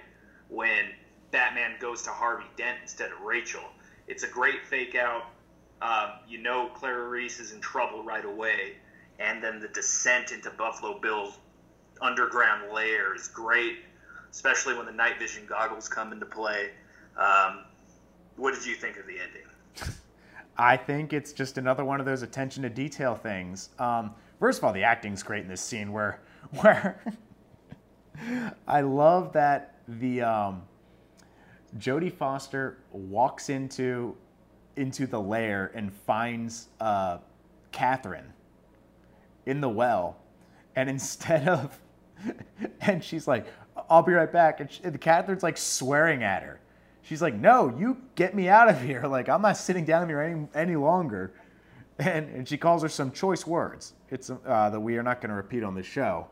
when 0.48 0.86
Batman 1.30 1.76
goes 1.80 2.02
to 2.02 2.10
Harvey 2.10 2.46
Dent 2.56 2.78
instead 2.82 3.12
of 3.12 3.20
Rachel. 3.20 3.64
It's 4.08 4.24
a 4.24 4.28
great 4.28 4.64
fake 4.66 4.94
out. 4.94 5.24
Um, 5.82 6.10
you 6.28 6.38
know 6.38 6.68
Clarice 6.74 7.40
is 7.40 7.52
in 7.52 7.60
trouble 7.60 8.02
right 8.02 8.24
away, 8.24 8.74
and 9.18 9.42
then 9.42 9.60
the 9.60 9.68
descent 9.68 10.32
into 10.32 10.50
Buffalo 10.50 10.98
Bill's 10.98 11.38
underground 12.02 12.70
lair 12.72 13.14
is 13.14 13.28
great, 13.28 13.78
especially 14.30 14.74
when 14.74 14.84
the 14.84 14.92
night 14.92 15.18
vision 15.18 15.44
goggles 15.46 15.88
come 15.88 16.12
into 16.12 16.26
play. 16.26 16.70
Um, 17.16 17.64
what 18.36 18.54
did 18.54 18.66
you 18.66 18.74
think 18.74 18.98
of 18.98 19.06
the 19.06 19.18
ending? 19.20 19.94
I 20.58 20.76
think 20.76 21.14
it's 21.14 21.32
just 21.32 21.56
another 21.56 21.84
one 21.84 22.00
of 22.00 22.06
those 22.06 22.22
attention 22.22 22.62
to 22.64 22.68
detail 22.68 23.14
things. 23.14 23.70
Um, 23.78 24.14
first 24.40 24.58
of 24.58 24.64
all, 24.64 24.72
the 24.72 24.82
acting's 24.82 25.22
great 25.22 25.42
in 25.42 25.48
this 25.48 25.60
scene 25.60 25.92
where, 25.92 26.20
where 26.60 27.00
I 28.66 28.80
love 28.80 29.32
that 29.34 29.76
the 29.86 30.22
um, 30.22 30.62
Jodie 31.78 32.12
Foster 32.12 32.78
walks 32.90 33.48
into 33.48 34.16
into 34.76 35.06
the 35.06 35.20
lair 35.20 35.70
and 35.74 35.92
finds 35.92 36.68
uh, 36.80 37.18
Catherine 37.72 38.32
in 39.46 39.60
the 39.60 39.68
well, 39.68 40.16
and 40.76 40.88
instead 40.88 41.48
of, 41.48 41.78
and 42.80 43.02
she's 43.02 43.26
like, 43.26 43.46
"I'll 43.88 44.02
be 44.02 44.12
right 44.12 44.32
back," 44.32 44.60
and, 44.60 44.70
she, 44.70 44.82
and 44.84 45.00
Catherine's 45.00 45.42
like 45.42 45.58
swearing 45.58 46.22
at 46.22 46.42
her. 46.42 46.60
She's 47.02 47.22
like, 47.22 47.34
"No, 47.34 47.74
you 47.78 47.98
get 48.14 48.34
me 48.34 48.48
out 48.48 48.68
of 48.68 48.80
here! 48.80 49.02
Like 49.08 49.28
I'm 49.28 49.42
not 49.42 49.56
sitting 49.56 49.84
down 49.84 50.08
here 50.08 50.20
any 50.20 50.48
any 50.54 50.76
longer." 50.76 51.32
And 52.00 52.28
and 52.30 52.48
she 52.48 52.56
calls 52.56 52.82
her 52.82 52.88
some 52.88 53.12
choice 53.12 53.46
words. 53.46 53.92
It's 54.10 54.30
uh, 54.30 54.70
that 54.70 54.80
we 54.80 54.96
are 54.96 55.02
not 55.02 55.20
going 55.20 55.28
to 55.28 55.36
repeat 55.36 55.62
on 55.62 55.74
the 55.74 55.82
show, 55.82 56.28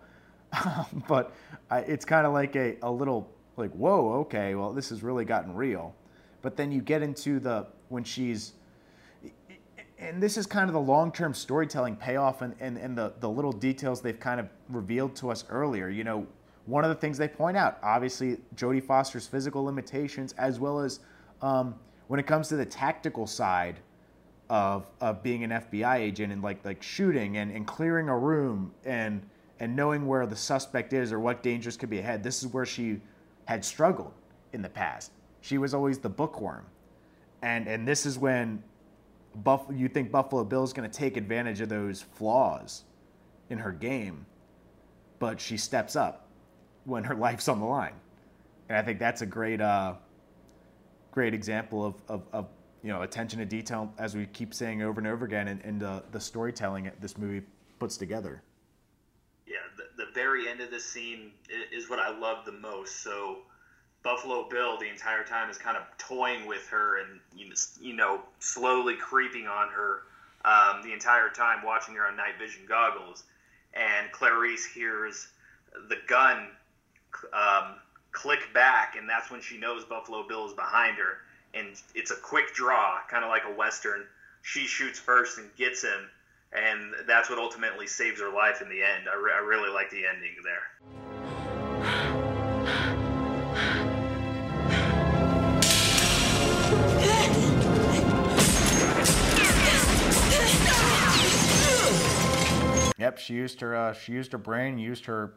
but 1.09 1.33
I, 1.71 1.81
it's 1.81 2.05
kind 2.05 2.27
of 2.27 2.33
like 2.33 2.57
a 2.57 2.77
a 2.83 2.91
little 2.91 3.31
like, 3.57 3.73
"Whoa, 3.73 4.21
okay, 4.21 4.55
well 4.55 4.73
this 4.73 4.89
has 4.89 5.03
really 5.03 5.25
gotten 5.25 5.55
real." 5.55 5.95
But 6.41 6.57
then 6.57 6.73
you 6.73 6.81
get 6.81 7.03
into 7.03 7.39
the 7.39 7.67
when 7.89 8.03
she's 8.03 8.55
and 9.99 10.23
this 10.23 10.37
is 10.37 10.47
kind 10.47 10.69
of 10.69 10.75
the 10.75 10.81
long-term 10.81 11.35
storytelling 11.35 11.97
payoff 11.97 12.43
and, 12.43 12.55
and, 12.61 12.79
and 12.79 12.97
the, 12.97 13.13
the 13.19 13.29
little 13.29 13.51
details 13.53 14.01
they've 14.01 14.21
kind 14.21 14.39
of 14.39 14.49
revealed 14.69 15.17
to 15.17 15.31
us 15.31 15.45
earlier. 15.51 15.89
You 15.89 16.05
know, 16.05 16.27
one 16.67 16.85
of 16.85 16.91
the 16.91 16.95
things 16.95 17.19
they 17.19 17.27
point 17.29 17.57
out, 17.57 17.79
obviously, 17.83 18.39
Jodie 18.55 18.83
Foster's 18.83 19.27
physical 19.27 19.65
limitations, 19.65 20.35
as 20.35 20.61
well 20.61 20.79
as 20.79 21.01
um, 21.43 21.75
when 22.07 22.21
it 22.21 22.27
comes 22.27 22.49
to 22.49 22.57
the 22.57 22.65
tactical 22.65 23.27
side 23.27 23.81
of, 24.51 24.87
of 25.01 25.23
being 25.23 25.45
an 25.45 25.51
FBI 25.51 25.97
agent 25.97 26.33
and 26.33 26.43
like 26.43 26.65
like 26.65 26.83
shooting 26.83 27.37
and, 27.37 27.51
and 27.53 27.67
clearing 27.67 28.09
a 28.09 28.19
room 28.19 28.73
and 28.85 29.23
and 29.61 29.75
knowing 29.75 30.07
where 30.07 30.27
the 30.27 30.37
suspect 30.37 30.93
is 30.93 31.13
or 31.13 31.19
what 31.19 31.43
dangers 31.43 31.77
could 31.77 31.91
be 31.91 31.99
ahead. 31.99 32.23
This 32.23 32.43
is 32.43 32.53
where 32.53 32.67
she 32.67 33.01
had 33.47 33.65
struggled 33.65 34.15
in 34.53 34.63
the 34.63 34.69
past. 34.69 35.11
She 35.41 35.59
was 35.59 35.75
always 35.75 35.99
the 35.99 36.09
bookworm. 36.09 36.65
And 37.43 37.67
and 37.67 37.87
this 37.87 38.07
is 38.07 38.19
when 38.19 38.63
Buff, 39.37 39.67
you 39.73 39.89
think 39.89 40.11
Buffalo 40.11 40.45
Bill's 40.45 40.73
going 40.73 40.89
to 40.89 40.97
take 40.97 41.17
advantage 41.17 41.61
of 41.61 41.69
those 41.69 42.03
flaws 42.03 42.85
in 43.51 43.59
her 43.59 43.73
game, 43.73 44.27
but 45.19 45.41
she 45.41 45.57
steps 45.57 45.97
up 45.97 46.27
when 46.85 47.05
her 47.05 47.15
life's 47.27 47.49
on 47.49 47.61
the 47.61 47.67
line, 47.67 47.95
and 48.69 48.79
I 48.79 48.83
think 48.83 48.99
that's 48.99 49.23
a 49.23 49.27
great, 49.27 49.61
uh, 49.61 49.95
great 51.13 51.35
example 51.35 51.85
of, 51.85 51.95
of, 52.09 52.23
of 52.33 52.47
you 52.89 52.95
know 52.95 53.03
attention 53.03 53.39
to 53.39 53.45
detail, 53.45 53.93
as 53.99 54.17
we 54.17 54.25
keep 54.25 54.55
saying 54.55 54.81
over 54.81 54.99
and 54.99 55.07
over 55.07 55.27
again, 55.27 55.61
and, 55.63 55.79
the 55.79 56.19
storytelling 56.19 56.91
this 57.01 57.19
movie 57.19 57.45
puts 57.79 57.99
together. 57.99 58.43
Yeah, 59.47 59.57
the, 59.77 60.07
the 60.07 60.11
very 60.15 60.49
end 60.49 60.63
of 60.63 60.71
this 60.71 60.87
scene 60.87 61.33
is 61.71 61.91
what 61.91 61.99
I 61.99 62.19
love 62.19 62.47
the 62.47 62.53
most. 62.53 63.03
So 63.03 63.41
Buffalo 64.03 64.49
Bill 64.49 64.79
the 64.79 64.89
entire 64.89 65.23
time 65.23 65.51
is 65.51 65.59
kind 65.59 65.77
of 65.77 65.83
toying 65.99 66.47
with 66.47 66.67
her 66.69 67.01
and 67.01 67.21
you 67.37 67.51
know, 67.51 67.55
you 67.79 67.93
know 67.93 68.21
slowly 68.39 68.97
creeping 68.97 69.47
on 69.47 69.69
her 69.69 70.05
um, 70.47 70.83
the 70.83 70.95
entire 70.95 71.29
time, 71.29 71.63
watching 71.63 71.95
her 71.97 72.07
on 72.07 72.17
night 72.17 72.39
vision 72.41 72.63
goggles. 72.67 73.25
And 73.75 74.11
Clarice 74.13 74.65
hears 74.65 75.29
the 75.91 75.97
gun 76.09 76.49
um, 77.35 77.75
click 78.13 78.41
back, 78.55 78.97
and 78.97 79.07
that's 79.07 79.31
when 79.31 79.43
she 79.43 79.59
knows 79.59 79.85
Buffalo 79.85 80.27
Bill 80.27 80.47
is 80.47 80.55
behind 80.55 80.97
her. 80.97 81.19
And 81.59 81.71
it's 81.95 82.13
a 82.13 82.17
quick 82.17 82.55
draw, 82.55 82.99
kind 83.11 83.25
of 83.25 83.31
like 83.31 83.43
a 83.45 83.53
western. 83.53 84.05
She 84.43 84.61
shoots 84.61 85.01
first 85.01 85.39
and 85.39 85.49
gets 85.57 85.83
him, 85.83 86.09
and 86.53 86.93
that's 87.07 87.29
what 87.29 87.41
ultimately 87.41 87.89
saves 87.89 88.21
her 88.21 88.31
life 88.33 88.63
in 88.63 88.69
the 88.69 88.81
end. 88.81 89.09
I, 89.13 89.17
re- 89.17 89.33
I 89.35 89.39
really 89.39 89.71
like 89.71 89.91
the 89.91 90.07
ending 90.07 90.37
there. 90.45 90.63
Yep, 102.99 103.19
she 103.19 103.35
used 103.35 103.61
her 103.61 103.75
uh, 103.75 103.93
she 103.95 104.13
used 104.13 104.33
her 104.33 104.39
brain, 104.39 104.79
used 104.79 105.07
her 105.07 105.35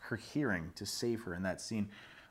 her 0.00 0.16
hearing 0.16 0.72
to 0.74 0.84
save 0.84 1.22
her 1.22 1.34
in 1.34 1.42
that 1.42 1.60
scene. 1.60 1.88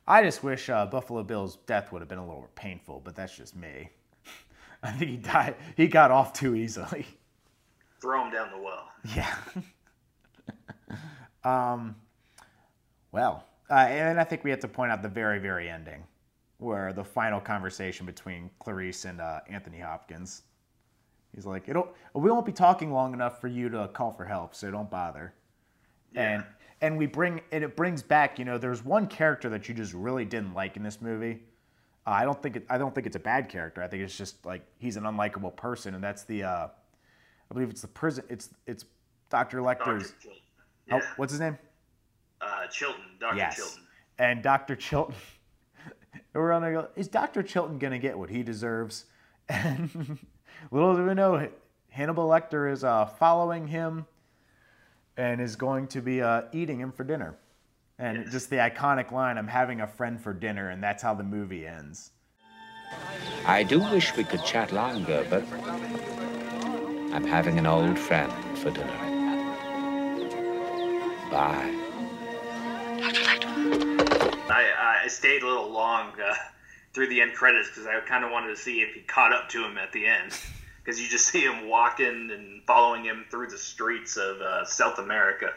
I 0.07 0.23
just 0.23 0.41
wish 0.41 0.69
uh, 0.69 0.85
Buffalo 0.85 1.21
Bill's 1.23 1.57
death 1.65 1.91
would 1.91 2.01
have 2.01 2.07
been 2.07 2.17
a 2.17 2.25
little 2.25 2.39
more 2.39 2.49
painful, 2.55 3.01
but 3.03 3.15
that's 3.15 3.35
just 3.35 3.55
me. 3.55 3.89
I 4.83 4.91
think 4.91 5.11
he 5.11 5.17
died. 5.17 5.55
He 5.75 5.87
got 5.87 6.11
off 6.11 6.31
too 6.31 6.55
easily. 6.55 7.05
Throw 7.99 8.25
him 8.25 8.31
down 8.31 8.51
the 8.51 8.61
well. 8.61 8.89
Yeah. 9.15 9.35
um, 11.43 11.95
well, 13.11 13.43
uh, 13.69 13.73
and 13.73 14.19
I 14.19 14.23
think 14.23 14.43
we 14.43 14.49
have 14.51 14.59
to 14.61 14.67
point 14.67 14.91
out 14.91 15.01
the 15.01 15.09
very, 15.09 15.39
very 15.39 15.69
ending, 15.69 16.03
where 16.59 16.93
the 16.93 17.03
final 17.03 17.41
conversation 17.41 18.05
between 18.05 18.49
Clarice 18.59 19.05
and 19.05 19.19
uh, 19.19 19.41
Anthony 19.49 19.79
Hopkins. 19.79 20.43
He's 21.35 21.45
like, 21.45 21.67
"It'll, 21.67 21.89
we 22.13 22.31
won't 22.31 22.45
be 22.45 22.53
talking 22.53 22.91
long 22.91 23.13
enough 23.13 23.41
for 23.41 23.47
you 23.47 23.67
to 23.69 23.89
call 23.89 24.11
for 24.11 24.25
help, 24.25 24.55
so 24.55 24.71
don't 24.71 24.89
bother." 24.89 25.33
And 26.15 26.43
and 26.81 26.97
we 26.97 27.05
bring 27.05 27.41
and 27.51 27.63
it 27.63 27.75
brings 27.75 28.03
back, 28.03 28.37
you 28.39 28.45
know, 28.45 28.57
there's 28.57 28.83
one 28.83 29.07
character 29.07 29.49
that 29.49 29.67
you 29.67 29.73
just 29.75 29.93
really 29.93 30.25
didn't 30.25 30.53
like 30.53 30.77
in 30.77 30.83
this 30.83 31.01
movie. 31.01 31.39
Uh, 32.05 32.11
I 32.11 32.23
don't 32.23 32.41
think 32.41 32.55
it, 32.57 32.65
I 32.69 32.77
don't 32.77 32.93
think 32.93 33.07
it's 33.07 33.15
a 33.15 33.19
bad 33.19 33.49
character. 33.49 33.81
I 33.83 33.87
think 33.87 34.03
it's 34.03 34.17
just 34.17 34.45
like 34.45 34.61
he's 34.77 34.95
an 34.97 35.03
unlikable 35.03 35.55
person, 35.55 35.95
and 35.95 36.03
that's 36.03 36.23
the 36.23 36.43
uh, 36.43 36.67
I 36.67 37.53
believe 37.53 37.69
it's 37.69 37.81
the 37.81 37.87
prison. 37.87 38.23
It's 38.29 38.49
it's 38.65 38.85
Dr. 39.29 39.59
Lecter's. 39.59 40.11
Dr. 40.11 40.15
J- 40.23 40.41
Oh, 40.89 41.01
what's 41.17 41.33
his 41.33 41.41
name? 41.41 41.57
Uh, 42.39 42.65
Chilton, 42.67 43.01
Dr. 43.19 43.35
yes. 43.35 43.57
Chilton. 43.57 43.83
And 44.19 44.41
Dr. 44.41 44.73
Chilton. 44.77 45.15
We're 46.33 46.49
gonna 46.49 46.71
go. 46.71 46.87
Is 46.95 47.09
Dr. 47.09 47.43
Chilton 47.43 47.77
gonna 47.77 47.99
get 47.99 48.17
what 48.17 48.29
he 48.29 48.41
deserves? 48.43 49.05
And 49.49 50.17
little 50.71 50.95
do 50.95 51.05
we 51.05 51.13
know, 51.13 51.47
Hannibal 51.89 52.27
Lecter 52.27 52.71
is 52.71 52.83
uh, 52.83 53.05
following 53.05 53.67
him 53.67 54.05
and 55.17 55.41
is 55.41 55.55
going 55.55 55.87
to 55.87 56.01
be 56.01 56.21
uh, 56.21 56.43
eating 56.53 56.79
him 56.79 56.91
for 56.91 57.03
dinner. 57.03 57.35
And 57.99 58.23
Yes. 58.23 58.31
just 58.31 58.49
the 58.51 58.57
iconic 58.57 59.11
line, 59.11 59.37
"I'm 59.37 59.47
having 59.47 59.81
a 59.81 59.87
friend 59.87 60.21
for 60.21 60.31
dinner," 60.31 60.69
and 60.69 60.83
that's 60.83 61.01
how 61.01 61.15
the 61.15 61.23
movie 61.23 61.65
ends. 61.65 62.11
I 63.45 63.63
do 63.63 63.79
wish 63.79 64.15
we 64.15 64.23
could 64.23 64.43
chat 64.45 64.71
longer, 64.71 65.25
but 65.29 65.43
I'm 67.11 67.25
having 67.25 67.57
an 67.57 67.65
old 67.65 67.97
friend 67.97 68.31
for 68.59 68.69
dinner. 68.69 68.93
Bye. 71.31 71.73
I, 74.49 75.01
I 75.03 75.07
stayed 75.07 75.41
a 75.41 75.47
little 75.47 75.69
long 75.71 76.11
uh, 76.21 76.35
through 76.93 77.07
the 77.07 77.21
end 77.21 77.33
credits 77.33 77.69
because 77.69 77.85
I 77.87 77.99
kind 78.07 78.23
of 78.23 78.31
wanted 78.31 78.49
to 78.49 78.55
see 78.55 78.81
if 78.81 78.93
he 78.93 79.01
caught 79.01 79.33
up 79.33 79.49
to 79.49 79.63
him 79.65 79.77
at 79.77 79.91
the 79.91 80.05
end. 80.05 80.37
Because 80.87 81.01
you 81.01 81.09
just 81.09 81.27
see 81.27 81.41
him 81.41 81.67
walking 81.67 82.31
and 82.31 82.63
following 82.65 83.03
him 83.03 83.25
through 83.29 83.47
the 83.47 83.57
streets 83.57 84.15
of 84.15 84.39
uh, 84.39 84.63
South 84.63 84.99
America. 84.99 85.49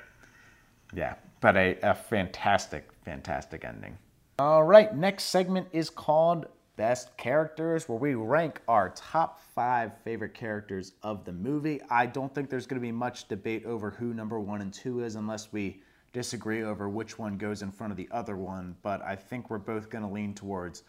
Yeah, 0.92 1.14
but 1.40 1.56
a, 1.56 1.78
a 1.84 1.94
fantastic, 1.94 2.88
fantastic 3.04 3.64
ending. 3.64 3.96
All 4.40 4.64
right, 4.64 4.92
next 4.92 5.26
segment 5.26 5.68
is 5.70 5.88
called 5.88 6.46
Best 6.74 7.16
Characters, 7.16 7.88
where 7.88 7.96
we 7.96 8.14
rank 8.14 8.60
our 8.66 8.90
top 8.96 9.40
five 9.54 9.92
favorite 10.02 10.34
characters 10.34 10.94
of 11.04 11.24
the 11.24 11.32
movie. 11.32 11.80
I 11.88 12.06
don't 12.06 12.34
think 12.34 12.50
there's 12.50 12.66
going 12.66 12.80
to 12.80 12.84
be 12.84 12.90
much 12.90 13.28
debate 13.28 13.64
over 13.64 13.90
who 13.90 14.12
number 14.12 14.40
one 14.40 14.62
and 14.62 14.74
two 14.74 15.04
is 15.04 15.14
unless 15.14 15.52
we 15.52 15.80
disagree 16.12 16.64
over 16.64 16.88
which 16.88 17.20
one 17.20 17.36
goes 17.36 17.62
in 17.62 17.70
front 17.70 17.92
of 17.92 17.96
the 17.96 18.08
other 18.10 18.36
one, 18.36 18.74
but 18.82 19.00
I 19.02 19.14
think 19.14 19.48
we're 19.48 19.58
both 19.58 19.90
going 19.90 20.02
to 20.02 20.10
lean 20.10 20.34
towards 20.34 20.82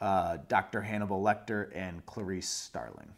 uh, 0.00 0.38
Dr. 0.48 0.82
Hannibal 0.82 1.22
Lecter 1.22 1.70
and 1.72 2.04
Clarice 2.04 2.48
Starling. 2.48 3.12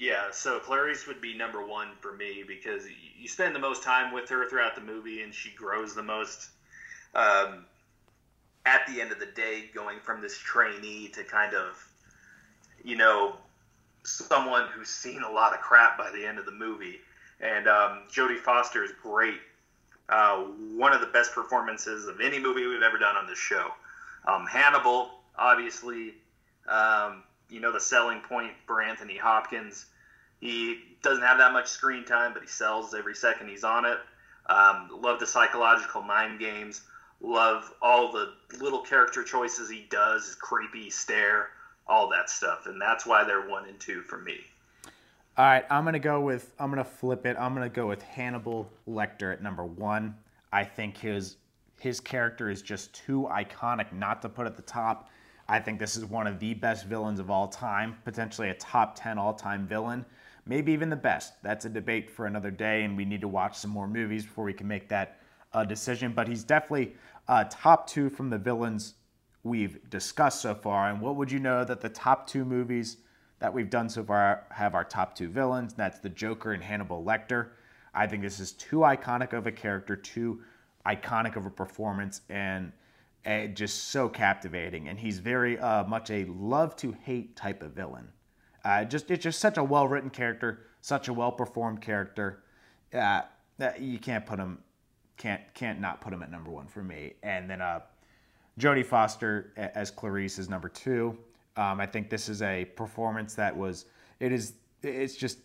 Yeah, 0.00 0.30
so 0.32 0.58
Clarice 0.58 1.06
would 1.06 1.20
be 1.20 1.34
number 1.34 1.64
one 1.64 1.88
for 2.00 2.14
me 2.14 2.42
because 2.48 2.84
you 3.18 3.28
spend 3.28 3.54
the 3.54 3.58
most 3.60 3.82
time 3.82 4.14
with 4.14 4.30
her 4.30 4.48
throughout 4.48 4.74
the 4.74 4.80
movie, 4.80 5.20
and 5.20 5.32
she 5.32 5.50
grows 5.50 5.94
the 5.94 6.02
most. 6.02 6.48
Um, 7.14 7.66
at 8.64 8.86
the 8.86 9.02
end 9.02 9.12
of 9.12 9.18
the 9.18 9.26
day, 9.26 9.68
going 9.74 9.98
from 10.00 10.22
this 10.22 10.38
trainee 10.38 11.08
to 11.08 11.22
kind 11.22 11.54
of, 11.54 11.86
you 12.82 12.96
know, 12.96 13.36
someone 14.02 14.68
who's 14.68 14.88
seen 14.88 15.22
a 15.22 15.30
lot 15.30 15.52
of 15.52 15.60
crap 15.60 15.98
by 15.98 16.10
the 16.10 16.24
end 16.24 16.38
of 16.38 16.46
the 16.46 16.52
movie. 16.52 17.00
And 17.38 17.68
um, 17.68 18.04
Jodie 18.10 18.38
Foster 18.38 18.82
is 18.82 18.92
great. 19.02 19.40
Uh, 20.08 20.44
one 20.76 20.94
of 20.94 21.02
the 21.02 21.08
best 21.08 21.34
performances 21.34 22.06
of 22.06 22.22
any 22.22 22.38
movie 22.38 22.66
we've 22.66 22.82
ever 22.82 22.96
done 22.96 23.16
on 23.16 23.26
this 23.26 23.38
show. 23.38 23.70
Um, 24.26 24.46
Hannibal, 24.46 25.10
obviously, 25.36 26.14
um, 26.66 27.22
you 27.50 27.60
know, 27.60 27.72
the 27.72 27.80
selling 27.80 28.20
point 28.20 28.52
for 28.66 28.82
Anthony 28.82 29.16
Hopkins. 29.16 29.86
He 30.40 30.78
doesn't 31.02 31.22
have 31.22 31.38
that 31.38 31.52
much 31.52 31.68
screen 31.68 32.04
time, 32.04 32.32
but 32.32 32.42
he 32.42 32.48
sells 32.48 32.94
every 32.94 33.14
second 33.14 33.48
he's 33.48 33.64
on 33.64 33.84
it. 33.84 33.98
Um, 34.46 34.88
love 35.00 35.20
the 35.20 35.26
psychological 35.26 36.02
mind 36.02 36.38
games. 36.38 36.82
Love 37.20 37.72
all 37.82 38.10
the 38.10 38.32
little 38.58 38.80
character 38.80 39.22
choices 39.22 39.68
he 39.68 39.86
does, 39.90 40.36
creepy 40.40 40.88
stare, 40.88 41.48
all 41.86 42.08
that 42.08 42.30
stuff. 42.30 42.66
And 42.66 42.80
that's 42.80 43.04
why 43.04 43.24
they're 43.24 43.48
one 43.48 43.68
and 43.68 43.78
two 43.78 44.00
for 44.02 44.18
me. 44.18 44.38
All 45.36 45.44
right, 45.44 45.64
I'm 45.70 45.84
gonna 45.84 45.98
go 45.98 46.20
with 46.20 46.52
I'm 46.58 46.70
gonna 46.70 46.84
flip 46.84 47.26
it. 47.26 47.36
I'm 47.38 47.54
gonna 47.54 47.68
go 47.68 47.86
with 47.86 48.02
Hannibal 48.02 48.68
Lecter 48.88 49.32
at 49.32 49.42
number 49.42 49.64
one. 49.64 50.16
I 50.52 50.64
think 50.64 50.96
his 50.96 51.36
his 51.78 52.00
character 52.00 52.50
is 52.50 52.62
just 52.62 52.92
too 52.94 53.28
iconic 53.30 53.92
not 53.92 54.22
to 54.22 54.28
put 54.28 54.46
at 54.46 54.56
the 54.56 54.62
top. 54.62 55.09
I 55.50 55.58
think 55.58 55.80
this 55.80 55.96
is 55.96 56.04
one 56.04 56.28
of 56.28 56.38
the 56.38 56.54
best 56.54 56.86
villains 56.86 57.18
of 57.18 57.28
all 57.28 57.48
time, 57.48 57.96
potentially 58.04 58.50
a 58.50 58.54
top 58.54 58.94
10 58.94 59.18
all-time 59.18 59.66
villain, 59.66 60.06
maybe 60.46 60.70
even 60.70 60.88
the 60.88 60.94
best. 60.94 61.42
That's 61.42 61.64
a 61.64 61.68
debate 61.68 62.08
for 62.08 62.26
another 62.26 62.52
day, 62.52 62.84
and 62.84 62.96
we 62.96 63.04
need 63.04 63.20
to 63.22 63.28
watch 63.28 63.58
some 63.58 63.72
more 63.72 63.88
movies 63.88 64.24
before 64.24 64.44
we 64.44 64.52
can 64.52 64.68
make 64.68 64.88
that 64.90 65.18
uh, 65.52 65.64
decision. 65.64 66.12
But 66.12 66.28
he's 66.28 66.44
definitely 66.44 66.94
uh, 67.26 67.46
top 67.50 67.88
two 67.88 68.08
from 68.08 68.30
the 68.30 68.38
villains 68.38 68.94
we've 69.42 69.90
discussed 69.90 70.40
so 70.40 70.54
far. 70.54 70.88
And 70.88 71.00
what 71.00 71.16
would 71.16 71.32
you 71.32 71.40
know 71.40 71.64
that 71.64 71.80
the 71.80 71.88
top 71.88 72.28
two 72.28 72.44
movies 72.44 72.98
that 73.40 73.52
we've 73.52 73.70
done 73.70 73.88
so 73.88 74.04
far 74.04 74.44
have 74.50 74.76
our 74.76 74.84
top 74.84 75.16
two 75.16 75.28
villains? 75.28 75.74
That's 75.74 75.98
the 75.98 76.10
Joker 76.10 76.52
and 76.52 76.62
Hannibal 76.62 77.02
Lecter. 77.02 77.48
I 77.92 78.06
think 78.06 78.22
this 78.22 78.38
is 78.38 78.52
too 78.52 78.78
iconic 78.78 79.32
of 79.32 79.48
a 79.48 79.52
character, 79.52 79.96
too 79.96 80.42
iconic 80.86 81.34
of 81.34 81.44
a 81.44 81.50
performance, 81.50 82.20
and 82.28 82.70
just 83.24 83.88
so 83.88 84.08
captivating. 84.08 84.88
And 84.88 84.98
he's 84.98 85.18
very 85.18 85.58
uh, 85.58 85.84
much 85.84 86.10
a 86.10 86.24
love 86.26 86.76
to 86.76 86.92
hate 86.92 87.36
type 87.36 87.62
of 87.62 87.72
villain. 87.72 88.08
Uh, 88.64 88.84
just 88.84 89.10
it's 89.10 89.22
just 89.22 89.40
such 89.40 89.56
a 89.56 89.64
well 89.64 89.88
written 89.88 90.10
character, 90.10 90.66
such 90.80 91.08
a 91.08 91.12
well 91.12 91.32
performed 91.32 91.80
character. 91.80 92.42
Uh, 92.92 93.22
you 93.78 93.98
can't 93.98 94.26
put 94.26 94.38
him, 94.38 94.58
can't 95.16 95.42
can't 95.54 95.80
not 95.80 96.00
put 96.00 96.12
him 96.12 96.22
at 96.22 96.30
number 96.30 96.50
one 96.50 96.66
for 96.66 96.82
me. 96.82 97.14
And 97.22 97.48
then 97.48 97.60
uh, 97.60 97.80
Jodie 98.58 98.84
Foster 98.84 99.52
as 99.56 99.90
Clarice 99.90 100.38
is 100.38 100.48
number 100.48 100.68
two. 100.68 101.16
Um, 101.56 101.80
I 101.80 101.86
think 101.86 102.10
this 102.10 102.28
is 102.28 102.42
a 102.42 102.64
performance 102.76 103.34
that 103.34 103.56
was 103.56 103.86
it 104.18 104.32
is 104.32 104.54
it's 104.82 105.16
just 105.16 105.38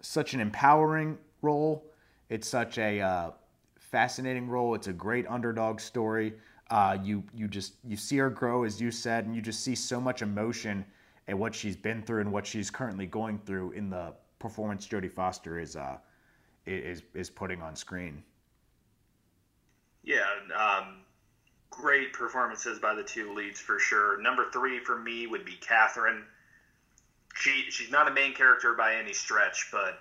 such 0.00 0.34
an 0.34 0.40
empowering 0.40 1.18
role. 1.42 1.84
It's 2.28 2.48
such 2.48 2.78
a 2.78 3.00
uh, 3.00 3.30
fascinating 3.78 4.48
role. 4.48 4.74
It's 4.74 4.88
a 4.88 4.92
great 4.92 5.26
underdog 5.28 5.80
story. 5.80 6.34
Uh, 6.72 6.96
you 7.04 7.22
you 7.34 7.46
just 7.46 7.74
you 7.86 7.98
see 7.98 8.16
her 8.16 8.30
grow 8.30 8.64
as 8.64 8.80
you 8.80 8.90
said, 8.90 9.26
and 9.26 9.36
you 9.36 9.42
just 9.42 9.60
see 9.60 9.74
so 9.74 10.00
much 10.00 10.22
emotion 10.22 10.82
at 11.28 11.36
what 11.36 11.54
she's 11.54 11.76
been 11.76 12.00
through 12.00 12.22
and 12.22 12.32
what 12.32 12.46
she's 12.46 12.70
currently 12.70 13.04
going 13.04 13.38
through 13.44 13.72
in 13.72 13.90
the 13.90 14.14
performance 14.38 14.88
Jodie 14.88 15.12
Foster 15.12 15.58
is 15.58 15.76
uh, 15.76 15.98
is 16.64 17.02
is 17.12 17.28
putting 17.28 17.60
on 17.60 17.76
screen. 17.76 18.22
Yeah, 20.02 20.24
um, 20.56 21.00
great 21.68 22.14
performances 22.14 22.78
by 22.78 22.94
the 22.94 23.04
two 23.04 23.34
leads 23.34 23.60
for 23.60 23.78
sure. 23.78 24.18
Number 24.22 24.46
three 24.50 24.78
for 24.78 24.98
me 24.98 25.26
would 25.26 25.44
be 25.44 25.58
Catherine. 25.60 26.24
She 27.34 27.66
she's 27.68 27.90
not 27.90 28.08
a 28.08 28.14
main 28.14 28.32
character 28.32 28.72
by 28.72 28.94
any 28.94 29.12
stretch, 29.12 29.68
but 29.70 29.98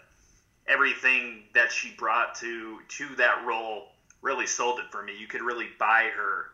everything 0.67 1.43
that 1.53 1.69
she 1.69 1.93
brought 1.97 2.33
to 2.35 2.79
to 2.87 3.13
that 3.17 3.43
role 3.45 3.89
really 4.21 4.47
sold 4.47 4.79
it 4.79 4.85
for 4.89 5.03
me. 5.03 5.11
You 5.19 5.27
could 5.27 5.41
really 5.41 5.67
buy 5.77 6.09
her 6.15 6.51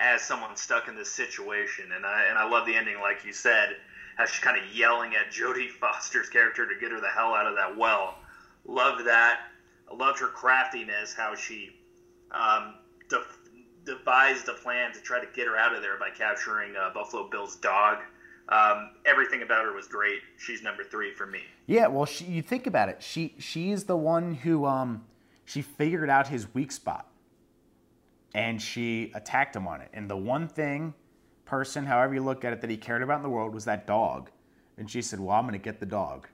as 0.00 0.22
someone 0.22 0.56
stuck 0.56 0.88
in 0.88 0.96
this 0.96 1.10
situation, 1.10 1.92
and 1.94 2.04
I 2.04 2.24
and 2.28 2.38
I 2.38 2.48
love 2.48 2.66
the 2.66 2.74
ending, 2.74 2.98
like 3.00 3.24
you 3.24 3.32
said, 3.32 3.76
how 4.16 4.24
she's 4.24 4.40
kind 4.40 4.60
of 4.60 4.74
yelling 4.74 5.12
at 5.14 5.32
Jodie 5.32 5.70
Foster's 5.80 6.28
character 6.28 6.66
to 6.66 6.80
get 6.80 6.90
her 6.90 7.00
the 7.00 7.08
hell 7.08 7.34
out 7.34 7.46
of 7.46 7.54
that 7.56 7.76
well. 7.76 8.16
Loved 8.64 9.06
that. 9.06 9.40
I 9.90 9.94
loved 9.94 10.18
her 10.20 10.28
craftiness, 10.28 11.14
how 11.14 11.34
she 11.34 11.76
um, 12.30 12.74
de- 13.08 13.24
devised 13.84 14.48
a 14.48 14.54
plan 14.54 14.92
to 14.92 15.00
try 15.00 15.20
to 15.20 15.26
get 15.34 15.46
her 15.46 15.56
out 15.56 15.74
of 15.74 15.82
there 15.82 15.98
by 15.98 16.10
capturing 16.10 16.76
uh, 16.76 16.90
Buffalo 16.94 17.28
Bill's 17.28 17.56
dog. 17.56 17.98
Um, 18.48 18.90
everything 19.04 19.42
about 19.42 19.64
her 19.64 19.72
was 19.72 19.86
great. 19.86 20.20
She's 20.38 20.62
number 20.62 20.82
three 20.82 21.12
for 21.12 21.26
me. 21.26 21.40
Yeah, 21.66 21.86
well, 21.86 22.06
she, 22.06 22.24
you 22.24 22.42
think 22.42 22.66
about 22.66 22.88
it. 22.88 23.02
She 23.02 23.34
she 23.38 23.70
is 23.70 23.84
the 23.84 23.96
one 23.96 24.34
who 24.34 24.64
um 24.64 25.04
she 25.44 25.62
figured 25.62 26.10
out 26.10 26.28
his 26.28 26.52
weak 26.54 26.72
spot, 26.72 27.06
and 28.34 28.60
she 28.60 29.12
attacked 29.14 29.56
him 29.56 29.66
on 29.66 29.80
it. 29.80 29.88
And 29.92 30.08
the 30.08 30.16
one 30.16 30.48
thing, 30.48 30.94
person, 31.44 31.84
however 31.84 32.14
you 32.14 32.22
look 32.22 32.44
at 32.44 32.52
it, 32.52 32.60
that 32.60 32.70
he 32.70 32.76
cared 32.76 33.02
about 33.02 33.16
in 33.16 33.22
the 33.22 33.30
world 33.30 33.54
was 33.54 33.64
that 33.64 33.86
dog. 33.86 34.30
And 34.78 34.90
she 34.90 35.02
said, 35.02 35.20
"Well, 35.20 35.36
I'm 35.36 35.44
going 35.44 35.52
to 35.52 35.58
get 35.58 35.80
the 35.80 35.86
dog." 35.86 36.28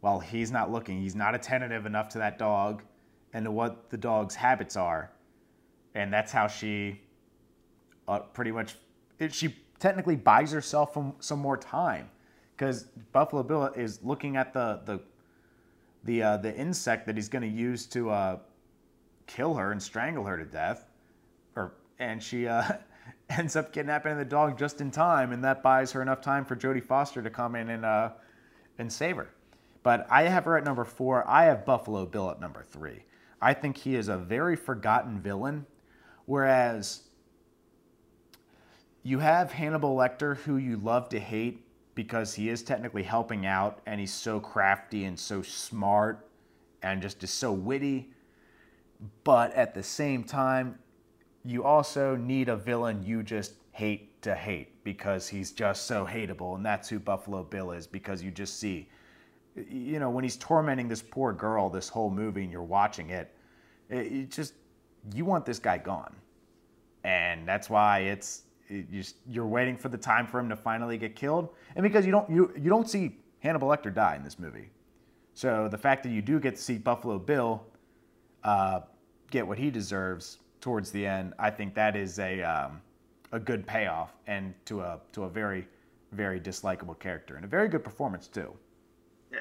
While 0.00 0.20
he's 0.20 0.50
not 0.50 0.70
looking, 0.70 1.00
he's 1.00 1.16
not 1.16 1.34
attentive 1.34 1.84
enough 1.84 2.08
to 2.10 2.18
that 2.18 2.38
dog, 2.38 2.82
and 3.32 3.44
to 3.44 3.50
what 3.50 3.90
the 3.90 3.96
dog's 3.96 4.34
habits 4.34 4.76
are, 4.76 5.10
and 5.94 6.12
that's 6.12 6.32
how 6.32 6.46
she 6.46 7.00
uh, 8.08 8.20
pretty 8.20 8.52
much 8.52 8.76
she 9.30 9.54
technically 9.78 10.16
buys 10.16 10.52
herself 10.52 10.96
some 11.20 11.38
more 11.38 11.56
time 11.56 12.10
because 12.56 12.84
Buffalo 13.12 13.42
Bill 13.42 13.66
is 13.76 14.02
looking 14.02 14.36
at 14.36 14.52
the 14.52 14.80
the 14.84 15.00
the 16.04 16.22
uh, 16.22 16.36
the 16.38 16.54
insect 16.54 17.06
that 17.06 17.16
he's 17.16 17.28
going 17.28 17.42
to 17.42 17.48
use 17.48 17.86
to 17.86 18.10
uh, 18.10 18.38
kill 19.26 19.54
her 19.54 19.72
and 19.72 19.82
strangle 19.82 20.24
her 20.24 20.36
to 20.36 20.44
death, 20.44 20.86
or 21.56 21.72
and 21.98 22.22
she 22.22 22.46
uh, 22.46 22.62
ends 23.30 23.56
up 23.56 23.72
kidnapping 23.72 24.16
the 24.16 24.24
dog 24.24 24.58
just 24.58 24.80
in 24.80 24.90
time, 24.90 25.32
and 25.32 25.42
that 25.42 25.62
buys 25.62 25.90
her 25.92 26.02
enough 26.02 26.20
time 26.20 26.44
for 26.44 26.54
Jodie 26.54 26.84
Foster 26.84 27.22
to 27.22 27.30
come 27.30 27.56
in 27.56 27.70
and 27.70 27.84
uh, 27.84 28.10
and 28.78 28.92
save 28.92 29.16
her. 29.16 29.30
But 29.82 30.06
I 30.10 30.24
have 30.24 30.44
her 30.44 30.56
at 30.56 30.64
number 30.64 30.84
four. 30.84 31.26
I 31.28 31.44
have 31.44 31.64
Buffalo 31.64 32.06
Bill 32.06 32.30
at 32.30 32.40
number 32.40 32.62
three. 32.62 33.04
I 33.40 33.54
think 33.54 33.76
he 33.76 33.96
is 33.96 34.08
a 34.08 34.16
very 34.16 34.56
forgotten 34.56 35.20
villain, 35.20 35.66
whereas 36.24 37.02
you 39.02 39.20
have 39.20 39.52
Hannibal 39.52 39.94
Lecter, 39.94 40.36
who 40.38 40.56
you 40.56 40.78
love 40.78 41.08
to 41.10 41.20
hate 41.20 41.62
because 41.94 42.34
he 42.34 42.48
is 42.48 42.62
technically 42.62 43.04
helping 43.04 43.46
out 43.46 43.80
and 43.86 44.00
he's 44.00 44.12
so 44.12 44.40
crafty 44.40 45.04
and 45.04 45.18
so 45.18 45.42
smart 45.42 46.28
and 46.82 47.00
just 47.00 47.22
is 47.22 47.30
so 47.30 47.52
witty. 47.52 48.10
but 49.24 49.52
at 49.54 49.74
the 49.74 49.82
same 49.82 50.24
time, 50.24 50.78
you 51.46 51.62
also 51.62 52.16
need 52.16 52.48
a 52.48 52.56
villain 52.56 53.02
you 53.04 53.22
just 53.22 53.54
hate 53.70 54.20
to 54.22 54.34
hate 54.34 54.82
because 54.82 55.28
he's 55.28 55.52
just 55.52 55.86
so 55.86 56.04
hateable, 56.04 56.56
and 56.56 56.66
that's 56.66 56.88
who 56.88 56.98
Buffalo 56.98 57.44
Bill 57.44 57.70
is 57.70 57.86
because 57.86 58.22
you 58.22 58.30
just 58.30 58.58
see, 58.58 58.88
you 59.54 60.00
know, 60.00 60.10
when 60.10 60.24
he's 60.24 60.36
tormenting 60.36 60.88
this 60.88 61.02
poor 61.02 61.32
girl 61.32 61.70
this 61.70 61.88
whole 61.88 62.10
movie 62.10 62.42
and 62.42 62.50
you're 62.50 62.62
watching 62.62 63.10
it, 63.10 63.32
it, 63.88 64.12
it 64.12 64.30
just 64.30 64.54
you 65.14 65.24
want 65.24 65.46
this 65.46 65.60
guy 65.60 65.78
gone, 65.78 66.14
and 67.04 67.46
that's 67.46 67.70
why 67.70 68.00
it's 68.00 68.42
it 68.68 68.90
just, 68.90 69.16
you're 69.28 69.46
waiting 69.46 69.76
for 69.76 69.88
the 69.88 69.98
time 69.98 70.26
for 70.26 70.40
him 70.40 70.48
to 70.48 70.56
finally 70.56 70.98
get 70.98 71.14
killed, 71.14 71.50
and 71.76 71.82
because 71.84 72.04
you 72.04 72.10
don't 72.10 72.28
you 72.28 72.52
you 72.56 72.68
don't 72.68 72.90
see 72.90 73.16
Hannibal 73.38 73.68
Lecter 73.68 73.94
die 73.94 74.16
in 74.16 74.24
this 74.24 74.38
movie, 74.38 74.70
so 75.34 75.68
the 75.68 75.78
fact 75.78 76.02
that 76.02 76.10
you 76.10 76.22
do 76.22 76.40
get 76.40 76.56
to 76.56 76.62
see 76.62 76.78
Buffalo 76.78 77.18
Bill 77.20 77.62
uh, 78.42 78.80
get 79.30 79.46
what 79.46 79.58
he 79.58 79.70
deserves 79.70 80.38
towards 80.60 80.90
the 80.90 81.06
end, 81.06 81.34
I 81.38 81.50
think 81.50 81.74
that 81.74 81.96
is 81.96 82.18
a 82.18 82.42
um, 82.42 82.80
a 83.32 83.38
good 83.38 83.66
payoff 83.66 84.12
and 84.26 84.54
to 84.66 84.80
a 84.80 85.00
to 85.12 85.24
a 85.24 85.28
very 85.28 85.66
very 86.12 86.40
dislikable 86.40 86.98
character 86.98 87.36
and 87.36 87.44
a 87.44 87.48
very 87.48 87.68
good 87.68 87.84
performance 87.84 88.28
too. 88.28 88.52
Yeah, 89.32 89.38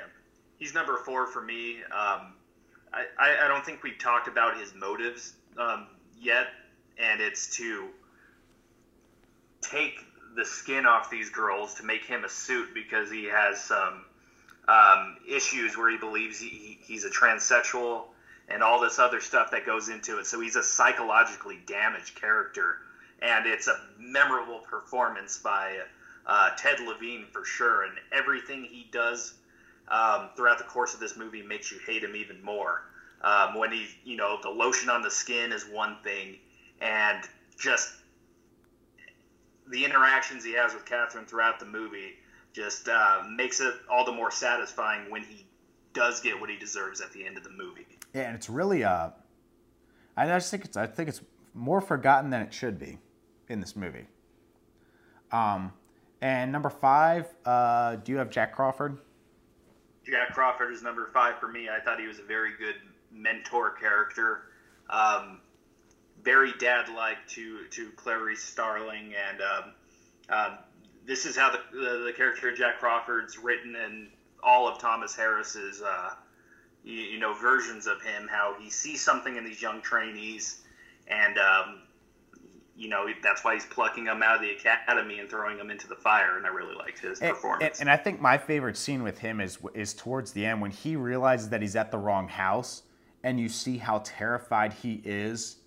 he's 0.58 0.74
number 0.74 0.98
four 0.98 1.28
for 1.28 1.42
me. 1.42 1.78
Um, 1.86 2.34
I, 2.94 3.38
I 3.44 3.48
don't 3.48 3.66
think 3.66 3.84
we've 3.84 4.00
talked 4.00 4.28
about 4.28 4.58
his 4.58 4.74
motives 4.74 5.34
um, 5.58 5.88
yet, 6.20 6.48
and 6.98 7.20
it's 7.20 7.56
to 7.58 7.90
take 9.62 10.00
the 10.36 10.46
skin 10.46 10.86
off 10.86 11.10
these 11.10 11.30
girls 11.30 11.74
to 11.76 11.84
make 11.84 12.06
him 12.06 12.24
a 12.24 12.30
suit 12.30 12.74
because 12.74 13.12
he 13.12 13.26
has 13.26 13.62
some 13.62 14.06
um, 14.68 15.18
issues 15.28 15.78
where 15.78 15.90
he 15.90 15.98
believes 15.98 16.40
he, 16.40 16.78
he's 16.82 17.06
a 17.06 17.10
transsexual 17.10 18.06
and 18.50 18.62
all 18.62 18.80
this 18.80 19.00
other 19.00 19.20
stuff 19.20 19.52
that 19.52 19.66
goes 19.66 19.90
into 19.90 20.20
it. 20.20 20.26
So 20.26 20.40
he's 20.40 20.56
a 20.56 20.64
psychologically 20.64 21.60
damaged 21.66 22.16
character, 22.16 22.78
and 23.22 23.46
it's 23.46 23.68
a 23.68 23.80
memorable 24.00 24.60
performance 24.60 25.38
by 25.38 25.78
uh, 26.26 26.52
Ted 26.58 26.80
Levine 26.80 27.26
for 27.32 27.44
sure. 27.44 27.84
And 27.84 27.94
everything 28.12 28.64
he 28.64 28.88
does 28.92 29.34
um, 29.88 30.30
throughout 30.36 30.58
the 30.58 30.64
course 30.66 30.94
of 30.94 31.00
this 31.00 31.18
movie 31.18 31.42
makes 31.42 31.72
you 31.72 31.80
hate 31.86 32.04
him 32.04 32.16
even 32.16 32.44
more. 32.44 32.84
Um, 33.22 33.56
when 33.56 33.72
he, 33.72 33.88
you 34.04 34.18
know, 34.18 34.38
the 34.42 34.50
lotion 34.50 34.90
on 34.90 35.02
the 35.02 35.10
skin 35.10 35.52
is 35.52 35.66
one 35.66 35.98
thing, 36.04 36.38
and 36.82 37.24
just 37.58 37.94
the 39.68 39.84
interactions 39.84 40.44
he 40.44 40.54
has 40.54 40.74
with 40.74 40.86
Catherine 40.86 41.26
throughout 41.26 41.60
the 41.60 41.66
movie 41.66 42.14
just 42.54 42.88
uh, 42.88 43.24
makes 43.36 43.60
it 43.60 43.74
all 43.90 44.06
the 44.06 44.12
more 44.12 44.32
satisfying 44.32 45.10
when 45.10 45.24
he 45.24 45.46
does 45.94 46.20
get 46.22 46.40
what 46.40 46.50
he 46.50 46.58
deserves 46.58 47.02
at 47.02 47.12
the 47.14 47.26
end 47.26 47.38
of 47.38 47.44
the 47.44 47.50
movie. 47.50 47.85
Yeah, 48.16 48.22
and 48.22 48.36
it's 48.36 48.50
really 48.50 48.86
uh, 48.86 49.10
I 50.16 50.26
just 50.28 50.50
think 50.50 50.64
it's 50.64 50.78
I 50.78 50.88
think 50.88 51.10
it's 51.10 51.22
more 51.54 51.82
forgotten 51.82 52.30
than 52.30 52.42
it 52.42 52.54
should 52.54 52.80
be 52.80 52.98
in 53.50 53.60
this 53.60 53.76
movie. 53.76 54.06
Um, 55.34 55.74
and 56.22 56.50
number 56.50 56.70
five, 56.70 57.28
uh, 57.46 57.98
do 57.98 58.14
you 58.14 58.18
have 58.20 58.30
Jack 58.30 58.56
Crawford? 58.56 59.00
Jack 60.06 60.34
Crawford 60.34 60.72
is 60.72 60.82
number 60.82 61.10
five 61.14 61.40
for 61.40 61.50
me. 61.50 61.68
I 61.68 61.84
thought 61.84 62.00
he 62.00 62.08
was 62.08 62.20
a 62.20 62.24
very 62.24 62.52
good 62.58 62.76
mentor 63.12 63.72
character, 63.72 64.44
um, 64.90 65.42
very 66.24 66.54
dad-like 66.58 67.28
to 67.32 67.66
to 67.72 67.90
Clarice 67.98 68.42
Starling, 68.42 69.14
and 69.30 69.42
um, 69.42 69.74
um, 70.30 70.58
this 71.06 71.26
is 71.26 71.36
how 71.36 71.52
the, 71.52 71.60
the, 71.74 72.04
the 72.06 72.14
character 72.16 72.56
Jack 72.56 72.80
Crawford's 72.80 73.38
written 73.38 73.76
in 73.76 74.08
all 74.42 74.70
of 74.70 74.80
Thomas 74.80 75.14
Harris's 75.18 75.82
uh, 75.82 76.12
you, 76.86 76.94
you, 76.94 77.20
know 77.20 77.34
versions 77.34 77.88
of 77.88 78.02
him. 78.02 78.28
How 78.30 78.56
he 78.60 78.70
sees 78.70 79.04
something 79.04 79.36
in 79.36 79.44
these 79.44 79.62
young 79.62 79.82
trainees, 79.82 80.62
and 81.08 81.38
um, 81.38 81.82
you 82.76 82.88
know 82.88 83.08
that's 83.24 83.44
why 83.44 83.56
he's 83.56 83.66
plucking 83.66 84.06
them 84.06 84.22
out 84.22 84.36
of 84.36 84.42
the 84.42 84.52
academy 84.52 85.20
and 85.20 85.30
throwing 85.30 85.58
them 85.58 85.72
into 85.72 85.88
the 85.88 85.96
fire. 85.96 86.38
And 86.38 86.46
I 86.46 86.50
really 86.50 86.76
liked 86.76 87.00
his 87.00 87.20
and, 87.20 87.32
performance. 87.32 87.80
And, 87.80 87.90
and 87.90 88.00
I 88.00 88.02
think 88.02 88.22
my 88.22 88.38
favorite 88.38 88.78
scene 88.78 89.04
with 89.04 89.18
him 89.18 89.42
is 89.42 89.58
is 89.74 89.94
towards 89.94 90.32
the 90.32 90.46
end 90.46 90.62
when 90.62 90.72
he 90.72 90.96
realizes 90.96 91.50
that 91.50 91.62
he's 91.62 91.76
at 91.76 91.92
the 91.92 91.98
wrong 91.98 92.28
house, 92.28 92.84
and 93.24 93.40
you 93.40 93.50
see 93.50 93.78
how 93.78 94.02
terrified 94.06 94.72
he 94.72 95.02
is 95.04 95.58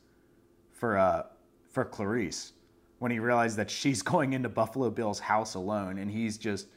for 0.73 0.97
uh 0.97 1.25
for 1.69 1.85
Clarice 1.85 2.53
when 2.99 3.13
he 3.13 3.19
realized 3.19 3.57
that 3.57 3.71
she's 3.71 4.03
going 4.15 4.33
into 4.33 4.49
Buffalo 4.49 4.91
Bill's 4.91 5.21
house 5.21 5.55
alone, 5.55 5.99
and 5.99 6.11
he's 6.11 6.39
just, 6.39 6.69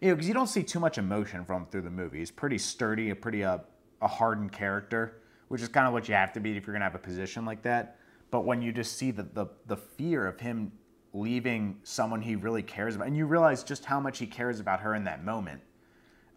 you 0.00 0.08
know, 0.08 0.14
because 0.14 0.28
you 0.28 0.34
don't 0.34 0.48
see 0.48 0.62
too 0.62 0.80
much 0.80 0.98
emotion 0.98 1.44
from 1.44 1.62
him 1.62 1.68
through 1.70 1.82
the 1.82 1.90
movie. 1.90 2.18
He's 2.18 2.30
pretty 2.30 2.58
sturdy, 2.58 3.10
a 3.10 3.16
pretty 3.16 3.44
uh, 3.44 3.58
a 4.02 4.08
hardened 4.08 4.52
character, 4.52 5.22
which 5.48 5.62
is 5.62 5.68
kind 5.68 5.86
of 5.86 5.92
what 5.92 6.08
you 6.08 6.14
have 6.14 6.32
to 6.34 6.40
be 6.40 6.56
if 6.56 6.66
you're 6.66 6.74
gonna 6.74 6.84
have 6.84 6.94
a 6.94 6.98
position 6.98 7.44
like 7.44 7.62
that. 7.62 7.96
But 8.30 8.44
when 8.44 8.60
you 8.60 8.72
just 8.72 8.98
see 8.98 9.10
the 9.10 9.22
the, 9.22 9.46
the 9.66 9.76
fear 9.76 10.26
of 10.26 10.38
him 10.40 10.72
leaving 11.14 11.78
someone 11.82 12.20
he 12.20 12.36
really 12.36 12.62
cares 12.62 12.96
about, 12.96 13.06
and 13.06 13.16
you 13.16 13.26
realize 13.26 13.62
just 13.62 13.84
how 13.84 14.00
much 14.00 14.18
he 14.18 14.26
cares 14.26 14.60
about 14.60 14.80
her 14.80 14.94
in 14.94 15.04
that 15.04 15.24
moment, 15.24 15.60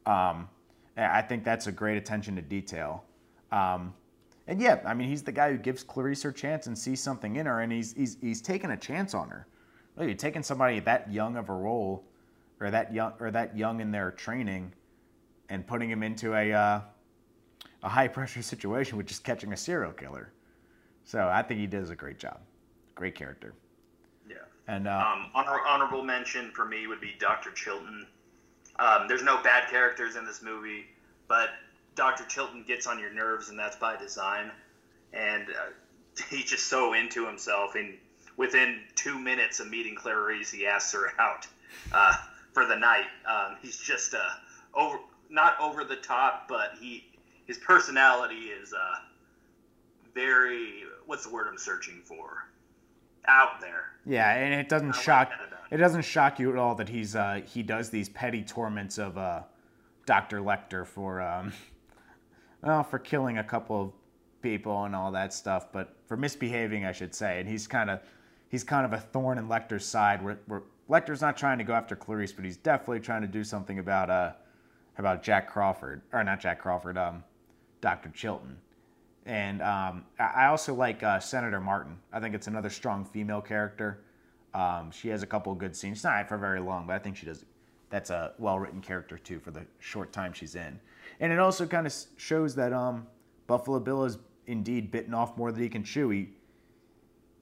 um, 0.05 0.47
I 0.97 1.21
think 1.21 1.43
that's 1.43 1.67
a 1.67 1.71
great 1.71 1.97
attention 1.97 2.35
to 2.35 2.41
detail. 2.41 3.03
Um, 3.51 3.93
and 4.47 4.61
yeah, 4.61 4.79
I 4.85 4.93
mean, 4.93 5.09
he's 5.09 5.23
the 5.23 5.31
guy 5.31 5.51
who 5.51 5.57
gives 5.57 5.83
Clarice 5.83 6.21
her 6.23 6.31
chance 6.31 6.67
and 6.67 6.77
sees 6.77 7.01
something 7.01 7.35
in 7.37 7.45
her, 7.45 7.61
and 7.61 7.71
he's 7.71 7.93
he's 7.93 8.17
he's 8.21 8.41
taking 8.41 8.71
a 8.71 8.77
chance 8.77 9.13
on 9.13 9.29
her. 9.29 9.47
Look, 9.97 10.07
you're 10.07 10.15
taking 10.15 10.43
somebody 10.43 10.79
that 10.81 11.11
young 11.11 11.37
of 11.37 11.49
a 11.49 11.53
role, 11.53 12.03
or 12.59 12.69
that 12.69 12.93
young 12.93 13.13
or 13.19 13.31
that 13.31 13.57
young 13.57 13.79
in 13.79 13.91
their 13.91 14.11
training, 14.11 14.73
and 15.49 15.65
putting 15.65 15.89
him 15.89 16.03
into 16.03 16.35
a 16.35 16.53
uh, 16.53 16.81
a 17.85 17.89
high 17.89 18.07
pressure 18.07 18.41
situation, 18.41 18.97
which 18.97 19.11
is 19.11 19.19
catching 19.19 19.53
a 19.53 19.57
serial 19.57 19.93
killer. 19.93 20.31
So 21.05 21.29
I 21.31 21.43
think 21.43 21.59
he 21.59 21.67
does 21.67 21.91
a 21.91 21.95
great 21.95 22.17
job. 22.17 22.39
Great 22.95 23.13
character. 23.13 23.53
Yeah. 24.27 24.37
And 24.67 24.87
uh, 24.87 24.91
um, 24.91 25.27
honor, 25.35 25.59
honorable 25.67 26.03
mention 26.03 26.49
for 26.51 26.65
me 26.65 26.87
would 26.87 26.99
be 26.99 27.13
Dr. 27.19 27.51
Chilton. 27.51 28.07
Um, 28.79 29.07
there's 29.07 29.21
no 29.21 29.41
bad 29.43 29.69
characters 29.69 30.15
in 30.15 30.25
this 30.25 30.41
movie, 30.41 30.85
but 31.27 31.49
Dr. 31.93 32.25
Chilton 32.25 32.63
gets 32.67 32.87
on 32.87 32.99
your 32.99 33.13
nerves, 33.13 33.49
and 33.49 33.57
that's 33.57 33.75
by 33.75 33.95
design. 33.95 34.49
And 35.13 35.43
uh, 35.49 36.23
he's 36.31 36.45
just 36.45 36.65
so 36.65 36.93
into 36.93 37.27
himself. 37.27 37.75
And 37.75 37.93
within 38.35 38.79
two 38.95 39.19
minutes 39.19 39.59
of 39.59 39.69
meeting 39.69 39.95
Clarice, 39.95 40.51
he 40.51 40.65
asks 40.65 40.91
her 40.93 41.13
out 41.19 41.45
uh, 41.93 42.15
for 42.51 42.65
the 42.65 42.75
night. 42.75 43.05
Um, 43.29 43.57
he's 43.61 43.77
just 43.77 44.15
uh, 44.15 44.19
over, 44.73 44.97
not 45.29 45.55
over 45.61 45.83
the 45.83 45.97
top, 45.97 46.47
but 46.47 46.71
he 46.81 47.03
his 47.45 47.57
personality 47.57 48.49
is 48.61 48.73
uh, 48.73 48.99
very 50.13 50.83
what's 51.05 51.25
the 51.25 51.33
word 51.33 51.47
I'm 51.49 51.57
searching 51.57 52.01
for? 52.03 52.45
Out 53.27 53.59
there. 53.59 53.85
Yeah, 54.05 54.31
and 54.33 54.53
it 54.53 54.69
doesn't 54.69 54.93
I 54.95 55.01
shock 55.01 55.29
like 55.29 55.49
it 55.71 55.77
doesn't 55.77 56.03
shock 56.03 56.39
you 56.39 56.51
at 56.51 56.57
all 56.57 56.75
that 56.75 56.89
he's 56.89 57.15
uh, 57.15 57.41
he 57.45 57.63
does 57.63 57.89
these 57.89 58.09
petty 58.09 58.43
torments 58.43 58.97
of 58.97 59.17
uh, 59.17 59.41
Dr. 60.05 60.41
Lecter 60.41 60.85
for 60.85 61.21
um, 61.21 61.53
well, 62.61 62.83
for 62.83 62.99
killing 62.99 63.39
a 63.39 63.43
couple 63.43 63.81
of 63.81 63.91
people 64.41 64.83
and 64.83 64.95
all 64.95 65.11
that 65.11 65.33
stuff, 65.33 65.71
but 65.71 65.95
for 66.05 66.15
misbehaving, 66.15 66.85
I 66.85 66.91
should 66.91 67.15
say. 67.15 67.39
And 67.39 67.49
he's 67.49 67.67
kind 67.67 67.89
of 67.89 67.99
he's 68.49 68.63
kind 68.63 68.85
of 68.85 68.93
a 68.93 68.99
thorn 68.99 69.37
in 69.37 69.47
Lecter's 69.47 69.85
side. 69.85 70.23
Where, 70.23 70.39
where 70.45 70.63
Lecter's 70.89 71.21
not 71.21 71.35
trying 71.35 71.57
to 71.57 71.63
go 71.63 71.73
after 71.73 71.95
Clarice, 71.95 72.31
but 72.31 72.45
he's 72.45 72.57
definitely 72.57 72.99
trying 72.99 73.23
to 73.23 73.27
do 73.27 73.43
something 73.43 73.79
about 73.79 74.09
uh 74.09 74.33
about 74.97 75.23
Jack 75.23 75.49
Crawford 75.49 76.01
or 76.13 76.23
not 76.23 76.39
Jack 76.39 76.59
Crawford, 76.59 76.97
um, 76.97 77.23
Dr. 77.85 78.09
Chilton. 78.09 78.57
And 79.27 79.61
um, 79.61 80.05
I 80.17 80.47
also 80.47 80.73
like 80.73 81.03
uh, 81.03 81.19
Senator 81.19 81.61
Martin. 81.61 81.99
I 82.11 82.19
think 82.19 82.33
it's 82.33 82.47
another 82.47 82.71
strong 82.71 83.05
female 83.05 83.41
character. 83.41 84.01
Um, 84.55 84.89
she 84.89 85.07
has 85.09 85.21
a 85.21 85.27
couple 85.27 85.51
of 85.51 85.59
good 85.59 85.75
scenes. 85.75 85.97
She's 85.97 86.03
not 86.03 86.27
for 86.27 86.39
very 86.39 86.59
long, 86.59 86.87
but 86.87 86.93
I 86.93 86.99
think 86.99 87.15
she 87.15 87.27
does. 87.27 87.45
That's 87.91 88.09
a 88.09 88.33
well 88.39 88.57
written 88.57 88.81
character 88.81 89.19
too 89.19 89.39
for 89.39 89.51
the 89.51 89.67
short 89.77 90.11
time 90.11 90.33
she's 90.33 90.55
in. 90.55 90.79
And 91.19 91.31
it 91.31 91.37
also 91.37 91.67
kind 91.67 91.85
of 91.85 91.93
shows 92.17 92.55
that 92.55 92.73
um, 92.73 93.05
Buffalo 93.45 93.79
Bill 93.79 94.03
is 94.03 94.17
indeed 94.47 94.89
bitten 94.89 95.13
off 95.13 95.37
more 95.37 95.51
than 95.51 95.61
he 95.61 95.69
can 95.69 95.83
chew. 95.83 96.09
He, 96.09 96.29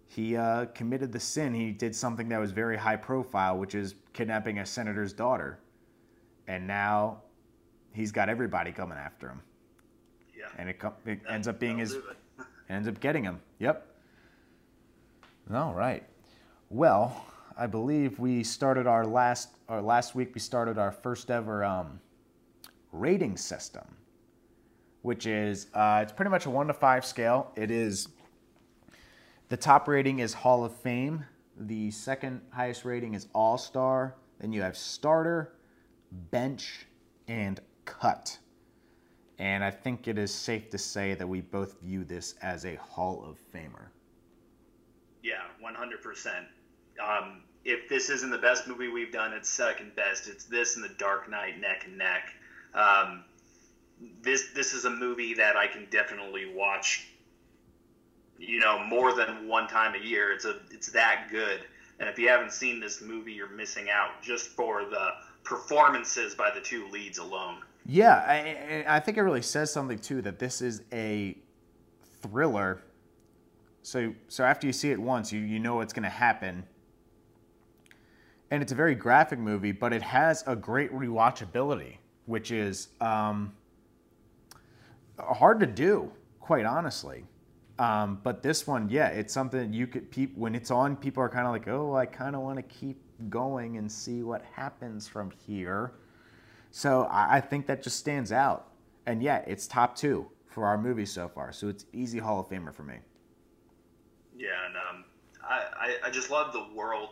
he 0.07 0.35
uh, 0.35 0.65
committed 0.75 1.13
the 1.13 1.21
sin. 1.21 1.53
He 1.53 1.71
did 1.71 1.95
something 1.95 2.27
that 2.27 2.39
was 2.39 2.51
very 2.51 2.75
high 2.75 2.97
profile, 2.97 3.57
which 3.57 3.75
is 3.75 3.95
kidnapping 4.11 4.59
a 4.59 4.65
senator's 4.65 5.13
daughter. 5.13 5.59
And 6.49 6.67
now 6.67 7.21
he's 7.93 8.11
got 8.11 8.27
everybody 8.27 8.73
coming 8.73 8.97
after 8.97 9.29
him. 9.29 9.41
And 10.57 10.69
it, 10.69 10.79
it 11.05 11.19
ends 11.29 11.47
up 11.47 11.59
being 11.59 11.77
his, 11.77 11.97
ends 12.69 12.87
up 12.87 12.99
getting 12.99 13.23
him. 13.23 13.39
Yep. 13.59 13.87
All 15.53 15.73
right. 15.73 16.03
Well, 16.69 17.25
I 17.57 17.67
believe 17.67 18.17
we 18.19 18.43
started 18.43 18.87
our 18.87 19.05
last, 19.05 19.49
or 19.67 19.81
last 19.81 20.15
week 20.15 20.31
we 20.33 20.39
started 20.39 20.77
our 20.77 20.91
first 20.91 21.29
ever 21.29 21.63
um, 21.63 21.99
rating 22.91 23.37
system, 23.37 23.83
which 25.01 25.25
is 25.25 25.67
uh, 25.73 25.99
it's 26.01 26.11
pretty 26.11 26.31
much 26.31 26.45
a 26.45 26.49
one 26.49 26.67
to 26.67 26.73
five 26.73 27.05
scale. 27.05 27.51
It 27.55 27.69
is 27.71 28.07
the 29.49 29.57
top 29.57 29.87
rating 29.87 30.19
is 30.19 30.33
Hall 30.33 30.63
of 30.65 30.73
Fame. 30.73 31.25
The 31.59 31.91
second 31.91 32.41
highest 32.49 32.85
rating 32.85 33.13
is 33.13 33.27
All 33.35 33.57
Star. 33.57 34.15
Then 34.39 34.51
you 34.51 34.61
have 34.61 34.75
starter, 34.75 35.53
bench, 36.31 36.87
and 37.27 37.59
cut. 37.85 38.39
And 39.39 39.63
I 39.63 39.71
think 39.71 40.07
it 40.07 40.17
is 40.17 40.33
safe 40.33 40.69
to 40.69 40.77
say 40.77 41.15
that 41.15 41.27
we 41.27 41.41
both 41.41 41.81
view 41.81 42.03
this 42.03 42.35
as 42.41 42.65
a 42.65 42.75
Hall 42.75 43.25
of 43.27 43.37
Famer. 43.53 43.87
Yeah, 45.23 45.41
100%. 45.63 46.45
Um, 47.03 47.41
if 47.65 47.89
this 47.89 48.09
isn't 48.09 48.29
the 48.29 48.37
best 48.37 48.67
movie 48.67 48.89
we've 48.89 49.11
done, 49.11 49.33
it's 49.33 49.49
second 49.49 49.95
best. 49.95 50.27
It's 50.27 50.45
this 50.45 50.75
and 50.75 50.83
The 50.83 50.93
Dark 50.97 51.29
Knight 51.29 51.59
neck 51.59 51.85
and 51.85 51.97
neck. 51.97 52.29
Um, 52.73 53.23
this 54.21 54.49
this 54.53 54.73
is 54.73 54.85
a 54.85 54.89
movie 54.89 55.33
that 55.35 55.55
I 55.55 55.67
can 55.67 55.87
definitely 55.89 56.53
watch. 56.53 57.07
You 58.37 58.59
know, 58.59 58.83
more 58.83 59.13
than 59.13 59.47
one 59.47 59.67
time 59.67 59.95
a 59.95 60.03
year. 60.03 60.33
It's 60.33 60.45
a 60.45 60.59
it's 60.71 60.91
that 60.91 61.27
good. 61.31 61.61
And 61.99 62.09
if 62.09 62.19
you 62.19 62.27
haven't 62.27 62.51
seen 62.51 62.79
this 62.79 63.01
movie, 63.01 63.31
you're 63.31 63.47
missing 63.47 63.89
out 63.89 64.21
just 64.21 64.49
for 64.49 64.83
the 64.85 65.09
performances 65.43 66.35
by 66.35 66.51
the 66.53 66.59
two 66.59 66.87
leads 66.89 67.17
alone. 67.19 67.61
Yeah, 67.85 68.15
I, 68.15 68.85
I 68.87 68.99
think 68.99 69.17
it 69.17 69.21
really 69.23 69.41
says 69.41 69.71
something 69.71 69.99
too 69.99 70.21
that 70.21 70.39
this 70.39 70.61
is 70.61 70.83
a 70.93 71.37
thriller. 72.21 72.81
So 73.81 74.13
so 74.29 74.43
after 74.45 74.65
you 74.67 74.73
see 74.73 74.91
it 74.91 74.99
once, 74.99 75.31
you 75.31 75.41
you 75.41 75.59
know 75.59 75.75
what's 75.75 75.93
going 75.93 76.03
to 76.03 76.09
happen. 76.09 76.63
And 78.51 78.61
it's 78.61 78.71
a 78.71 78.75
very 78.75 78.95
graphic 78.95 79.39
movie, 79.39 79.71
but 79.71 79.93
it 79.93 80.01
has 80.03 80.43
a 80.47 80.55
great 80.55 80.93
rewatchability, 80.93 81.97
which 82.27 82.51
is 82.51 82.89
um, 83.01 83.51
hard 85.19 85.59
to 85.59 85.65
do, 85.65 86.11
quite 86.39 86.65
honestly. 86.65 87.25
Um, 87.79 88.19
but 88.23 88.43
this 88.43 88.67
one, 88.67 88.89
yeah, 88.89 89.07
it's 89.07 89.33
something 89.33 89.73
you 89.73 89.87
could. 89.87 90.11
Pe- 90.11 90.27
when 90.35 90.53
it's 90.53 90.69
on, 90.69 90.95
people 90.95 91.23
are 91.23 91.29
kind 91.29 91.47
of 91.47 91.51
like, 91.51 91.67
"Oh, 91.67 91.95
I 91.95 92.05
kind 92.05 92.35
of 92.35 92.43
want 92.43 92.57
to 92.57 92.63
keep 92.63 93.01
going 93.29 93.77
and 93.77 93.91
see 93.91 94.21
what 94.21 94.43
happens 94.53 95.07
from 95.07 95.31
here." 95.31 95.93
So 96.75 97.03
I, 97.03 97.37
I 97.37 97.39
think 97.39 97.67
that 97.67 97.83
just 97.83 97.99
stands 97.99 98.31
out. 98.31 98.71
And 99.05 99.21
yeah, 99.21 99.43
it's 99.45 99.67
top 99.67 99.95
two 99.95 100.27
for 100.47 100.65
our 100.65 100.77
movie 100.77 101.05
so 101.05 101.27
far. 101.27 101.53
So 101.53 101.69
it's 101.69 101.85
easy 101.93 102.17
Hall 102.17 102.39
of 102.39 102.49
Famer 102.49 102.73
for 102.73 102.81
me. 102.81 102.95
Yeah, 104.35 104.49
and 104.65 104.75
um, 104.75 105.05
I, 105.47 105.65
I, 105.79 106.07
I 106.07 106.09
just 106.09 106.31
love 106.31 106.51
the 106.51 106.65
world, 106.75 107.09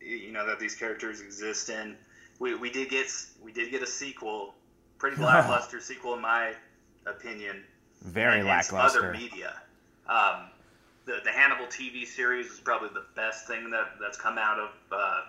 you 0.00 0.30
know, 0.30 0.46
that 0.46 0.60
these 0.60 0.76
characters 0.76 1.20
exist 1.20 1.68
in. 1.68 1.96
We, 2.38 2.54
we 2.54 2.70
did 2.70 2.90
get 2.90 3.08
we 3.42 3.52
did 3.52 3.72
get 3.72 3.82
a 3.82 3.86
sequel, 3.86 4.54
pretty 4.98 5.16
lackluster 5.22 5.80
sequel 5.80 6.14
in 6.14 6.20
my 6.20 6.52
opinion. 7.04 7.64
Very 8.04 8.38
and, 8.38 8.48
lackluster. 8.48 9.00
other 9.00 9.12
media. 9.12 9.54
Um, 10.08 10.50
the 11.06 11.16
the 11.24 11.30
Hannibal 11.32 11.66
TV 11.66 12.06
series 12.06 12.46
is 12.46 12.60
probably 12.60 12.90
the 12.94 13.06
best 13.16 13.48
thing 13.48 13.68
that 13.70 13.94
that's 14.00 14.16
come 14.16 14.38
out 14.38 14.60
of 14.60 14.70
uh, 14.92 15.20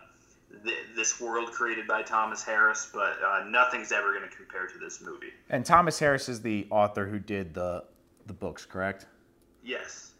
th- 0.63 0.77
this 0.95 1.19
world 1.19 1.51
created 1.51 1.87
by 1.87 2.01
Thomas 2.01 2.43
Harris, 2.43 2.89
but 2.93 3.17
uh, 3.25 3.45
nothing's 3.47 3.91
ever 3.91 4.13
going 4.13 4.29
to 4.29 4.35
compare 4.35 4.67
to 4.67 4.77
this 4.77 5.01
movie. 5.01 5.31
And 5.49 5.65
Thomas 5.65 5.99
Harris 5.99 6.29
is 6.29 6.41
the 6.41 6.67
author 6.69 7.05
who 7.07 7.19
did 7.19 7.53
the 7.53 7.85
the 8.25 8.33
books, 8.33 8.65
correct? 8.65 9.05
Yes. 9.63 10.11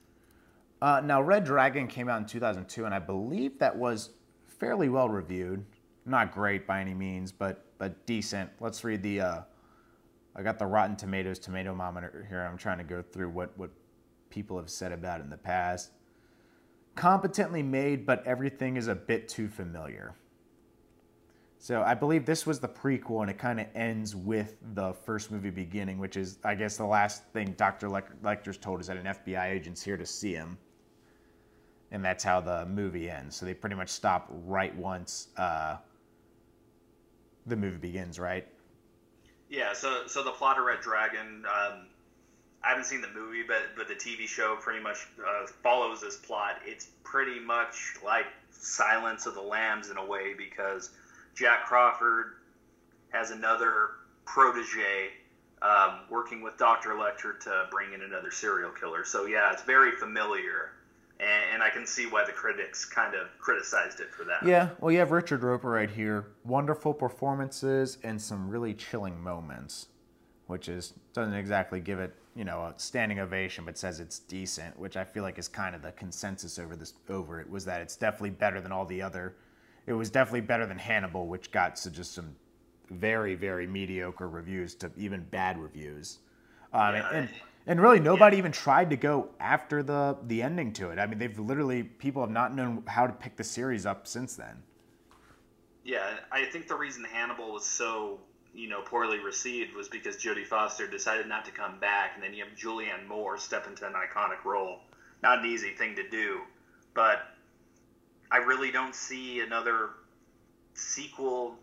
Uh, 0.81 1.01
now, 1.03 1.21
Red 1.21 1.45
Dragon 1.45 1.87
came 1.87 2.09
out 2.09 2.19
in 2.19 2.25
2002, 2.25 2.83
and 2.83 2.93
I 2.93 2.99
believe 2.99 3.57
that 3.59 3.75
was 3.75 4.09
fairly 4.47 4.89
well 4.89 5.07
reviewed. 5.07 5.63
Not 6.05 6.33
great 6.33 6.67
by 6.67 6.81
any 6.81 6.93
means, 6.93 7.31
but 7.31 7.65
but 7.77 8.05
decent. 8.05 8.49
Let's 8.59 8.83
read 8.83 9.01
the. 9.01 9.21
Uh, 9.21 9.41
I 10.35 10.41
got 10.41 10.57
the 10.57 10.65
Rotten 10.65 10.95
Tomatoes 10.95 11.39
Tomatometer 11.39 12.27
here. 12.27 12.41
I'm 12.41 12.57
trying 12.57 12.79
to 12.79 12.83
go 12.83 13.01
through 13.01 13.29
what 13.29 13.57
what 13.57 13.69
people 14.29 14.57
have 14.57 14.69
said 14.69 14.91
about 14.91 15.21
it 15.21 15.23
in 15.23 15.29
the 15.29 15.37
past. 15.37 15.91
Competently 16.95 17.63
made, 17.63 18.05
but 18.05 18.25
everything 18.27 18.75
is 18.75 18.87
a 18.87 18.95
bit 18.95 19.29
too 19.29 19.47
familiar. 19.47 20.15
So 21.63 21.81
I 21.81 21.93
believe 21.93 22.25
this 22.25 22.45
was 22.45 22.59
the 22.59 22.67
prequel, 22.67 23.21
and 23.21 23.31
it 23.31 23.37
kind 23.37 23.57
of 23.57 23.67
ends 23.73 24.17
with 24.17 24.57
the 24.73 24.91
first 24.91 25.31
movie 25.31 25.49
beginning, 25.49 25.97
which 25.97 26.17
is, 26.17 26.37
I 26.43 26.55
guess, 26.55 26.75
the 26.75 26.85
last 26.85 27.23
thing 27.31 27.53
Dr. 27.53 27.87
Lecter's 27.87 28.57
told 28.57 28.81
is 28.81 28.87
that 28.87 28.97
an 28.97 29.05
FBI 29.05 29.45
agent's 29.45 29.81
here 29.81 29.95
to 29.95 30.05
see 30.05 30.33
him. 30.33 30.57
And 31.91 32.03
that's 32.03 32.21
how 32.21 32.41
the 32.41 32.65
movie 32.65 33.09
ends. 33.09 33.37
So 33.37 33.45
they 33.45 33.53
pretty 33.53 33.77
much 33.77 33.87
stop 33.87 34.27
right 34.29 34.75
once 34.75 35.29
uh, 35.37 35.77
the 37.45 37.55
movie 37.55 37.77
begins, 37.77 38.19
right? 38.19 38.45
Yeah. 39.49 39.71
So 39.71 40.05
so 40.07 40.21
the 40.21 40.31
plot 40.31 40.59
of 40.59 40.65
Red 40.65 40.81
Dragon. 40.81 41.45
Um, 41.45 41.85
I 42.61 42.71
haven't 42.71 42.87
seen 42.87 42.99
the 42.99 43.11
movie, 43.15 43.43
but 43.47 43.69
but 43.77 43.87
the 43.87 43.95
TV 43.95 44.27
show 44.27 44.57
pretty 44.59 44.83
much 44.83 45.07
uh, 45.25 45.47
follows 45.47 46.01
this 46.01 46.17
plot. 46.17 46.57
It's 46.65 46.89
pretty 47.05 47.39
much 47.39 47.93
like 48.03 48.25
Silence 48.51 49.27
of 49.27 49.35
the 49.35 49.41
Lambs 49.41 49.89
in 49.89 49.95
a 49.95 50.05
way 50.05 50.33
because 50.37 50.89
Jack 51.35 51.65
Crawford 51.65 52.33
has 53.09 53.31
another 53.31 53.91
protege 54.25 55.09
um, 55.61 56.01
working 56.09 56.41
with 56.41 56.57
Dr. 56.57 56.91
Lecter 56.91 57.39
to 57.39 57.67
bring 57.71 57.93
in 57.93 58.01
another 58.01 58.31
serial 58.31 58.71
killer. 58.71 59.05
So 59.05 59.25
yeah, 59.25 59.51
it's 59.53 59.63
very 59.63 59.91
familiar, 59.93 60.71
and, 61.19 61.43
and 61.53 61.63
I 61.63 61.69
can 61.69 61.87
see 61.87 62.05
why 62.05 62.25
the 62.25 62.33
critics 62.33 62.83
kind 62.85 63.15
of 63.15 63.27
criticized 63.39 63.99
it 64.01 64.11
for 64.11 64.25
that. 64.25 64.45
Yeah, 64.45 64.69
well, 64.79 64.91
you 64.91 64.99
have 64.99 65.11
Richard 65.11 65.41
Roeper 65.41 65.69
right 65.69 65.89
here. 65.89 66.27
Wonderful 66.43 66.93
performances 66.93 67.97
and 68.03 68.21
some 68.21 68.49
really 68.49 68.73
chilling 68.73 69.21
moments, 69.21 69.87
which 70.47 70.67
is 70.67 70.93
doesn't 71.13 71.33
exactly 71.33 71.79
give 71.79 71.99
it 71.99 72.13
you 72.35 72.43
know 72.43 72.59
a 72.59 72.73
standing 72.77 73.19
ovation, 73.19 73.63
but 73.63 73.77
says 73.77 74.01
it's 74.01 74.19
decent, 74.19 74.77
which 74.77 74.97
I 74.97 75.05
feel 75.05 75.23
like 75.23 75.39
is 75.39 75.47
kind 75.47 75.75
of 75.75 75.81
the 75.81 75.93
consensus 75.93 76.59
over 76.59 76.75
this 76.75 76.93
over 77.09 77.39
it 77.39 77.49
was 77.49 77.63
that 77.65 77.81
it's 77.81 77.95
definitely 77.95 78.31
better 78.31 78.59
than 78.59 78.71
all 78.71 78.85
the 78.85 79.01
other. 79.01 79.35
It 79.85 79.93
was 79.93 80.09
definitely 80.09 80.41
better 80.41 80.65
than 80.65 80.77
Hannibal, 80.77 81.27
which 81.27 81.51
got 81.51 81.75
to 81.77 81.91
just 81.91 82.13
some 82.13 82.35
very 82.89 83.35
very 83.35 83.65
mediocre 83.67 84.29
reviews 84.29 84.75
to 84.75 84.91
even 84.97 85.23
bad 85.23 85.57
reviews. 85.57 86.19
Um, 86.73 86.95
Yeah. 86.95 87.09
and, 87.11 87.29
and 87.65 87.81
really 87.81 87.99
nobody 87.99 88.37
even 88.37 88.51
tried 88.51 88.89
to 88.89 88.97
go 88.97 89.29
after 89.39 89.83
the 89.83 90.17
the 90.27 90.41
ending 90.41 90.73
to 90.73 90.89
it. 90.91 90.99
I 90.99 91.05
mean, 91.05 91.17
they've 91.19 91.37
literally 91.37 91.83
people 91.83 92.21
have 92.21 92.31
not 92.31 92.53
known 92.53 92.83
how 92.87 93.07
to 93.07 93.13
pick 93.13 93.35
the 93.37 93.43
series 93.43 93.85
up 93.85 94.07
since 94.07 94.35
then. 94.35 94.63
Yeah, 95.83 96.17
I 96.31 96.45
think 96.45 96.67
the 96.67 96.75
reason 96.75 97.03
Hannibal 97.03 97.51
was 97.53 97.65
so 97.65 98.19
you 98.53 98.69
know 98.69 98.81
poorly 98.81 99.19
received 99.19 99.73
was 99.75 99.89
because 99.89 100.17
Jodie 100.17 100.45
Foster 100.45 100.87
decided 100.87 101.27
not 101.27 101.45
to 101.45 101.51
come 101.51 101.79
back, 101.79 102.11
and 102.15 102.23
then 102.23 102.33
you 102.33 102.43
have 102.43 102.53
Julianne 102.55 103.07
Moore 103.07 103.37
step 103.37 103.67
into 103.67 103.85
an 103.85 103.93
iconic 103.93 104.43
role. 104.45 104.79
Not 105.21 105.39
an 105.39 105.45
easy 105.45 105.71
thing 105.71 105.95
to 105.95 106.07
do, 106.09 106.41
but 106.93 107.32
I 108.33 108.37
really 108.37 108.71
don't 108.71 108.95
see 108.95 109.41
another 109.41 109.91
sequel 110.73 111.53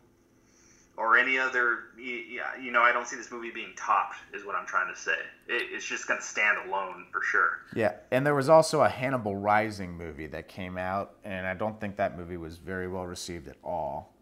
or 0.96 1.18
any 1.18 1.36
other. 1.36 1.86
You 1.98 2.70
know, 2.70 2.80
I 2.80 2.92
don't 2.92 3.08
see 3.08 3.16
this 3.16 3.32
movie 3.32 3.50
being 3.50 3.72
topped. 3.76 4.18
Is 4.32 4.46
what 4.46 4.54
I'm 4.54 4.66
trying 4.66 4.94
to 4.94 4.98
say. 4.98 5.16
It, 5.48 5.64
it's 5.72 5.84
just 5.84 6.06
going 6.06 6.20
to 6.20 6.24
stand 6.24 6.68
alone 6.68 7.06
for 7.10 7.22
sure. 7.22 7.62
Yeah, 7.74 7.94
and 8.12 8.24
there 8.24 8.36
was 8.36 8.48
also 8.48 8.82
a 8.82 8.88
Hannibal 8.88 9.34
Rising 9.34 9.90
movie 9.98 10.28
that 10.28 10.46
came 10.46 10.78
out, 10.78 11.16
and 11.24 11.44
I 11.44 11.54
don't 11.54 11.80
think 11.80 11.96
that 11.96 12.16
movie 12.16 12.36
was 12.36 12.58
very 12.58 12.86
well 12.86 13.04
received 13.04 13.48
at 13.48 13.56
all. 13.64 14.14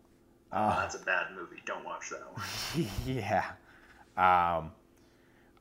Oh, 0.50 0.70
that's 0.80 0.94
a 0.94 1.00
bad 1.00 1.26
movie. 1.36 1.62
Don't 1.66 1.84
watch 1.84 2.08
that 2.08 2.32
one. 2.32 2.88
yeah, 3.06 3.44
um, 4.16 4.72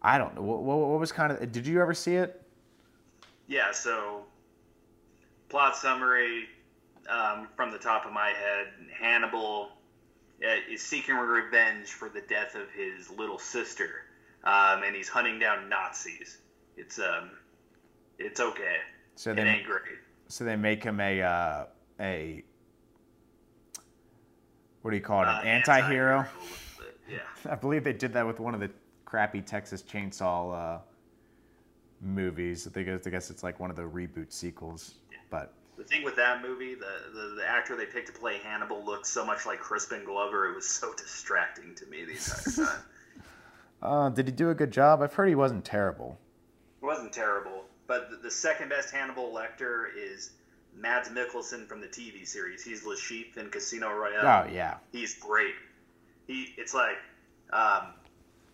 I 0.01 0.17
don't 0.17 0.35
know. 0.35 0.41
What, 0.41 0.61
what 0.61 0.99
was 1.01 1.11
kind 1.11 1.33
of? 1.33 1.51
Did 1.51 1.67
you 1.67 1.81
ever 1.81 1.93
see 1.93 2.15
it? 2.15 2.41
Yeah, 3.49 3.73
so 3.73 4.23
plot 5.49 5.75
summary 5.75 6.45
um, 7.09 7.47
from 7.55 7.71
the 7.71 7.77
top 7.77 8.05
of 8.05 8.13
my 8.13 8.29
head 8.29 8.67
Hannibal 8.99 9.69
uh, 10.43 10.49
is 10.71 10.81
seeking 10.81 11.15
revenge 11.15 11.87
for 11.87 12.09
the 12.09 12.21
death 12.21 12.55
of 12.55 12.69
his 12.71 13.09
little 13.11 13.39
sister, 13.39 13.89
um, 14.43 14.83
and 14.83 14.95
he's 14.95 15.09
hunting 15.09 15.39
down 15.39 15.69
Nazis. 15.69 16.37
It's 16.75 16.99
um, 16.99 17.31
it's 18.19 18.39
okay. 18.39 18.77
So 19.15 19.31
it 19.31 19.35
they 19.35 19.43
ain't 19.43 19.65
great. 19.65 19.81
so 20.27 20.43
they 20.43 20.55
make 20.55 20.83
him 20.83 20.99
a 20.99 21.21
uh, 21.21 21.65
a 21.99 22.43
what 24.81 24.91
do 24.91 24.97
you 24.97 25.03
call 25.03 25.23
it? 25.23 25.27
Uh, 25.27 25.39
An 25.41 25.47
anti-hero. 25.47 26.25
Yeah. 27.09 27.17
I 27.51 27.55
believe 27.55 27.83
they 27.83 27.93
did 27.93 28.13
that 28.13 28.25
with 28.25 28.39
one 28.39 28.53
of 28.53 28.59
the 28.59 28.69
crappy 29.05 29.41
Texas 29.41 29.81
Chainsaw 29.81 30.77
uh, 30.77 30.79
movies. 32.01 32.67
I 32.67 32.69
think 32.69 32.87
I 33.05 33.09
guess 33.09 33.29
it's 33.29 33.43
like 33.43 33.59
one 33.59 33.69
of 33.69 33.75
the 33.75 33.83
reboot 33.83 34.31
sequels. 34.31 34.95
But 35.29 35.53
The 35.77 35.83
thing 35.83 36.03
with 36.03 36.15
that 36.15 36.41
movie, 36.41 36.73
the, 36.73 37.11
the, 37.13 37.35
the 37.35 37.47
actor 37.47 37.75
they 37.77 37.85
picked 37.85 38.07
to 38.07 38.13
play 38.13 38.39
Hannibal 38.43 38.83
looked 38.83 39.05
so 39.05 39.23
much 39.25 39.45
like 39.45 39.59
Crispin 39.59 40.03
Glover. 40.05 40.51
It 40.51 40.55
was 40.55 40.67
so 40.67 40.93
distracting 40.97 41.75
to 41.75 41.85
me 41.85 42.03
the 42.05 42.13
entire 42.13 42.65
time. 42.67 42.83
uh, 43.81 44.09
did 44.09 44.25
he 44.27 44.31
do 44.31 44.49
a 44.49 44.55
good 44.55 44.71
job? 44.71 45.01
I've 45.01 45.13
heard 45.13 45.29
he 45.29 45.35
wasn't 45.35 45.63
terrible. 45.63 46.17
It 46.81 46.85
wasn't 46.85 47.13
terrible, 47.13 47.65
but 47.87 48.09
the, 48.09 48.17
the 48.17 48.31
second 48.31 48.69
best 48.69 48.91
Hannibal 48.93 49.31
Lecter 49.31 49.85
is 49.95 50.31
Mads 50.75 51.09
Mikkelsen 51.09 51.67
from 51.67 51.81
the 51.81 51.87
TV 51.87 52.27
series. 52.27 52.63
He's 52.63 52.83
Le 52.83 52.95
Chiffre 52.95 53.37
in 53.37 53.49
Casino 53.49 53.91
Royale. 53.93 54.47
Oh 54.47 54.51
yeah, 54.51 54.77
He's 54.91 55.15
great. 55.15 55.53
He, 56.27 56.53
it's 56.57 56.73
like, 56.73 56.97
um, 57.53 57.93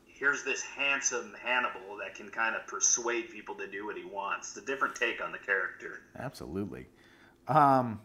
here's 0.05 0.43
this 0.43 0.61
handsome 0.61 1.34
Hannibal 1.43 1.97
that 2.03 2.15
can 2.15 2.30
kind 2.30 2.55
of 2.55 2.67
persuade 2.67 3.30
people 3.32 3.55
to 3.55 3.67
do 3.67 3.86
what 3.86 3.97
he 3.97 4.05
wants. 4.05 4.49
It's 4.49 4.63
a 4.63 4.65
different 4.65 4.95
take 4.95 5.24
on 5.24 5.32
the 5.32 5.38
character. 5.38 6.01
absolutely. 6.17 6.86
Um, 7.47 7.99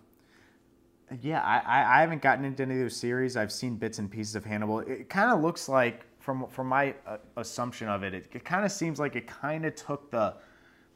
yeah, 1.23 1.43
I, 1.43 1.99
I, 1.99 2.01
haven't 2.01 2.21
gotten 2.21 2.45
into 2.45 2.63
any 2.65 2.75
of 2.75 2.81
those 2.81 2.97
series. 2.97 3.37
I've 3.37 3.53
seen 3.53 3.77
bits 3.77 3.99
and 3.99 4.11
pieces 4.11 4.35
of 4.35 4.45
Hannibal. 4.45 4.81
It 4.81 5.09
kind 5.09 5.31
of 5.31 5.41
looks 5.41 5.69
like, 5.69 6.05
from 6.19 6.47
from 6.49 6.67
my 6.67 6.95
uh, 7.07 7.17
assumption 7.37 7.89
of 7.89 8.03
it, 8.03 8.13
it, 8.13 8.29
it 8.33 8.45
kind 8.45 8.65
of 8.65 8.73
seems 8.73 8.99
like 8.99 9.17
it 9.17 9.27
kind 9.27 9.65
of 9.65 9.75
took 9.75 10.11
the 10.11 10.35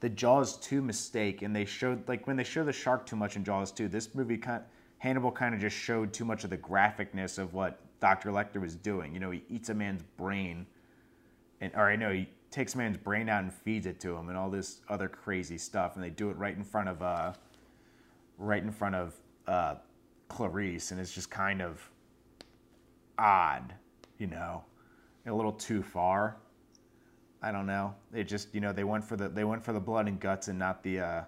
the 0.00 0.08
Jaws 0.08 0.58
2 0.58 0.82
mistake, 0.82 1.42
and 1.42 1.54
they 1.54 1.64
showed 1.64 2.06
like 2.08 2.26
when 2.26 2.36
they 2.36 2.44
show 2.44 2.64
the 2.64 2.72
shark 2.72 3.06
too 3.06 3.16
much 3.16 3.36
in 3.36 3.44
Jaws 3.44 3.70
2, 3.70 3.88
this 3.88 4.14
movie 4.14 4.36
kind 4.36 4.62
Hannibal 4.98 5.32
kind 5.32 5.54
of 5.54 5.60
just 5.60 5.76
showed 5.76 6.12
too 6.12 6.24
much 6.24 6.44
of 6.44 6.50
the 6.50 6.58
graphicness 6.58 7.38
of 7.38 7.54
what 7.54 7.80
Dr. 8.00 8.30
Lecter 8.30 8.60
was 8.60 8.76
doing. 8.76 9.14
You 9.14 9.20
know, 9.20 9.30
he 9.30 9.42
eats 9.48 9.68
a 9.68 9.74
man's 9.74 10.02
brain, 10.16 10.66
and 11.60 11.72
or 11.74 11.88
I 11.88 11.96
know 11.96 12.10
he 12.10 12.28
takes 12.50 12.74
a 12.74 12.78
man's 12.78 12.98
brain 12.98 13.28
out 13.28 13.44
and 13.44 13.52
feeds 13.52 13.86
it 13.86 14.00
to 14.00 14.14
him, 14.14 14.28
and 14.28 14.36
all 14.36 14.50
this 14.50 14.80
other 14.88 15.08
crazy 15.08 15.56
stuff, 15.56 15.94
and 15.94 16.04
they 16.04 16.10
do 16.10 16.30
it 16.30 16.36
right 16.36 16.56
in 16.56 16.64
front 16.64 16.88
of 16.88 17.00
uh, 17.00 17.32
right 18.42 18.62
in 18.62 18.70
front 18.70 18.94
of 18.94 19.14
uh, 19.46 19.76
Clarice, 20.28 20.90
and 20.90 21.00
it's 21.00 21.12
just 21.12 21.30
kind 21.30 21.62
of 21.62 21.80
odd, 23.18 23.74
you 24.18 24.26
know, 24.26 24.64
a 25.26 25.32
little 25.32 25.52
too 25.52 25.82
far. 25.82 26.36
I 27.40 27.50
don't 27.52 27.66
know. 27.66 27.94
It 28.12 28.24
just 28.24 28.54
you 28.54 28.60
know 28.60 28.72
they 28.72 28.84
went 28.84 29.04
for 29.04 29.16
the 29.16 29.28
they 29.28 29.44
went 29.44 29.64
for 29.64 29.72
the 29.72 29.80
blood 29.80 30.06
and 30.08 30.20
guts 30.20 30.48
and 30.48 30.58
not 30.58 30.82
the 30.82 31.00
uh, 31.00 31.22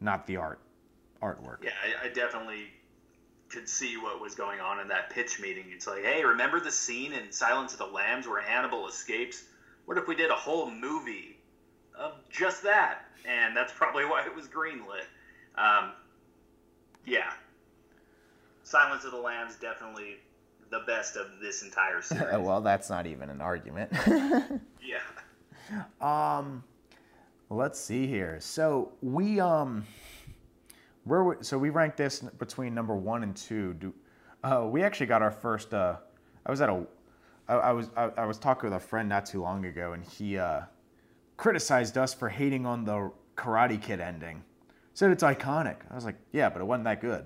not 0.00 0.26
the 0.26 0.36
art 0.36 0.60
artwork. 1.22 1.62
Yeah, 1.62 1.70
I, 2.02 2.06
I 2.06 2.08
definitely 2.08 2.66
could 3.48 3.68
see 3.68 3.96
what 3.96 4.20
was 4.20 4.34
going 4.34 4.60
on 4.60 4.80
in 4.80 4.88
that 4.88 5.10
pitch 5.10 5.38
meeting. 5.40 5.66
It's 5.68 5.86
like, 5.86 6.02
hey, 6.02 6.24
remember 6.24 6.58
the 6.58 6.72
scene 6.72 7.12
in 7.12 7.30
Silence 7.30 7.72
of 7.72 7.78
the 7.78 7.86
Lambs 7.86 8.26
where 8.26 8.40
Hannibal 8.40 8.88
escapes? 8.88 9.44
What 9.84 9.98
if 9.98 10.08
we 10.08 10.16
did 10.16 10.30
a 10.30 10.34
whole 10.34 10.70
movie 10.70 11.36
of 11.96 12.14
just 12.30 12.62
that? 12.62 13.04
And 13.26 13.56
that's 13.56 13.72
probably 13.72 14.04
why 14.06 14.24
it 14.24 14.34
was 14.34 14.48
greenlit. 14.48 15.04
Um, 15.56 15.92
yeah, 17.06 17.32
Silence 18.62 19.04
of 19.04 19.12
the 19.12 19.18
Lambs 19.18 19.56
definitely 19.56 20.16
the 20.70 20.80
best 20.86 21.16
of 21.16 21.26
this 21.40 21.62
entire 21.62 22.00
series. 22.02 22.38
well, 22.38 22.60
that's 22.60 22.88
not 22.88 23.06
even 23.06 23.30
an 23.30 23.40
argument. 23.40 23.92
yeah. 24.82 25.00
Um, 26.00 26.64
let's 27.50 27.78
see 27.78 28.06
here. 28.06 28.38
So 28.40 28.92
we 29.02 29.40
um, 29.40 29.84
where 31.04 31.24
we, 31.24 31.34
so 31.40 31.58
we 31.58 31.70
ranked 31.70 31.96
this 31.96 32.20
between 32.20 32.74
number 32.74 32.96
one 32.96 33.22
and 33.22 33.36
two. 33.36 33.74
Do 33.74 33.94
uh, 34.44 34.66
we 34.68 34.82
actually 34.82 35.06
got 35.06 35.22
our 35.22 35.30
first? 35.30 35.74
Uh, 35.74 35.96
I 36.46 36.50
was 36.50 36.60
at 36.60 36.68
a, 36.68 36.84
I, 37.48 37.54
I 37.54 37.72
was 37.72 37.90
I, 37.96 38.10
I 38.16 38.26
was 38.26 38.38
talking 38.38 38.70
with 38.70 38.76
a 38.76 38.84
friend 38.84 39.08
not 39.08 39.26
too 39.26 39.42
long 39.42 39.64
ago, 39.66 39.92
and 39.92 40.04
he 40.04 40.38
uh, 40.38 40.62
criticized 41.36 41.98
us 41.98 42.14
for 42.14 42.28
hating 42.28 42.66
on 42.66 42.84
the 42.84 43.10
Karate 43.36 43.80
Kid 43.80 44.00
ending. 44.00 44.42
Said 44.94 45.10
it's 45.10 45.22
iconic. 45.22 45.76
I 45.90 45.94
was 45.94 46.04
like, 46.04 46.16
yeah, 46.32 46.50
but 46.50 46.60
it 46.60 46.64
wasn't 46.64 46.84
that 46.84 47.00
good. 47.00 47.24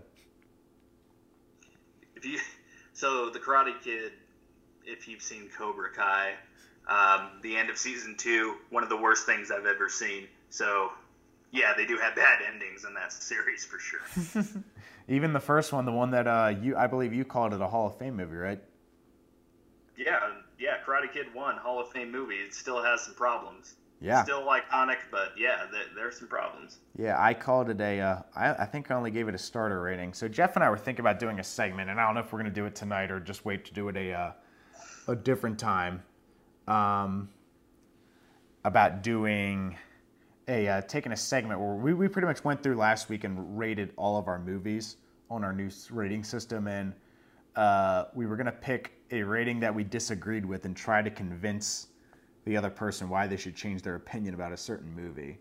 If 2.15 2.25
you 2.25 2.39
so 2.93 3.31
the 3.31 3.39
Karate 3.39 3.81
Kid, 3.83 4.13
if 4.85 5.09
you've 5.09 5.23
seen 5.23 5.51
Cobra 5.57 5.91
Kai, 5.93 6.33
um, 6.89 7.41
the 7.43 7.57
end 7.57 7.69
of 7.69 7.77
season 7.77 8.15
two, 8.17 8.55
one 8.71 8.83
of 8.83 8.89
the 8.89 8.97
worst 8.97 9.27
things 9.27 9.51
I've 9.51 9.67
ever 9.67 9.89
seen. 9.89 10.29
So, 10.49 10.91
yeah, 11.51 11.73
they 11.77 11.85
do 11.85 11.99
have 11.99 12.15
bad 12.15 12.39
endings 12.53 12.85
in 12.85 12.95
that 12.95 13.13
series 13.13 13.65
for 13.65 13.79
sure. 13.79 14.45
Even 15.09 15.33
the 15.33 15.41
first 15.41 15.73
one, 15.73 15.85
the 15.85 15.93
one 15.93 16.11
that 16.13 16.27
uh, 16.27 16.55
you, 16.61 16.77
I 16.77 16.87
believe 16.87 17.13
you 17.13 17.25
called 17.25 17.53
it 17.53 17.61
a 17.61 17.67
Hall 17.67 17.89
of 17.89 17.99
Fame 17.99 18.17
movie, 18.17 18.37
right? 18.37 18.61
Yeah, 19.97 20.21
yeah, 20.59 20.77
Karate 20.87 21.13
Kid 21.13 21.27
One, 21.33 21.57
Hall 21.57 21.81
of 21.81 21.91
Fame 21.91 22.13
movie. 22.13 22.37
It 22.37 22.55
still 22.55 22.83
has 22.83 23.03
some 23.03 23.15
problems. 23.15 23.75
Yeah. 24.01 24.25
Still 24.25 24.43
iconic, 24.43 24.99
but 25.11 25.33
yeah, 25.39 25.67
there, 25.73 25.85
there's 25.95 26.19
some 26.19 26.29
problems. 26.29 26.79
Yeah, 26.99 27.17
I 27.19 27.33
called 27.33 27.71
it 27.71 27.81
a. 27.81 28.01
Uh, 28.01 28.23
I, 28.35 28.53
I 28.53 28.67
think 28.67 28.91
I 28.91 28.95
only 28.95 29.11
gave 29.11 29.29
it 29.29 29.35
a 29.35 29.39
starter 29.39 29.81
rating. 29.81 30.13
So 30.13 30.29
Jeff 30.29 30.55
and 30.57 30.65
I 30.65 30.69
were 30.69 30.77
thinking 30.77 31.01
about 31.01 31.19
doing 31.19 31.41
a 31.41 31.45
segment, 31.45 31.89
and 31.89 31.99
I 31.99 32.05
don't 32.05 32.15
know 32.15 32.21
if 32.21 32.33
we're 32.33 32.41
going 32.41 32.53
to 32.53 32.61
do 32.61 32.67
it 32.67 32.75
tonight 32.75 33.11
or 33.11 33.21
just 33.21 33.45
wait 33.45 33.65
to 33.65 33.73
do 33.73 33.89
it 33.89 33.97
a 33.97 34.13
uh, 34.13 34.33
a 35.09 35.17
different 35.17 35.59
time. 35.59 36.03
Um, 36.69 37.31
about 38.65 39.03
doing 39.03 39.77
a 40.49 40.69
uh, 40.69 40.81
taking 40.83 41.13
a 41.13 41.17
segment 41.17 41.61
where 41.61 41.75
we, 41.75 41.95
we 41.95 42.09
pretty 42.09 42.27
much 42.27 42.45
went 42.45 42.63
through 42.63 42.75
last 42.75 43.09
week 43.09 43.25
and 43.25 43.57
rated 43.59 43.93
all 43.97 44.19
of 44.19 44.29
our 44.29 44.39
movies 44.39 44.97
on 45.31 45.43
our 45.43 45.53
new 45.53 45.71
rating 45.91 46.23
system, 46.23 46.67
and 46.67 46.93
uh, 47.55 48.05
we 48.15 48.27
were 48.27 48.37
going 48.37 48.47
to 48.47 48.53
pick 48.53 48.93
a 49.13 49.23
rating 49.23 49.61
that 49.61 49.75
we 49.75 49.85
disagreed 49.85 50.45
with 50.45 50.65
and 50.65 50.77
try 50.77 51.01
to 51.01 51.11
convince 51.11 51.89
the 52.47 52.57
other 52.57 52.71
person 52.71 53.09
why 53.09 53.27
they 53.27 53.37
should 53.37 53.55
change 53.55 53.83
their 53.83 53.97
opinion 53.97 54.33
about 54.33 54.53
a 54.53 54.57
certain 54.57 54.95
movie. 54.95 55.39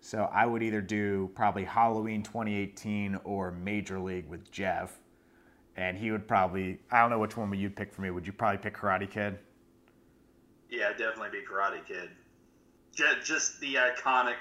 So 0.00 0.30
I 0.32 0.46
would 0.46 0.62
either 0.62 0.80
do 0.80 1.30
probably 1.34 1.64
Halloween 1.64 2.22
2018 2.22 3.18
or 3.24 3.50
Major 3.50 4.00
League 4.00 4.28
with 4.28 4.50
Jeff. 4.50 4.98
And 5.76 5.98
he 5.98 6.10
would 6.10 6.26
probably, 6.26 6.78
I 6.90 7.00
don't 7.00 7.10
know 7.10 7.18
which 7.18 7.36
one 7.36 7.50
would 7.50 7.58
you 7.58 7.68
pick 7.68 7.92
for 7.92 8.02
me. 8.02 8.10
Would 8.10 8.26
you 8.26 8.32
probably 8.32 8.58
pick 8.58 8.76
Karate 8.76 9.10
Kid? 9.10 9.38
Yeah, 10.70 10.90
definitely 10.90 11.40
be 11.40 11.44
Karate 11.44 11.84
Kid. 11.84 12.10
Just 13.24 13.60
the 13.60 13.74
iconic 13.74 14.36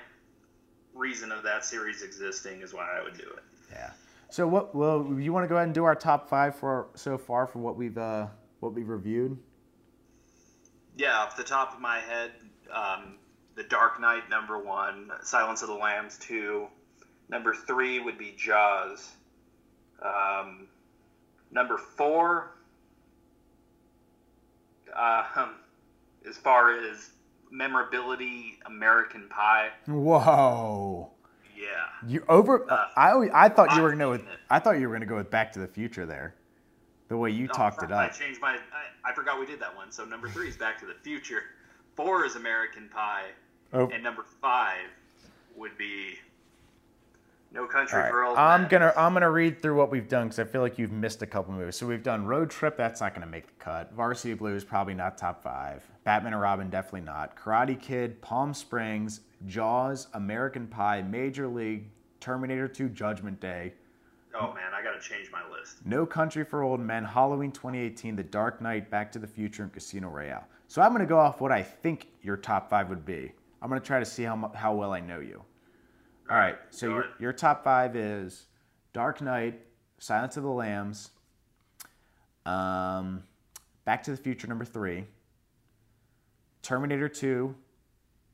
reason 0.93 1.31
of 1.31 1.43
that 1.43 1.65
series 1.65 2.03
existing 2.03 2.61
is 2.61 2.73
why 2.73 2.87
I 2.99 3.03
would 3.03 3.17
do 3.17 3.23
it. 3.23 3.43
Yeah. 3.71 3.91
So 4.29 4.47
what? 4.47 4.75
Well, 4.75 5.15
you 5.17 5.33
want 5.33 5.43
to 5.43 5.47
go 5.47 5.55
ahead 5.55 5.67
and 5.67 5.73
do 5.73 5.85
our 5.85 5.95
top 5.95 6.29
five 6.29 6.55
for 6.55 6.87
so 6.93 7.17
far 7.17 7.47
for 7.47 7.59
what 7.59 7.77
we've 7.77 7.97
uh, 7.97 8.27
what 8.59 8.73
we've 8.73 8.89
reviewed? 8.89 9.37
Yeah, 10.99 11.17
off 11.19 11.37
the 11.37 11.43
top 11.43 11.73
of 11.73 11.79
my 11.79 11.99
head, 11.99 12.31
um, 12.73 13.15
The 13.55 13.63
Dark 13.63 14.01
Knight 14.01 14.29
number 14.29 14.59
one, 14.59 15.09
Silence 15.23 15.61
of 15.61 15.69
the 15.69 15.73
Lambs 15.73 16.17
two, 16.17 16.67
number 17.29 17.53
three 17.53 17.99
would 17.99 18.17
be 18.17 18.35
Jaws. 18.37 19.09
Um, 20.01 20.67
number 21.51 21.77
four, 21.77 22.51
um, 24.93 25.55
as 26.27 26.35
far 26.37 26.77
as 26.77 27.11
memorability, 27.49 28.59
American 28.65 29.29
Pie. 29.29 29.69
Whoa. 29.87 31.11
Yeah. 31.57 31.65
You 32.07 32.23
over? 32.27 32.69
Uh, 32.69 32.87
I 32.95 33.29
I 33.33 33.49
thought 33.49 33.75
you 33.75 33.81
were 33.81 33.91
gonna 33.91 34.03
go 34.03 34.11
with. 34.11 34.21
I 34.49 34.59
thought 34.59 34.79
you 34.79 34.87
were 34.87 34.95
gonna 34.95 35.05
go 35.05 35.17
with 35.17 35.29
Back 35.29 35.51
to 35.53 35.59
the 35.59 35.67
Future 35.67 36.05
there. 36.05 36.35
The 37.09 37.17
way 37.17 37.31
you 37.31 37.47
talked 37.47 37.83
it 37.83 37.91
up. 37.91 37.99
I 37.99 38.09
changed 38.09 38.39
my. 38.39 38.51
I, 38.51 39.09
I, 39.09 39.13
forgot 39.13 39.39
we 39.39 39.47
did 39.47 39.59
that 39.59 39.75
one. 39.75 39.91
So 39.91 40.05
number 40.05 40.29
three 40.29 40.47
is 40.47 40.55
Back 40.55 40.79
to 40.79 40.85
the 40.85 40.93
Future. 40.93 41.43
Four 41.95 42.23
is 42.23 42.35
American 42.35 42.87
Pie. 42.87 43.29
Oh. 43.73 43.89
And 43.89 44.03
number 44.03 44.23
five 44.41 44.85
would 45.55 45.75
be 45.77 46.19
No 47.51 47.65
Country 47.65 47.99
right. 47.99 48.11
for 48.11 48.25
Old 48.25 48.37
I'm 48.37 48.67
gonna 48.67 48.93
I'm 48.95 49.13
gonna 49.13 49.29
read 49.29 49.61
through 49.61 49.75
what 49.75 49.89
we've 49.91 50.07
done 50.07 50.27
because 50.27 50.39
I 50.39 50.43
feel 50.43 50.61
like 50.61 50.77
you've 50.77 50.91
missed 50.91 51.23
a 51.23 51.25
couple 51.25 51.53
movies. 51.53 51.75
So 51.75 51.87
we've 51.87 52.03
done 52.03 52.25
Road 52.25 52.51
Trip. 52.51 52.77
That's 52.77 53.01
not 53.01 53.15
gonna 53.15 53.25
make 53.25 53.47
the 53.47 53.63
cut. 53.63 53.91
Varsity 53.93 54.35
Blues 54.35 54.63
probably 54.63 54.93
not 54.93 55.17
top 55.17 55.43
five. 55.43 55.83
Batman 56.03 56.33
and 56.33 56.41
Robin 56.41 56.69
definitely 56.69 57.01
not. 57.01 57.35
Karate 57.35 57.79
Kid, 57.79 58.21
Palm 58.21 58.53
Springs, 58.53 59.21
Jaws, 59.47 60.07
American 60.13 60.67
Pie, 60.67 61.01
Major 61.01 61.47
League, 61.47 61.89
Terminator 62.19 62.67
2, 62.67 62.89
Judgment 62.89 63.39
Day. 63.39 63.73
Oh 64.39 64.53
man, 64.53 64.71
I 64.73 64.81
gotta 64.81 65.01
change 65.01 65.29
my 65.31 65.41
list. 65.51 65.85
No 65.85 66.05
Country 66.05 66.45
for 66.45 66.63
Old 66.63 66.79
Men, 66.79 67.03
Halloween 67.03 67.51
2018, 67.51 68.15
The 68.15 68.23
Dark 68.23 68.61
Knight, 68.61 68.89
Back 68.89 69.11
to 69.11 69.19
the 69.19 69.27
Future, 69.27 69.63
and 69.63 69.73
Casino 69.73 70.07
Royale. 70.07 70.47
So 70.67 70.81
I'm 70.81 70.93
gonna 70.93 71.05
go 71.05 71.19
off 71.19 71.41
what 71.41 71.51
I 71.51 71.61
think 71.61 72.07
your 72.21 72.37
top 72.37 72.69
five 72.69 72.89
would 72.89 73.05
be. 73.05 73.33
I'm 73.61 73.67
gonna 73.67 73.81
try 73.81 73.99
to 73.99 74.05
see 74.05 74.23
how 74.23 74.51
how 74.55 74.73
well 74.73 74.93
I 74.93 75.01
know 75.01 75.19
you. 75.19 75.43
All 76.29 76.37
right, 76.37 76.57
so 76.69 76.87
your, 76.87 77.05
your 77.19 77.33
top 77.33 77.63
five 77.63 77.95
is 77.95 78.45
Dark 78.93 79.21
Knight, 79.21 79.59
Silence 79.97 80.37
of 80.37 80.43
the 80.43 80.49
Lambs, 80.49 81.09
um, 82.45 83.23
Back 83.83 84.03
to 84.03 84.11
the 84.11 84.17
Future 84.17 84.47
number 84.47 84.63
three, 84.63 85.05
Terminator 86.61 87.09
2, 87.09 87.53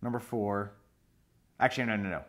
number 0.02 0.20
four. 0.20 0.74
Actually, 1.60 1.86
no, 1.86 1.96
no, 1.96 2.10
no. 2.10 2.22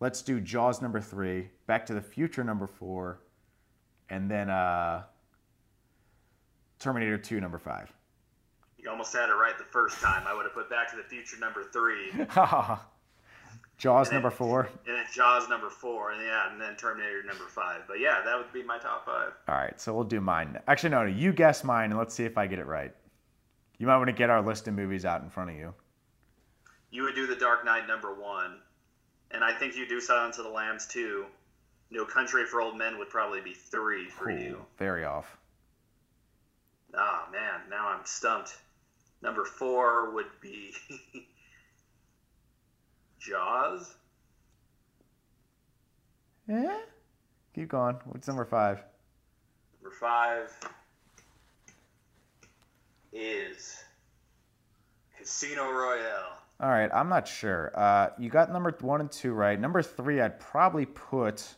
Let's 0.00 0.22
do 0.22 0.40
Jaws 0.40 0.80
number 0.80 1.00
three, 1.00 1.50
Back 1.66 1.86
to 1.86 1.94
the 1.94 2.00
Future 2.00 2.44
number 2.44 2.66
four, 2.66 3.20
and 4.08 4.30
then 4.30 4.48
uh, 4.48 5.02
Terminator 6.78 7.18
2 7.18 7.40
number 7.40 7.58
five. 7.58 7.92
You 8.78 8.90
almost 8.90 9.12
had 9.12 9.28
it 9.28 9.32
right 9.32 9.58
the 9.58 9.64
first 9.64 10.00
time. 10.00 10.22
I 10.26 10.34
would 10.34 10.44
have 10.44 10.54
put 10.54 10.70
Back 10.70 10.90
to 10.92 10.96
the 10.96 11.02
Future 11.02 11.38
number 11.40 11.64
three. 11.72 12.12
Jaws 13.78 14.08
then, 14.08 14.14
number 14.14 14.30
four. 14.30 14.68
And 14.86 14.96
then 14.96 15.04
Jaws 15.12 15.48
number 15.48 15.68
four, 15.68 16.12
and 16.12 16.22
yeah, 16.22 16.50
and 16.50 16.60
then 16.60 16.76
Terminator 16.76 17.22
number 17.24 17.44
five. 17.48 17.82
But 17.88 17.98
yeah, 17.98 18.22
that 18.24 18.38
would 18.38 18.52
be 18.52 18.62
my 18.62 18.78
top 18.78 19.04
five. 19.04 19.32
All 19.48 19.54
right, 19.56 19.78
so 19.80 19.92
we'll 19.92 20.04
do 20.04 20.20
mine. 20.20 20.58
Actually, 20.68 20.90
no, 20.90 21.02
no, 21.02 21.10
you 21.10 21.32
guess 21.32 21.64
mine, 21.64 21.90
and 21.90 21.98
let's 21.98 22.14
see 22.14 22.24
if 22.24 22.38
I 22.38 22.46
get 22.46 22.58
it 22.58 22.66
right. 22.66 22.94
You 23.78 23.86
might 23.86 23.96
want 23.96 24.08
to 24.08 24.14
get 24.14 24.30
our 24.30 24.40
list 24.40 24.68
of 24.68 24.74
movies 24.74 25.04
out 25.04 25.22
in 25.22 25.28
front 25.28 25.50
of 25.50 25.56
you. 25.56 25.74
You 26.90 27.02
would 27.02 27.14
do 27.14 27.26
The 27.26 27.36
Dark 27.36 27.64
Knight 27.64 27.86
number 27.86 28.14
one 28.14 28.60
and 29.30 29.42
I 29.44 29.52
think 29.52 29.76
you 29.76 29.86
do 29.86 30.00
Silence 30.00 30.38
of 30.38 30.44
the 30.44 30.50
Lambs 30.50 30.86
too. 30.86 31.26
No 31.90 32.04
Country 32.04 32.44
for 32.44 32.60
Old 32.60 32.76
Men 32.76 32.98
would 32.98 33.10
probably 33.10 33.40
be 33.40 33.54
three 33.54 34.08
for 34.08 34.30
Ooh, 34.30 34.38
you. 34.38 34.66
Very 34.78 35.04
off. 35.04 35.36
Oh 36.94 37.24
man, 37.30 37.60
now 37.70 37.88
I'm 37.88 38.04
stumped. 38.04 38.56
Number 39.22 39.44
four 39.44 40.10
would 40.14 40.26
be 40.40 40.72
Jaws. 43.20 43.94
Yeah. 46.48 46.78
Keep 47.54 47.68
going. 47.68 47.96
What's 48.04 48.28
number 48.28 48.44
five? 48.44 48.82
Number 49.82 49.96
five 49.96 50.52
is 53.12 53.82
Casino 55.18 55.70
Royale. 55.70 56.38
All 56.60 56.70
right, 56.70 56.90
I'm 56.94 57.08
not 57.08 57.28
sure. 57.28 57.72
Uh, 57.74 58.08
you 58.18 58.30
got 58.30 58.52
number 58.52 58.74
one 58.80 59.00
and 59.00 59.10
two 59.10 59.32
right. 59.32 59.58
Number 59.58 59.82
three, 59.82 60.20
I'd 60.20 60.38
probably 60.40 60.86
put. 60.86 61.54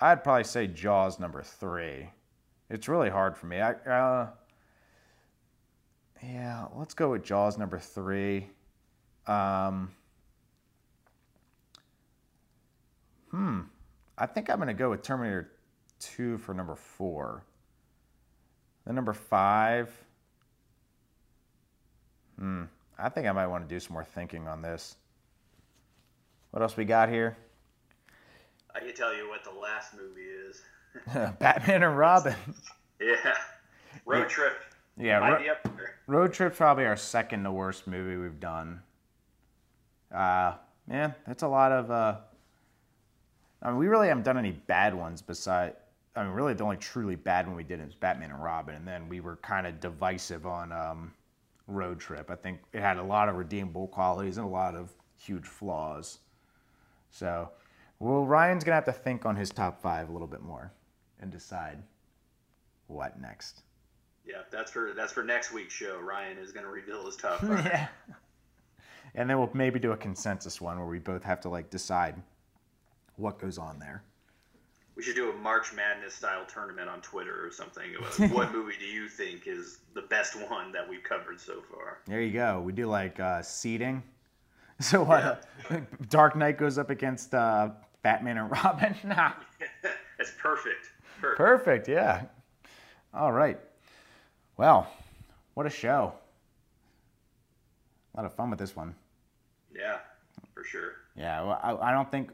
I'd 0.00 0.22
probably 0.22 0.44
say 0.44 0.66
Jaws 0.66 1.18
number 1.18 1.42
three. 1.42 2.10
It's 2.70 2.88
really 2.88 3.10
hard 3.10 3.36
for 3.36 3.46
me. 3.46 3.60
I, 3.60 3.72
uh, 3.72 4.28
yeah, 6.22 6.66
let's 6.74 6.94
go 6.94 7.10
with 7.10 7.24
Jaws 7.24 7.58
number 7.58 7.78
three. 7.78 8.48
Um, 9.26 9.90
hmm. 13.30 13.60
I 14.16 14.26
think 14.26 14.50
I'm 14.50 14.56
going 14.56 14.68
to 14.68 14.74
go 14.74 14.90
with 14.90 15.02
Terminator 15.02 15.50
2 16.00 16.38
for 16.38 16.54
number 16.54 16.74
four. 16.74 17.44
Then 18.84 18.94
number 18.94 19.12
five. 19.12 19.90
Hmm. 22.38 22.64
I 22.98 23.08
think 23.08 23.26
I 23.26 23.32
might 23.32 23.46
want 23.46 23.68
to 23.68 23.74
do 23.74 23.78
some 23.80 23.94
more 23.94 24.04
thinking 24.04 24.48
on 24.48 24.62
this. 24.62 24.96
What 26.50 26.62
else 26.62 26.76
we 26.76 26.84
got 26.84 27.08
here? 27.08 27.36
I 28.74 28.80
can 28.80 28.94
tell 28.94 29.14
you 29.16 29.28
what 29.28 29.44
the 29.44 29.58
last 29.58 29.94
movie 29.94 30.20
is. 30.22 30.62
Batman 31.38 31.82
and 31.82 31.96
Robin. 31.98 32.34
Yeah. 33.00 33.34
Road 34.06 34.22
Yeah. 34.22 34.26
Trip. 34.26 34.52
Yeah, 34.96 35.18
Ro-. 35.18 35.54
Road 36.08 36.32
Trip's 36.32 36.56
probably 36.56 36.84
our 36.84 36.96
second 36.96 37.44
to 37.44 37.52
worst 37.52 37.86
movie 37.86 38.16
we've 38.16 38.40
done. 38.40 38.82
Uh, 40.12 40.54
man, 40.88 41.14
that's 41.24 41.44
a 41.44 41.48
lot 41.48 41.70
of. 41.70 41.92
Uh, 41.92 42.16
I 43.62 43.68
mean, 43.68 43.78
we 43.78 43.86
really 43.86 44.08
haven't 44.08 44.24
done 44.24 44.36
any 44.36 44.50
bad 44.50 44.94
ones 44.94 45.22
beside. 45.22 45.74
I 46.16 46.24
mean, 46.24 46.32
really, 46.32 46.54
the 46.54 46.64
only 46.64 46.76
truly 46.78 47.14
bad 47.14 47.46
one 47.46 47.54
we 47.54 47.62
did 47.62 47.80
is 47.80 47.94
Batman 47.94 48.32
and 48.32 48.42
Robin, 48.42 48.74
and 48.74 48.86
then 48.88 49.08
we 49.08 49.20
were 49.20 49.36
kind 49.36 49.68
of 49.68 49.78
divisive 49.78 50.44
on 50.44 50.72
um, 50.72 51.12
Road 51.68 52.00
Trip. 52.00 52.32
I 52.32 52.34
think 52.34 52.58
it 52.72 52.80
had 52.80 52.96
a 52.96 53.02
lot 53.04 53.28
of 53.28 53.36
redeemable 53.36 53.86
qualities 53.86 54.38
and 54.38 54.46
a 54.46 54.50
lot 54.50 54.74
of 54.74 54.90
huge 55.16 55.46
flaws. 55.46 56.18
So, 57.10 57.50
well, 58.00 58.24
Ryan's 58.24 58.64
gonna 58.64 58.74
have 58.76 58.84
to 58.86 58.92
think 58.92 59.26
on 59.26 59.36
his 59.36 59.50
top 59.50 59.80
five 59.82 60.08
a 60.08 60.12
little 60.12 60.28
bit 60.28 60.42
more 60.42 60.72
and 61.20 61.30
decide 61.30 61.82
what 62.86 63.20
next. 63.20 63.62
Yeah, 64.26 64.42
that's 64.50 64.70
for 64.70 64.92
that's 64.94 65.12
for 65.12 65.22
next 65.22 65.52
week's 65.52 65.72
show. 65.74 65.98
Ryan 66.00 66.38
is 66.38 66.52
going 66.52 66.64
to 66.64 66.70
reveal 66.70 67.04
his 67.06 67.16
top 67.16 67.40
five. 67.40 67.64
yeah. 67.64 67.88
And 69.14 69.28
then 69.28 69.38
we'll 69.38 69.50
maybe 69.54 69.78
do 69.78 69.92
a 69.92 69.96
consensus 69.96 70.60
one 70.60 70.78
where 70.78 70.86
we 70.86 70.98
both 70.98 71.22
have 71.24 71.40
to 71.40 71.48
like 71.48 71.70
decide 71.70 72.14
what 73.16 73.38
goes 73.40 73.56
on 73.56 73.78
there. 73.78 74.02
We 74.96 75.02
should 75.02 75.14
do 75.16 75.30
a 75.30 75.32
March 75.32 75.72
Madness 75.72 76.12
style 76.14 76.44
tournament 76.52 76.88
on 76.90 77.00
Twitter 77.00 77.46
or 77.46 77.50
something. 77.52 77.84
What 78.34 78.52
movie 78.52 78.74
do 78.78 78.84
you 78.84 79.08
think 79.08 79.46
is 79.46 79.78
the 79.94 80.02
best 80.02 80.34
one 80.50 80.72
that 80.72 80.86
we've 80.88 81.02
covered 81.04 81.40
so 81.40 81.62
far? 81.72 81.98
There 82.06 82.20
you 82.20 82.32
go. 82.32 82.60
We 82.60 82.72
do 82.72 82.86
like 82.86 83.18
uh, 83.20 83.42
seeding. 83.42 84.02
So 84.80 85.02
what? 85.02 85.44
uh, 85.70 85.80
Dark 86.08 86.36
Knight 86.36 86.56
goes 86.56 86.78
up 86.78 86.88
against 86.90 87.34
uh, 87.34 87.70
Batman 88.02 88.38
and 88.38 88.50
Robin. 88.50 88.94
Nah. 89.04 89.32
It's 90.20 90.32
perfect. 90.36 90.90
Perfect. 91.20 91.36
Perfect. 91.38 91.88
Yeah. 91.88 92.24
All 93.14 93.30
right. 93.30 93.56
Well, 94.56 94.90
what 95.54 95.64
a 95.64 95.70
show. 95.70 96.12
A 98.14 98.16
lot 98.16 98.26
of 98.26 98.34
fun 98.34 98.50
with 98.50 98.58
this 98.58 98.74
one. 98.74 98.96
Yeah, 99.72 99.98
for 100.52 100.64
sure. 100.64 100.94
Yeah, 101.16 101.42
well, 101.42 101.60
I, 101.62 101.90
I 101.90 101.92
don't 101.92 102.10
think 102.10 102.32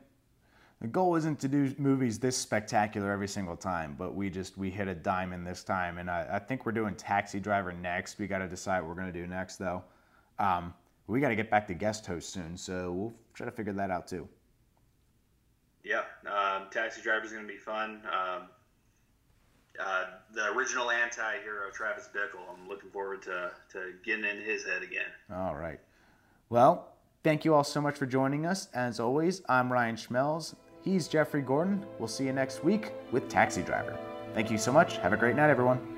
the 0.81 0.87
goal 0.87 1.15
isn't 1.17 1.39
to 1.41 1.49
do 1.49 1.75
movies 1.77 2.19
this 2.19 2.39
spectacular 2.39 3.11
every 3.11 3.29
single 3.29 3.57
time, 3.57 3.95
but 3.99 4.15
we 4.15 4.31
just 4.31 4.57
we 4.57 4.71
hit 4.71 4.89
a 4.89 4.95
diamond 4.95 5.47
this 5.47 5.63
time, 5.63 5.99
and 5.99 6.11
I, 6.11 6.27
I 6.33 6.39
think 6.39 6.65
we're 6.65 6.73
doing 6.73 6.95
Taxi 6.95 7.39
Driver 7.39 7.73
next. 7.73 8.19
We 8.19 8.27
got 8.27 8.39
to 8.39 8.49
decide 8.49 8.81
what 8.81 8.89
we're 8.89 8.95
gonna 8.95 9.13
do 9.13 9.27
next, 9.27 9.57
though. 9.57 9.85
Um, 10.39 10.73
we 11.07 11.21
got 11.21 11.29
to 11.29 11.37
get 11.37 11.51
back 11.51 11.67
to 11.69 11.75
guest 11.75 12.07
host 12.07 12.31
soon, 12.31 12.57
so 12.57 12.93
we'll 12.93 13.15
try 13.35 13.45
to 13.45 13.53
figure 13.53 13.75
that 13.75 13.91
out 13.91 14.09
too. 14.09 14.27
Yeah, 15.85 16.03
um, 16.27 16.65
Taxi 16.71 17.03
Driver 17.03 17.27
is 17.27 17.33
going 17.33 17.47
to 17.47 17.53
be 17.53 17.59
fun. 17.59 18.01
Um, 18.11 18.43
uh, 19.79 20.05
the 20.33 20.51
original 20.53 20.91
anti-hero 20.91 21.71
Travis 21.73 22.09
Bickle. 22.15 22.41
I'm 22.51 22.69
looking 22.69 22.91
forward 22.91 23.23
to, 23.23 23.51
to 23.73 23.93
getting 24.05 24.25
in 24.25 24.41
his 24.41 24.65
head 24.65 24.83
again. 24.83 25.11
All 25.33 25.55
right. 25.55 25.81
Well, 26.49 26.93
thank 27.23 27.45
you 27.45 27.55
all 27.55 27.65
so 27.65 27.81
much 27.81 27.97
for 27.97 28.07
joining 28.07 28.47
us. 28.47 28.69
As 28.73 28.99
always, 29.01 29.43
I'm 29.49 29.73
Ryan 29.73 29.97
Schmelz. 29.97 30.55
He's 30.83 31.09
Jeffrey 31.09 31.43
Gordon. 31.43 31.85
We'll 31.99 32.09
see 32.09 32.25
you 32.25 32.33
next 32.33 32.63
week 32.65 32.93
with 33.11 33.29
Taxi 33.29 33.63
Driver. 33.63 33.99
Thank 34.35 34.51
you 34.51 34.59
so 34.59 34.73
much. 34.73 34.99
Have 34.99 35.13
a 35.13 35.17
great 35.17 35.37
night, 35.37 35.51
everyone. 35.51 35.94